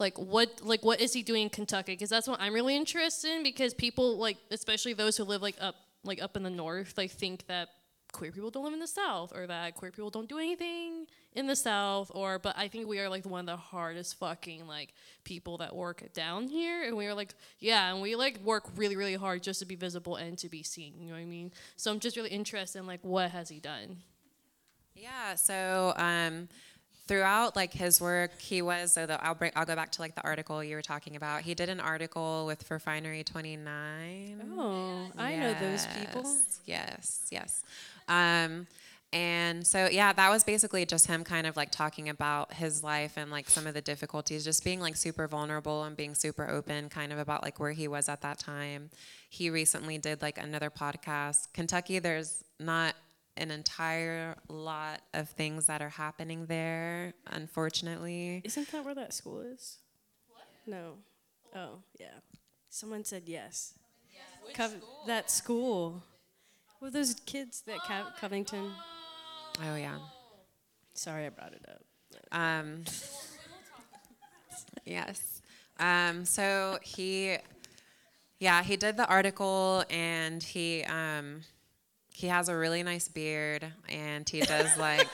like 0.00 0.18
what 0.18 0.60
like 0.62 0.84
what 0.84 1.00
is 1.00 1.12
he 1.12 1.22
doing 1.22 1.44
in 1.44 1.48
Kentucky? 1.48 1.92
Because 1.92 2.10
that's 2.10 2.26
what 2.26 2.40
I'm 2.40 2.52
really 2.52 2.74
interested 2.76 3.30
in. 3.36 3.42
Because 3.44 3.72
people 3.72 4.18
like, 4.18 4.36
especially 4.50 4.94
those 4.94 5.16
who 5.16 5.24
live 5.24 5.42
like 5.42 5.56
up 5.60 5.76
like 6.02 6.20
up 6.20 6.36
in 6.36 6.42
the 6.42 6.50
north, 6.50 6.94
like 6.98 7.12
think 7.12 7.46
that 7.46 7.68
queer 8.14 8.32
people 8.32 8.50
don't 8.50 8.64
live 8.64 8.72
in 8.72 8.78
the 8.78 8.86
south 8.86 9.32
or 9.34 9.46
that 9.46 9.74
queer 9.74 9.90
people 9.90 10.08
don't 10.08 10.28
do 10.28 10.38
anything 10.38 11.06
in 11.34 11.46
the 11.46 11.56
south 11.56 12.10
or 12.14 12.38
but 12.38 12.54
i 12.56 12.68
think 12.68 12.86
we 12.86 12.98
are 13.00 13.08
like 13.10 13.26
one 13.26 13.40
of 13.40 13.46
the 13.46 13.56
hardest 13.56 14.18
fucking 14.18 14.66
like 14.66 14.94
people 15.24 15.58
that 15.58 15.74
work 15.74 16.10
down 16.14 16.48
here 16.48 16.84
and 16.84 16.96
we 16.96 17.06
are 17.06 17.14
like 17.14 17.34
yeah 17.58 17.92
and 17.92 18.00
we 18.00 18.14
like 18.14 18.38
work 18.38 18.64
really 18.76 18.96
really 18.96 19.16
hard 19.16 19.42
just 19.42 19.58
to 19.60 19.66
be 19.66 19.74
visible 19.74 20.16
and 20.16 20.38
to 20.38 20.48
be 20.48 20.62
seen 20.62 20.94
you 20.98 21.08
know 21.08 21.14
what 21.14 21.20
i 21.20 21.24
mean 21.26 21.52
so 21.76 21.90
i'm 21.90 22.00
just 22.00 22.16
really 22.16 22.30
interested 22.30 22.78
in 22.78 22.86
like 22.86 23.00
what 23.02 23.30
has 23.32 23.48
he 23.50 23.58
done 23.58 23.98
Yeah. 24.96 25.34
So 25.34 25.92
um, 25.96 26.48
throughout 27.06 27.56
like 27.56 27.72
his 27.72 28.00
work, 28.00 28.40
he 28.40 28.62
was. 28.62 28.92
So 28.92 29.06
the, 29.06 29.22
I'll 29.24 29.34
bring. 29.34 29.52
I'll 29.56 29.66
go 29.66 29.74
back 29.74 29.90
to 29.92 30.00
like 30.00 30.14
the 30.14 30.24
article 30.24 30.62
you 30.62 30.76
were 30.76 30.82
talking 30.82 31.16
about. 31.16 31.42
He 31.42 31.54
did 31.54 31.68
an 31.68 31.80
article 31.80 32.46
with 32.46 32.70
Refinery 32.70 33.24
Twenty 33.24 33.56
Nine. 33.56 34.42
Oh, 34.56 35.08
I 35.18 35.36
know 35.36 35.54
those 35.60 35.86
people. 35.98 36.24
Yes, 36.66 37.26
yes. 37.30 37.62
Um, 38.08 38.66
and 39.14 39.64
so, 39.64 39.86
yeah, 39.86 40.12
that 40.12 40.28
was 40.28 40.42
basically 40.42 40.84
just 40.84 41.06
him 41.06 41.22
kind 41.22 41.46
of 41.46 41.56
like 41.56 41.70
talking 41.70 42.08
about 42.08 42.52
his 42.54 42.82
life 42.82 43.12
and 43.16 43.30
like 43.30 43.48
some 43.48 43.64
of 43.64 43.72
the 43.72 43.80
difficulties, 43.80 44.42
just 44.42 44.64
being 44.64 44.80
like 44.80 44.96
super 44.96 45.28
vulnerable 45.28 45.84
and 45.84 45.96
being 45.96 46.16
super 46.16 46.48
open, 46.50 46.88
kind 46.88 47.12
of 47.12 47.20
about 47.20 47.44
like 47.44 47.60
where 47.60 47.70
he 47.70 47.86
was 47.86 48.08
at 48.08 48.22
that 48.22 48.40
time. 48.40 48.90
He 49.30 49.50
recently 49.50 49.98
did 49.98 50.20
like 50.20 50.36
another 50.36 50.68
podcast. 50.68 51.52
Kentucky, 51.52 52.00
there's 52.00 52.42
not 52.58 52.96
an 53.36 53.50
entire 53.50 54.36
lot 54.48 55.00
of 55.12 55.28
things 55.30 55.66
that 55.66 55.82
are 55.82 55.88
happening 55.88 56.46
there, 56.46 57.14
unfortunately. 57.26 58.40
Isn't 58.44 58.70
that 58.72 58.84
where 58.84 58.94
that 58.94 59.12
school 59.12 59.40
is? 59.40 59.78
No. 60.66 60.94
Oh, 61.54 61.78
yeah. 61.98 62.18
Someone 62.70 63.04
said 63.04 63.24
yes. 63.26 63.74
Cov- 64.54 64.82
That 65.06 65.30
school. 65.30 66.02
Well, 66.80 66.90
those 66.90 67.14
kids 67.26 67.62
that 67.66 67.78
Cav- 67.80 68.16
Covington. 68.18 68.70
Oh, 69.64 69.76
yeah. 69.76 69.98
Sorry, 70.94 71.26
I 71.26 71.28
brought 71.30 71.52
it 71.52 71.64
up. 71.68 71.82
Um, 72.32 72.84
yes. 74.84 75.42
Um, 75.80 76.24
so 76.24 76.78
he, 76.82 77.36
yeah, 78.38 78.62
he 78.62 78.76
did 78.76 78.96
the 78.96 79.06
article, 79.06 79.84
and 79.90 80.42
he 80.42 80.84
um, 80.84 81.42
he 82.14 82.28
has 82.28 82.48
a 82.48 82.56
really 82.56 82.82
nice 82.82 83.08
beard, 83.08 83.66
and 83.88 84.26
he 84.28 84.40
does 84.40 84.76
like, 84.78 85.06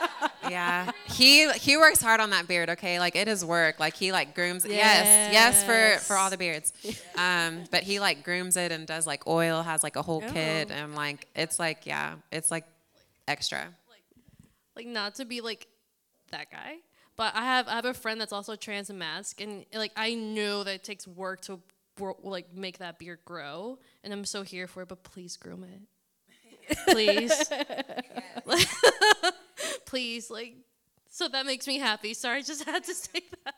yeah, 0.50 0.90
he 1.06 1.50
he 1.52 1.76
works 1.76 2.00
hard 2.02 2.20
on 2.20 2.30
that 2.30 2.48
beard. 2.48 2.70
Okay, 2.70 2.98
like 2.98 3.14
it 3.14 3.28
is 3.28 3.44
work. 3.44 3.78
Like 3.78 3.94
he 3.94 4.10
like 4.10 4.34
grooms. 4.34 4.64
Yes, 4.66 5.32
yes, 5.32 5.62
for 5.62 5.98
for 6.04 6.16
all 6.16 6.30
the 6.30 6.38
beards. 6.38 6.72
Um, 7.18 7.64
but 7.70 7.82
he 7.82 7.98
like 7.98 8.24
grooms 8.24 8.56
it 8.58 8.72
and 8.72 8.86
does 8.86 9.06
like 9.06 9.26
oil, 9.26 9.62
has 9.62 9.82
like 9.82 9.96
a 9.96 10.02
whole 10.02 10.20
kit, 10.20 10.68
Oh. 10.70 10.74
and 10.74 10.94
like 10.94 11.26
it's 11.34 11.58
like 11.58 11.86
yeah, 11.86 12.16
it's 12.30 12.50
like 12.50 12.64
extra. 13.28 13.68
like 14.76 14.86
not 14.86 15.14
to 15.16 15.24
be 15.24 15.40
like 15.40 15.66
that 16.32 16.50
guy 16.50 16.74
but 17.16 17.34
i 17.36 17.44
have 17.44 17.66
i 17.68 17.72
have 17.76 17.84
a 17.84 17.94
friend 17.94 18.20
that's 18.20 18.32
also 18.32 18.56
trans 18.56 18.90
and 18.90 18.98
mask 18.98 19.40
and 19.40 19.64
like 19.72 19.92
i 19.96 20.12
know 20.14 20.62
that 20.64 20.74
it 20.74 20.84
takes 20.84 21.06
work 21.08 21.40
to 21.40 21.58
like 22.22 22.52
make 22.54 22.78
that 22.78 22.98
beard 22.98 23.18
grow 23.24 23.78
and 24.04 24.12
i'm 24.12 24.24
so 24.24 24.42
here 24.42 24.66
for 24.66 24.82
it 24.82 24.88
but 24.88 25.02
please 25.04 25.36
groom 25.36 25.64
it 25.64 25.80
please 26.88 27.50
please 29.86 30.30
like 30.30 30.54
so 31.10 31.28
that 31.28 31.46
makes 31.46 31.66
me 31.66 31.78
happy 31.78 32.14
sorry 32.14 32.38
i 32.38 32.42
just 32.42 32.64
had 32.64 32.84
to 32.84 32.94
say 32.94 33.20
that 33.44 33.54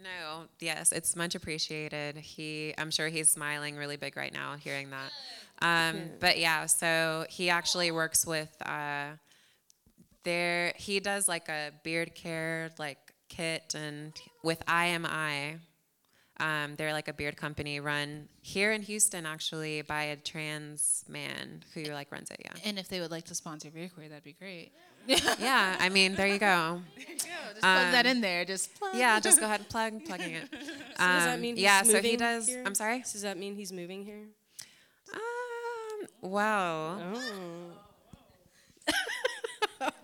No, 0.00 0.44
yes, 0.60 0.92
it's 0.92 1.16
much 1.16 1.34
appreciated. 1.34 2.16
He, 2.16 2.72
I'm 2.78 2.92
sure 2.92 3.08
he's 3.08 3.30
smiling 3.30 3.74
really 3.76 3.96
big 3.96 4.16
right 4.16 4.32
now 4.32 4.54
hearing 4.54 4.90
that. 4.90 5.10
Um, 5.60 6.02
But 6.20 6.38
yeah, 6.38 6.66
so 6.66 7.26
he 7.28 7.50
actually 7.50 7.90
works 7.90 8.24
with 8.24 8.48
uh, 8.64 9.16
there. 10.22 10.72
He 10.76 11.00
does 11.00 11.26
like 11.26 11.48
a 11.48 11.72
beard 11.82 12.14
care 12.14 12.70
like 12.78 12.98
kit 13.28 13.74
and 13.74 14.12
with 14.44 14.64
IMI. 14.66 15.58
Um, 16.40 16.76
they're 16.76 16.92
like 16.92 17.08
a 17.08 17.12
beard 17.12 17.36
company 17.36 17.80
run 17.80 18.28
here 18.42 18.70
in 18.72 18.82
Houston, 18.82 19.26
actually, 19.26 19.82
by 19.82 20.04
a 20.04 20.16
trans 20.16 21.04
man 21.08 21.64
who 21.74 21.82
like 21.84 22.12
runs 22.12 22.30
it. 22.30 22.40
Yeah, 22.44 22.52
and 22.64 22.78
if 22.78 22.88
they 22.88 23.00
would 23.00 23.10
like 23.10 23.24
to 23.24 23.34
sponsor 23.34 23.70
Beardcore, 23.70 24.08
that'd 24.08 24.22
be 24.22 24.34
great. 24.34 24.70
yeah. 25.06 25.76
I 25.80 25.88
mean, 25.88 26.14
there 26.14 26.26
you 26.28 26.38
go. 26.38 26.82
Just 26.96 27.26
plug 27.60 27.92
that 27.92 28.06
in 28.06 28.20
there. 28.20 28.44
Just 28.44 28.74
plug. 28.78 28.94
Yeah, 28.94 29.18
just 29.20 29.40
go 29.40 29.46
ahead 29.46 29.60
and 29.60 29.68
plug 29.68 30.04
plugging 30.04 30.32
it. 30.34 30.48
So 30.50 30.58
does 30.58 30.96
that 30.98 31.34
Um, 31.34 31.40
mean 31.40 31.56
he's 31.56 31.62
yeah, 31.64 31.82
so 31.82 32.00
he 32.00 32.16
does. 32.16 32.46
here? 32.46 32.62
I'm 32.66 32.74
sorry. 32.74 33.00
Does 33.00 33.22
that 33.22 33.36
mean 33.38 33.54
he's 33.56 33.72
moving 33.72 34.04
here? 34.04 34.26
Um, 35.14 36.06
well, 36.30 37.00
Oh. 37.14 37.72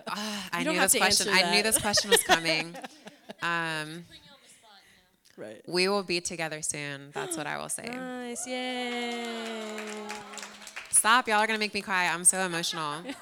I 0.08 0.58
You 0.60 0.64
don't 0.64 0.74
knew 0.74 0.80
this 0.80 0.94
question. 0.94 1.28
I 1.32 1.50
knew 1.54 1.62
this 1.62 1.78
question 1.78 2.10
was 2.10 2.22
coming. 2.22 2.74
um, 3.42 4.04
Right. 5.36 5.60
we 5.66 5.88
will 5.88 6.02
be 6.02 6.20
together 6.20 6.62
soon. 6.62 7.10
That's 7.12 7.36
what 7.36 7.46
I 7.46 7.58
will 7.58 7.68
say. 7.68 7.88
Nice. 7.92 8.46
Yay. 8.46 9.26
Stop, 10.90 11.28
y'all 11.28 11.38
are 11.38 11.46
gonna 11.46 11.58
make 11.58 11.74
me 11.74 11.80
cry. 11.80 12.06
I'm 12.06 12.24
so 12.24 12.38
emotional. 12.40 13.02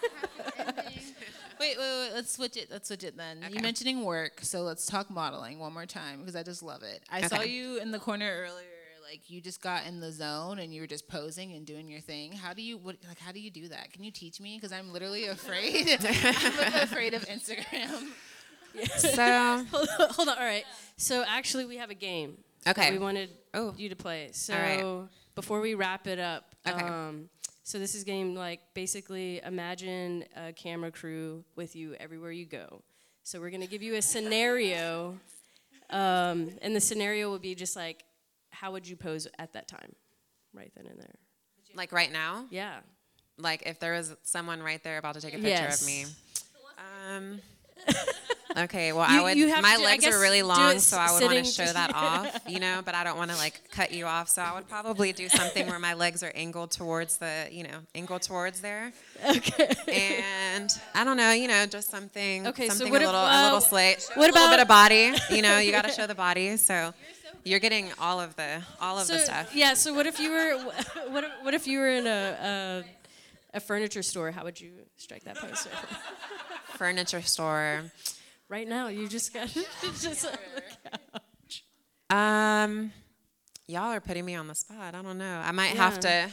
Wait, 1.62 1.78
wait, 1.78 2.00
wait. 2.00 2.10
Let's 2.12 2.32
switch 2.32 2.56
it. 2.56 2.68
Let's 2.72 2.88
switch 2.88 3.04
it 3.04 3.16
then. 3.16 3.38
Okay. 3.44 3.54
You 3.54 3.60
mentioning 3.60 4.04
work, 4.04 4.40
so 4.42 4.62
let's 4.62 4.84
talk 4.84 5.08
modeling 5.08 5.60
one 5.60 5.72
more 5.72 5.86
time 5.86 6.18
because 6.18 6.34
I 6.34 6.42
just 6.42 6.60
love 6.60 6.82
it. 6.82 7.04
I 7.08 7.24
saw 7.28 7.42
you 7.42 7.78
in 7.78 7.92
the 7.92 8.00
corner 8.00 8.28
earlier, 8.48 8.66
like 9.08 9.30
you 9.30 9.40
just 9.40 9.62
got 9.62 9.86
in 9.86 10.00
the 10.00 10.10
zone 10.10 10.58
and 10.58 10.74
you 10.74 10.80
were 10.80 10.88
just 10.88 11.06
posing 11.06 11.52
and 11.52 11.64
doing 11.64 11.88
your 11.88 12.00
thing. 12.00 12.32
How 12.32 12.52
do 12.52 12.62
you 12.62 12.78
what 12.78 12.96
like 13.06 13.20
how 13.20 13.30
do 13.30 13.38
you 13.38 13.48
do 13.50 13.68
that? 13.68 13.92
Can 13.92 14.02
you 14.02 14.10
teach 14.10 14.40
me? 14.40 14.56
Because 14.56 14.72
I'm 14.72 14.92
literally 14.92 15.26
afraid. 15.26 15.86
I'm 16.04 16.74
afraid 16.82 17.14
of 17.14 17.24
Instagram. 17.26 18.08
So 18.96 19.64
Hold 19.70 20.28
on. 20.28 20.38
All 20.38 20.44
right. 20.44 20.64
So 20.96 21.24
actually, 21.26 21.64
we 21.66 21.76
have 21.76 21.90
a 21.90 21.94
game. 21.94 22.36
that 22.64 22.78
Okay. 22.78 22.90
We 22.92 22.98
wanted 22.98 23.30
Oh. 23.54 23.74
you 23.76 23.88
to 23.88 23.96
play. 23.96 24.30
So 24.32 24.54
right. 24.54 25.08
before 25.34 25.60
we 25.60 25.74
wrap 25.74 26.06
it 26.06 26.18
up, 26.18 26.54
Okay. 26.66 26.80
um, 26.84 27.28
so 27.64 27.78
this 27.78 27.94
is 27.94 28.04
game 28.04 28.34
like 28.34 28.60
basically 28.74 29.40
imagine 29.44 30.24
a 30.36 30.52
camera 30.52 30.90
crew 30.90 31.44
with 31.56 31.76
you 31.76 31.94
everywhere 32.00 32.32
you 32.32 32.46
go. 32.46 32.82
So 33.24 33.40
we're 33.40 33.50
gonna 33.50 33.66
give 33.66 33.82
you 33.82 33.94
a 33.96 34.02
scenario, 34.02 35.18
um, 35.90 36.50
and 36.62 36.74
the 36.74 36.80
scenario 36.80 37.30
would 37.30 37.42
be 37.42 37.54
just 37.54 37.76
like, 37.76 38.04
how 38.50 38.72
would 38.72 38.86
you 38.88 38.96
pose 38.96 39.28
at 39.38 39.52
that 39.52 39.68
time, 39.68 39.94
right 40.52 40.72
then 40.76 40.86
and 40.86 40.98
there? 40.98 41.14
like 41.74 41.92
right 41.92 42.12
now, 42.12 42.46
Yeah. 42.50 42.80
like 43.38 43.62
if 43.64 43.78
there 43.80 43.92
was 43.92 44.14
someone 44.22 44.60
right 44.62 44.82
there 44.84 44.98
about 44.98 45.14
to 45.14 45.20
take 45.20 45.34
a 45.34 45.38
picture 45.38 45.48
Yes. 45.48 45.80
of 45.82 45.86
me. 45.86 46.04
Um, 47.16 47.40
okay, 48.56 48.92
well 48.92 49.10
You- 49.10 49.18
I 49.18 49.22
would. 49.22 49.36
you 49.36 49.48
have 49.48 49.62
my 49.62 49.76
legs 49.76 50.06
are 50.06 50.18
really 50.20 50.42
long, 50.42 50.78
so 50.78 50.96
I 50.98 51.12
would 51.12 51.22
want 51.22 51.38
to 51.38 51.44
show 51.44 51.64
that 51.72 51.94
off, 51.94 52.40
you 52.48 52.60
know. 52.60 52.80
But 52.84 52.94
I 52.94 53.04
don't 53.04 53.16
want 53.16 53.30
to 53.30 53.36
like 53.36 53.60
cut 53.70 53.92
you 53.92 54.06
off, 54.06 54.28
so 54.28 54.42
I 54.42 54.54
would 54.54 54.68
probably 54.68 55.12
do 55.12 55.28
something 55.28 55.66
where 55.66 55.78
my 55.78 55.94
legs 55.94 56.22
are 56.22 56.32
angled 56.34 56.70
towards 56.70 57.16
the, 57.18 57.48
you 57.50 57.62
know, 57.64 57.78
angled 57.94 58.22
towards 58.22 58.60
there. 58.60 58.92
Okay. 59.28 59.74
And 59.88 60.70
I 60.94 61.04
don't 61.04 61.16
know, 61.16 61.32
you 61.32 61.48
know, 61.48 61.66
just 61.66 61.90
something. 61.90 62.46
Okay, 62.48 62.68
so 62.68 62.74
something 62.74 62.92
what 62.92 63.00
a 63.02 63.04
if- 63.04 63.08
little, 63.08 63.20
uh, 63.24 63.42
a 63.42 63.44
little 63.44 63.60
slate. 63.60 64.06
what 64.14 64.30
a 64.30 64.32
little 64.32 64.48
bit 64.48 64.60
about- 64.60 64.60
of 64.60 64.68
body? 64.68 65.12
You 65.30 65.42
know, 65.42 65.58
you 65.58 65.72
got 65.72 65.84
to 65.84 65.90
show 65.98 66.06
the 66.06 66.14
body. 66.14 66.56
So 66.56 66.92
you're 67.44 67.60
getting 67.60 67.90
all 67.98 68.20
of 68.20 68.36
the, 68.36 68.62
all 68.80 68.98
of 68.98 69.06
So 69.06 69.14
the 69.14 69.18
stuff. 69.20 69.54
yeah. 69.54 69.74
So 69.74 69.92
what 69.94 70.06
if 70.06 70.20
you 70.20 70.30
were 70.30 70.56
what 71.10 71.24
if, 71.24 71.30
what 71.42 71.54
if 71.54 71.66
you 71.66 71.78
were 71.80 71.88
in 71.88 72.06
a, 72.06 72.82
a 73.52 73.56
a 73.56 73.60
furniture 73.60 74.02
store? 74.02 74.30
How 74.30 74.44
would 74.44 74.60
you 74.60 74.70
strike 74.96 75.24
that 75.24 75.36
pose? 75.36 75.66
Furniture 76.76 77.20
store. 77.22 77.82
Right 78.52 78.68
now, 78.68 78.88
you 78.88 79.08
just 79.08 79.32
got 79.32 79.48
just. 79.98 80.26
on 80.26 80.32
the 80.54 80.62
couch. 80.90 81.64
Um, 82.10 82.92
y'all 83.66 83.90
are 83.90 84.00
putting 84.00 84.26
me 84.26 84.34
on 84.34 84.46
the 84.46 84.54
spot. 84.54 84.94
I 84.94 85.02
don't 85.02 85.16
know. 85.16 85.42
I 85.42 85.50
might 85.52 85.74
have 85.74 85.98
to. 86.00 86.28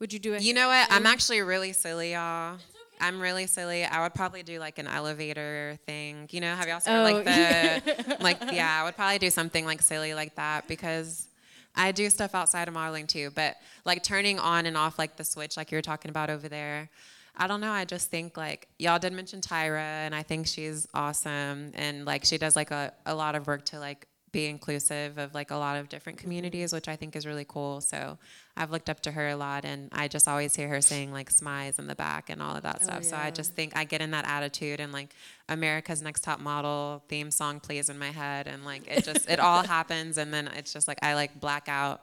Would 0.00 0.12
you 0.12 0.18
do 0.18 0.34
it? 0.34 0.42
You 0.42 0.52
know 0.52 0.66
what? 0.66 0.88
I'm 0.90 1.06
actually 1.06 1.40
really 1.40 1.72
silly, 1.72 2.12
y'all. 2.12 2.58
I'm 3.00 3.20
really 3.20 3.46
silly. 3.46 3.84
I 3.84 4.02
would 4.02 4.14
probably 4.14 4.42
do 4.42 4.58
like 4.58 4.78
an 4.78 4.88
elevator 4.88 5.78
thing. 5.86 6.28
You 6.32 6.40
know, 6.40 6.54
have 6.54 6.66
y'all 6.66 6.80
seen 6.80 6.94
Oh, 6.94 7.02
like 7.02 7.24
the 7.24 8.16
like 8.20 8.38
yeah, 8.52 8.80
I 8.80 8.84
would 8.84 8.96
probably 8.96 9.18
do 9.18 9.30
something 9.30 9.64
like 9.64 9.82
silly 9.82 10.12
like 10.12 10.34
that 10.34 10.66
because 10.66 11.28
I 11.74 11.92
do 11.92 12.10
stuff 12.10 12.34
outside 12.34 12.68
of 12.68 12.74
modeling 12.74 13.06
too, 13.06 13.30
but 13.34 13.56
like 13.84 14.02
turning 14.02 14.38
on 14.38 14.66
and 14.66 14.76
off 14.76 14.98
like 14.98 15.16
the 15.16 15.24
switch 15.24 15.56
like 15.56 15.70
you 15.70 15.78
were 15.78 15.82
talking 15.82 16.08
about 16.08 16.30
over 16.30 16.48
there. 16.48 16.88
I 17.36 17.46
don't 17.46 17.60
know. 17.60 17.70
I 17.70 17.84
just 17.84 18.10
think 18.10 18.36
like 18.36 18.68
y'all 18.78 18.98
did 18.98 19.12
mention 19.12 19.40
Tyra 19.40 19.78
and 19.78 20.14
I 20.14 20.22
think 20.22 20.46
she's 20.46 20.88
awesome 20.94 21.72
and 21.74 22.04
like 22.04 22.24
she 22.24 22.38
does 22.38 22.56
like 22.56 22.70
a, 22.70 22.92
a 23.04 23.14
lot 23.14 23.34
of 23.34 23.46
work 23.46 23.64
to 23.66 23.78
like 23.78 24.06
be 24.36 24.46
inclusive 24.46 25.16
of 25.16 25.34
like 25.34 25.50
a 25.50 25.56
lot 25.56 25.78
of 25.78 25.88
different 25.88 26.18
communities, 26.18 26.70
which 26.72 26.88
I 26.88 26.96
think 26.96 27.16
is 27.16 27.26
really 27.26 27.46
cool. 27.48 27.80
So 27.80 28.18
I've 28.54 28.70
looked 28.70 28.90
up 28.90 29.00
to 29.00 29.12
her 29.12 29.28
a 29.28 29.36
lot, 29.36 29.64
and 29.64 29.88
I 29.92 30.08
just 30.08 30.28
always 30.28 30.54
hear 30.54 30.68
her 30.68 30.82
saying 30.82 31.10
like 31.10 31.30
"smize" 31.30 31.78
in 31.78 31.86
the 31.86 31.94
back 31.94 32.28
and 32.28 32.42
all 32.42 32.54
of 32.54 32.62
that 32.62 32.78
oh, 32.82 32.84
stuff. 32.84 33.04
So 33.04 33.16
I 33.16 33.30
just 33.30 33.54
think 33.54 33.74
I 33.74 33.84
get 33.84 34.02
in 34.02 34.10
that 34.10 34.26
attitude, 34.26 34.78
and 34.78 34.92
like 34.92 35.14
America's 35.48 36.02
Next 36.02 36.22
Top 36.22 36.38
Model 36.38 37.02
theme 37.08 37.30
song 37.30 37.60
plays 37.60 37.88
in 37.88 37.98
my 37.98 38.10
head, 38.10 38.46
and 38.46 38.62
like 38.64 38.86
it 38.86 39.04
just 39.04 39.28
it 39.28 39.40
all 39.40 39.62
happens, 39.76 40.18
and 40.18 40.34
then 40.34 40.48
it's 40.48 40.72
just 40.72 40.86
like 40.86 40.98
I 41.02 41.14
like 41.14 41.40
black 41.40 41.66
out. 41.68 42.02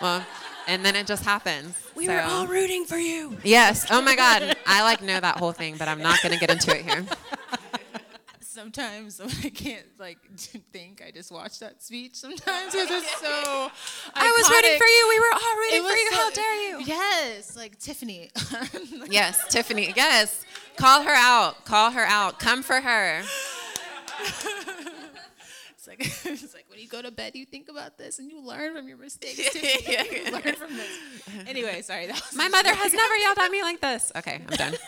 Well, 0.00 0.24
and 0.66 0.84
then 0.84 0.94
it 0.96 1.06
just 1.06 1.24
happens. 1.24 1.76
We 1.94 2.08
were 2.08 2.20
all 2.20 2.46
rooting 2.46 2.84
for 2.84 2.96
you. 2.98 3.36
yes. 3.42 3.86
Oh 3.90 4.00
my 4.00 4.14
God. 4.14 4.56
I 4.66 4.82
like 4.82 5.02
know 5.02 5.18
that 5.18 5.36
whole 5.38 5.52
thing, 5.52 5.76
but 5.78 5.88
I'm 5.88 6.00
not 6.02 6.20
gonna 6.22 6.38
get 6.38 6.50
into 6.50 6.76
it 6.76 6.84
here. 6.84 7.04
Sometimes 8.40 9.20
when 9.20 9.30
I 9.44 9.50
can't 9.50 9.86
like 9.98 10.18
think, 10.72 11.00
I 11.06 11.10
just 11.12 11.30
watch 11.30 11.60
that 11.60 11.80
speech. 11.82 12.16
Sometimes 12.16 12.72
because 12.72 12.90
it's 12.90 13.20
so. 13.20 13.70
I 14.14 14.30
was 14.36 14.50
rooting 14.50 14.76
for 14.78 14.86
you. 14.86 15.06
We 15.08 15.20
were 15.20 15.32
all 15.32 15.56
rooting 15.56 15.82
for 15.82 15.96
you. 15.96 16.10
so- 16.10 16.16
How 16.16 16.30
dare 16.30 16.68
you? 16.70 16.84
Yes, 16.84 17.56
like 17.56 17.78
Tiffany. 17.78 18.30
Yes, 19.10 19.40
Tiffany. 19.48 19.92
Yes. 19.96 20.44
Call 20.76 21.02
her 21.02 21.14
out. 21.14 21.64
Call 21.64 21.92
her 21.92 22.04
out. 22.04 22.38
Come 22.40 22.62
for 22.62 22.80
her. 22.80 23.22
It's 25.88 26.24
like 26.24 26.32
it's 26.42 26.54
like 26.54 26.64
when 26.68 26.78
you 26.78 26.88
go 26.88 27.02
to 27.02 27.10
bed, 27.10 27.34
you 27.34 27.44
think 27.44 27.68
about 27.68 27.98
this 27.98 28.18
and 28.18 28.30
you 28.30 28.40
learn 28.40 28.74
from 28.74 28.88
your 28.88 28.98
mistakes. 28.98 29.36
Tiffany. 29.36 30.24
you 30.26 30.32
learn 30.32 30.54
from 30.54 30.76
this. 30.76 30.88
Anyway, 31.46 31.82
sorry. 31.82 32.06
That 32.06 32.14
was 32.14 32.34
My 32.34 32.48
mother 32.48 32.74
has 32.74 32.92
never 32.92 33.16
yelled 33.16 33.38
at 33.38 33.50
me 33.50 33.62
like 33.62 33.80
this. 33.80 34.12
Okay, 34.16 34.42
I'm 34.48 34.56
done. 34.56 34.74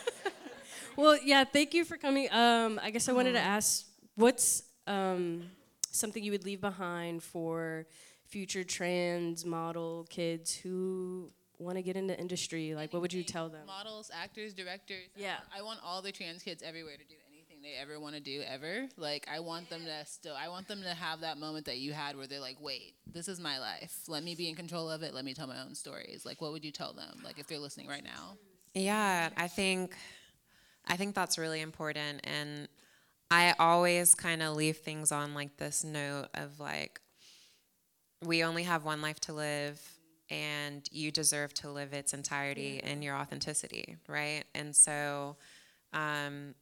Well, 0.96 1.16
yeah. 1.24 1.44
Thank 1.44 1.72
you 1.72 1.84
for 1.84 1.96
coming. 1.96 2.28
Um, 2.30 2.78
I 2.82 2.90
guess 2.90 3.08
I 3.08 3.12
wanted 3.12 3.32
to 3.32 3.40
ask, 3.40 3.86
what's 4.16 4.64
um, 4.86 5.44
something 5.90 6.22
you 6.22 6.32
would 6.32 6.44
leave 6.44 6.60
behind 6.60 7.22
for 7.22 7.86
future 8.26 8.64
trans 8.64 9.46
model 9.46 10.06
kids 10.10 10.54
who 10.54 11.30
want 11.58 11.76
to 11.76 11.82
get 11.82 11.96
into 11.96 12.18
industry? 12.18 12.74
Like, 12.74 12.92
what 12.92 13.00
would 13.00 13.14
you 13.14 13.22
tell 13.22 13.48
them? 13.48 13.66
models, 13.66 14.10
actors, 14.12 14.52
directors. 14.52 15.08
Yeah. 15.16 15.36
I 15.56 15.62
want 15.62 15.78
all 15.82 16.02
the 16.02 16.12
trans 16.12 16.42
kids 16.42 16.62
everywhere 16.62 16.96
to 16.96 17.04
do 17.04 17.14
anything 17.60 17.72
they 17.72 17.80
ever 17.80 18.00
want 18.00 18.14
to 18.14 18.20
do 18.20 18.42
ever. 18.42 18.88
Like 18.96 19.26
I 19.32 19.40
want 19.40 19.70
them 19.70 19.84
to 19.84 20.06
still 20.06 20.34
I 20.34 20.48
want 20.48 20.68
them 20.68 20.82
to 20.82 20.90
have 20.90 21.20
that 21.20 21.38
moment 21.38 21.66
that 21.66 21.78
you 21.78 21.92
had 21.92 22.16
where 22.16 22.26
they're 22.26 22.40
like, 22.40 22.60
"Wait, 22.60 22.94
this 23.12 23.28
is 23.28 23.40
my 23.40 23.58
life. 23.58 24.02
Let 24.08 24.22
me 24.22 24.34
be 24.34 24.48
in 24.48 24.54
control 24.54 24.90
of 24.90 25.02
it. 25.02 25.14
Let 25.14 25.24
me 25.24 25.34
tell 25.34 25.46
my 25.46 25.60
own 25.60 25.74
stories." 25.74 26.24
Like 26.24 26.40
what 26.40 26.52
would 26.52 26.64
you 26.64 26.72
tell 26.72 26.92
them? 26.92 27.20
Like 27.24 27.38
if 27.38 27.46
they're 27.46 27.58
listening 27.58 27.88
right 27.88 28.04
now? 28.04 28.36
Yeah, 28.74 29.30
I 29.36 29.48
think 29.48 29.96
I 30.86 30.96
think 30.96 31.14
that's 31.14 31.38
really 31.38 31.60
important 31.60 32.20
and 32.24 32.68
I 33.32 33.54
always 33.60 34.14
kind 34.14 34.42
of 34.42 34.56
leave 34.56 34.78
things 34.78 35.12
on 35.12 35.34
like 35.34 35.56
this 35.56 35.84
note 35.84 36.28
of 36.34 36.58
like 36.58 37.00
we 38.22 38.42
only 38.42 38.64
have 38.64 38.84
one 38.84 39.00
life 39.00 39.20
to 39.20 39.32
live 39.32 39.80
and 40.30 40.88
you 40.92 41.10
deserve 41.10 41.54
to 41.54 41.70
live 41.70 41.92
its 41.92 42.12
entirety 42.12 42.80
in 42.82 43.02
your 43.02 43.16
authenticity, 43.16 43.96
right? 44.08 44.44
And 44.54 44.74
so 44.74 45.36
um 45.92 46.54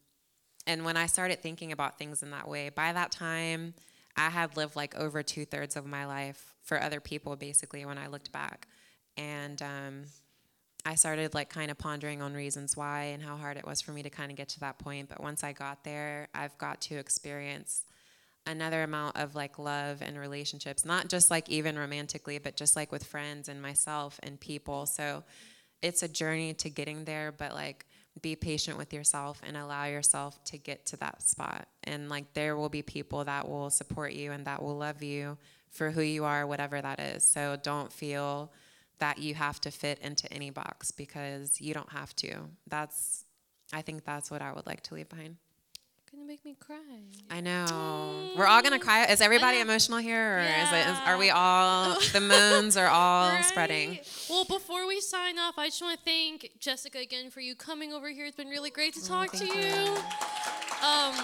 and 0.69 0.85
when 0.85 0.97
I 0.99 1.07
started 1.07 1.43
thinking 1.43 1.73
about 1.73 1.99
things 1.99 2.23
in 2.23 2.31
that 2.31 2.47
way, 2.47 2.69
by 2.69 2.93
that 2.93 3.11
time 3.11 3.75
I 4.17 4.29
had 4.29 4.57
lived 4.57 4.77
like 4.77 4.95
over 4.95 5.23
two 5.23 5.45
thirds 5.47 5.75
of 5.77 5.87
my 5.87 6.05
life 6.07 6.55
for 6.63 6.81
other 6.81 7.01
people 7.01 7.35
basically 7.35 7.85
when 7.87 7.99
I 7.99 8.07
looked 8.07 8.31
back. 8.31 8.69
And 9.17 9.61
um 9.63 10.05
I 10.85 10.95
started 10.95 11.35
like 11.35 11.49
kind 11.51 11.71
of 11.71 11.79
pondering 11.79 12.23
on 12.23 12.35
reasons 12.35 12.77
why 12.77 13.05
and 13.05 13.23
how 13.23 13.37
hard 13.37 13.57
it 13.57 13.67
was 13.67 13.81
for 13.81 13.93
me 13.93 14.03
to 14.03 14.11
kind 14.11 14.31
of 14.31 14.37
get 14.37 14.51
to 14.51 14.61
that 14.61 14.79
point. 14.79 15.09
But 15.09 15.21
once 15.21 15.43
I 15.43 15.53
got 15.53 15.85
there, 15.85 16.29
I've 16.35 16.57
got 16.59 16.81
to 16.83 16.97
experience 16.97 17.83
another 18.47 18.83
amount 18.83 19.17
of 19.17 19.35
like 19.35 19.59
love 19.59 20.01
and 20.03 20.19
relationships, 20.19 20.85
not 20.85 21.09
just 21.09 21.31
like 21.31 21.49
even 21.49 21.79
romantically, 21.79 22.39
but 22.39 22.57
just 22.57 22.77
like 22.77 22.93
with 22.93 23.05
friends 23.05 23.49
and 23.49 23.61
myself 23.61 24.21
and 24.23 24.39
people. 24.39 24.87
So 24.87 25.25
it's 25.83 26.03
a 26.03 26.09
journey 26.09 26.55
to 26.55 26.71
getting 26.71 27.05
there, 27.05 27.33
but 27.33 27.55
like 27.55 27.85
be 28.23 28.37
patient 28.37 28.79
with 28.79 28.93
yourself 28.93 29.41
and 29.47 29.57
allow 29.57 29.85
yourself 29.85 30.43
to 30.45 30.59
get 30.59 30.87
to 30.87 30.97
that 30.99 31.23
spot. 31.23 31.69
And 31.85 32.09
like 32.09 32.33
there 32.35 32.57
will 32.57 32.69
be 32.69 32.83
people 32.83 33.25
that 33.25 33.49
will 33.49 33.71
support 33.71 34.13
you 34.13 34.33
and 34.33 34.47
that 34.47 34.63
will 34.63 34.77
love 34.77 35.03
you 35.03 35.39
for 35.71 35.91
who 35.91 36.03
you 36.03 36.25
are, 36.25 36.47
whatever 36.47 36.81
that 36.81 37.01
is. 37.01 37.25
So 37.25 37.57
don't 37.63 37.93
feel 37.93 38.53
that 38.99 39.19
you 39.19 39.35
have 39.35 39.61
to 39.61 39.71
fit 39.71 39.99
into 40.01 40.33
any 40.33 40.51
box 40.51 40.91
because 40.91 41.61
you 41.61 41.75
don't 41.75 41.93
have 41.93 42.15
to. 42.17 42.35
That's 42.67 43.25
I 43.73 43.83
think 43.83 44.05
that's 44.05 44.31
what 44.31 44.41
I 44.41 44.53
would 44.53 44.67
like 44.67 44.83
to 44.85 44.95
leave 44.95 45.09
behind. 45.09 45.37
Make 46.29 46.45
me 46.45 46.59
cry. 46.61 46.77
I 47.31 47.41
know. 47.41 48.33
We're 48.37 48.45
all 48.45 48.61
gonna 48.61 48.79
cry. 48.79 49.07
Is 49.07 49.23
everybody 49.23 49.61
emotional 49.61 49.97
here, 49.97 50.41
or 50.41 50.41
is 50.41 50.73
it? 50.75 50.87
Is, 50.87 50.99
are 51.07 51.17
we 51.17 51.31
all? 51.31 51.99
The 52.13 52.21
moons 52.21 52.77
are 52.77 52.89
all 52.89 53.43
spreading. 53.45 53.99
Well, 54.29 54.45
before 54.45 54.87
we 54.87 55.01
sign 55.01 55.39
off, 55.39 55.55
I 55.57 55.69
just 55.69 55.81
want 55.81 55.99
to 55.99 56.05
thank 56.05 56.51
Jessica 56.61 56.99
again 56.99 57.31
for 57.31 57.41
you 57.41 57.55
coming 57.55 57.95
over 57.95 58.11
here. 58.11 58.27
It's 58.27 58.37
been 58.37 58.49
really 58.49 58.69
great 58.69 58.93
to 58.93 59.07
talk 59.07 59.33
to 59.33 59.47
you. 59.47 59.73
Um, 60.83 61.15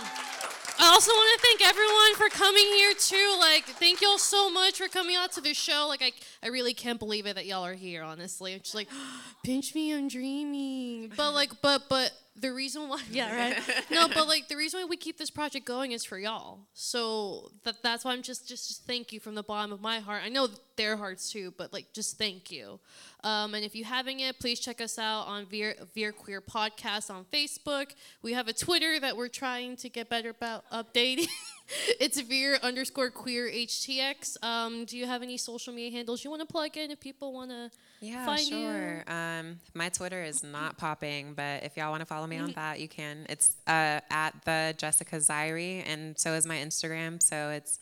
I 0.78 0.90
also 0.90 1.12
want 1.12 1.38
to 1.38 1.46
thank 1.46 1.68
everyone 1.68 2.14
for 2.16 2.30
coming 2.34 2.64
here 2.64 2.94
too. 2.94 3.36
Like, 3.38 3.64
thank 3.64 4.00
y'all 4.00 4.16
so 4.16 4.50
much 4.50 4.78
for 4.78 4.88
coming 4.88 5.16
out 5.16 5.32
to 5.32 5.42
the 5.42 5.52
show. 5.52 5.84
Like, 5.86 6.00
I, 6.00 6.12
I 6.42 6.48
really 6.48 6.72
can't 6.72 6.98
believe 6.98 7.26
it 7.26 7.34
that 7.34 7.44
y'all 7.44 7.66
are 7.66 7.74
here. 7.74 8.02
Honestly, 8.02 8.54
I'm 8.54 8.60
just 8.60 8.74
like, 8.74 8.88
pinch 9.44 9.74
me, 9.74 9.92
I'm 9.92 10.08
dreaming. 10.08 11.12
But 11.14 11.34
like, 11.34 11.50
but 11.60 11.90
but 11.90 12.10
the 12.36 12.52
reason 12.52 12.88
why, 12.88 13.00
yeah, 13.10 13.34
right. 13.34 13.84
No, 13.90 14.08
but 14.08 14.26
like 14.26 14.48
the 14.48 14.56
reason 14.56 14.80
why 14.80 14.86
we 14.86 14.96
keep 14.96 15.18
this 15.18 15.30
project 15.30 15.64
going 15.64 15.92
is 15.92 16.04
for 16.04 16.18
y'all. 16.18 16.60
So 16.72 17.50
that 17.62 17.82
that's 17.82 18.04
why 18.04 18.12
I'm 18.12 18.22
just 18.22 18.48
just, 18.48 18.68
just 18.68 18.86
thank 18.86 19.12
you 19.12 19.20
from 19.20 19.34
the 19.34 19.42
bottom 19.42 19.72
of 19.72 19.80
my 19.80 20.00
heart. 20.00 20.22
I 20.24 20.28
know 20.28 20.48
their 20.76 20.96
hearts 20.96 21.30
too, 21.30 21.54
but 21.56 21.72
like 21.72 21.92
just 21.92 22.18
thank 22.18 22.50
you. 22.50 22.80
Um, 23.22 23.54
and 23.54 23.64
if 23.64 23.74
you 23.74 23.84
haven't 23.84 24.18
yet, 24.18 24.38
please 24.40 24.58
check 24.58 24.80
us 24.80 24.98
out 24.98 25.26
on 25.26 25.46
Very, 25.46 25.74
Very 25.94 26.12
Queer 26.12 26.40
Podcast 26.40 27.10
on 27.10 27.24
Facebook. 27.32 27.94
We 28.22 28.32
have 28.32 28.48
a 28.48 28.52
Twitter 28.52 28.98
that 29.00 29.16
we're 29.16 29.28
trying 29.28 29.76
to 29.76 29.88
get 29.88 30.08
better 30.08 30.30
about 30.30 30.68
updating. 30.70 31.28
it's 32.00 32.20
Very 32.20 32.60
underscore 32.60 33.10
queer 33.10 33.48
HTX. 33.48 34.42
Um, 34.42 34.84
do 34.84 34.98
you 34.98 35.06
have 35.06 35.22
any 35.22 35.36
social 35.36 35.72
media 35.72 35.92
handles 35.92 36.24
you 36.24 36.30
want 36.30 36.40
to 36.40 36.46
plug 36.46 36.76
in 36.76 36.90
if 36.90 37.00
people 37.00 37.32
want 37.32 37.50
to 37.50 37.70
Yeah, 38.00 38.26
find 38.26 38.46
sure. 38.46 39.04
Um, 39.06 39.60
my 39.72 39.88
Twitter 39.88 40.22
is 40.22 40.42
not 40.42 40.76
popping, 40.76 41.34
but 41.34 41.64
if 41.64 41.76
y'all 41.76 41.90
want 41.90 42.00
to 42.00 42.06
follow 42.06 42.26
me 42.26 42.36
on 42.38 42.52
that, 42.52 42.80
you 42.80 42.88
can. 42.88 43.26
It's 43.28 43.56
uh, 43.66 44.00
at 44.10 44.32
the 44.44 44.74
Jessica 44.76 45.16
Zyrie, 45.16 45.82
and 45.86 46.18
so 46.18 46.34
is 46.34 46.46
my 46.46 46.56
Instagram. 46.56 47.22
So 47.22 47.50
it's 47.50 47.78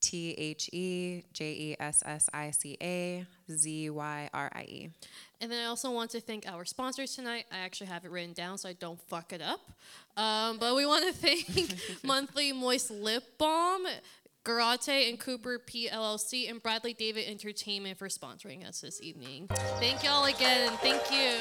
T 0.00 0.32
H 0.32 0.68
E 0.72 1.24
J 1.32 1.52
E 1.52 1.76
S 1.80 2.02
S 2.04 2.28
I 2.32 2.50
C 2.50 2.76
A 2.82 3.26
Z 3.50 3.90
Y 3.90 4.30
R 4.32 4.50
I 4.54 4.62
E. 4.62 4.90
And 5.40 5.52
then 5.52 5.64
I 5.64 5.68
also 5.68 5.90
want 5.90 6.10
to 6.12 6.20
thank 6.20 6.46
our 6.46 6.64
sponsors 6.64 7.14
tonight. 7.14 7.44
I 7.52 7.58
actually 7.58 7.88
have 7.88 8.04
it 8.04 8.10
written 8.10 8.32
down 8.32 8.56
so 8.56 8.68
I 8.68 8.72
don't 8.72 9.00
fuck 9.08 9.32
it 9.32 9.42
up. 9.42 9.60
Um, 10.16 10.58
but 10.58 10.74
we 10.74 10.86
want 10.86 11.06
to 11.06 11.12
thank 11.26 11.44
Monthly 12.04 12.52
Moist 12.52 12.90
Lip 12.90 13.24
Balm, 13.38 13.86
Garate 14.46 15.08
and 15.08 15.18
Cooper 15.18 15.58
PLLC, 15.58 16.48
and 16.48 16.62
Bradley 16.62 16.94
David 16.94 17.28
Entertainment 17.28 17.98
for 17.98 18.08
sponsoring 18.08 18.66
us 18.66 18.80
this 18.80 19.02
evening. 19.02 19.48
Thank 19.80 20.04
y'all 20.04 20.24
again. 20.24 20.70
Thank 20.80 21.10
you. 21.10 21.40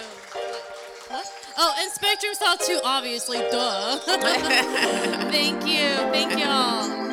Oh, 1.58 1.76
and 1.80 1.91
Spectrum 1.91 2.34
Saw 2.34 2.56
2, 2.56 2.80
obviously, 2.84 3.38
duh. 3.38 3.97
thank 5.32 5.66
you. 5.68 5.95
Thank 6.12 6.39
y'all. 6.39 7.05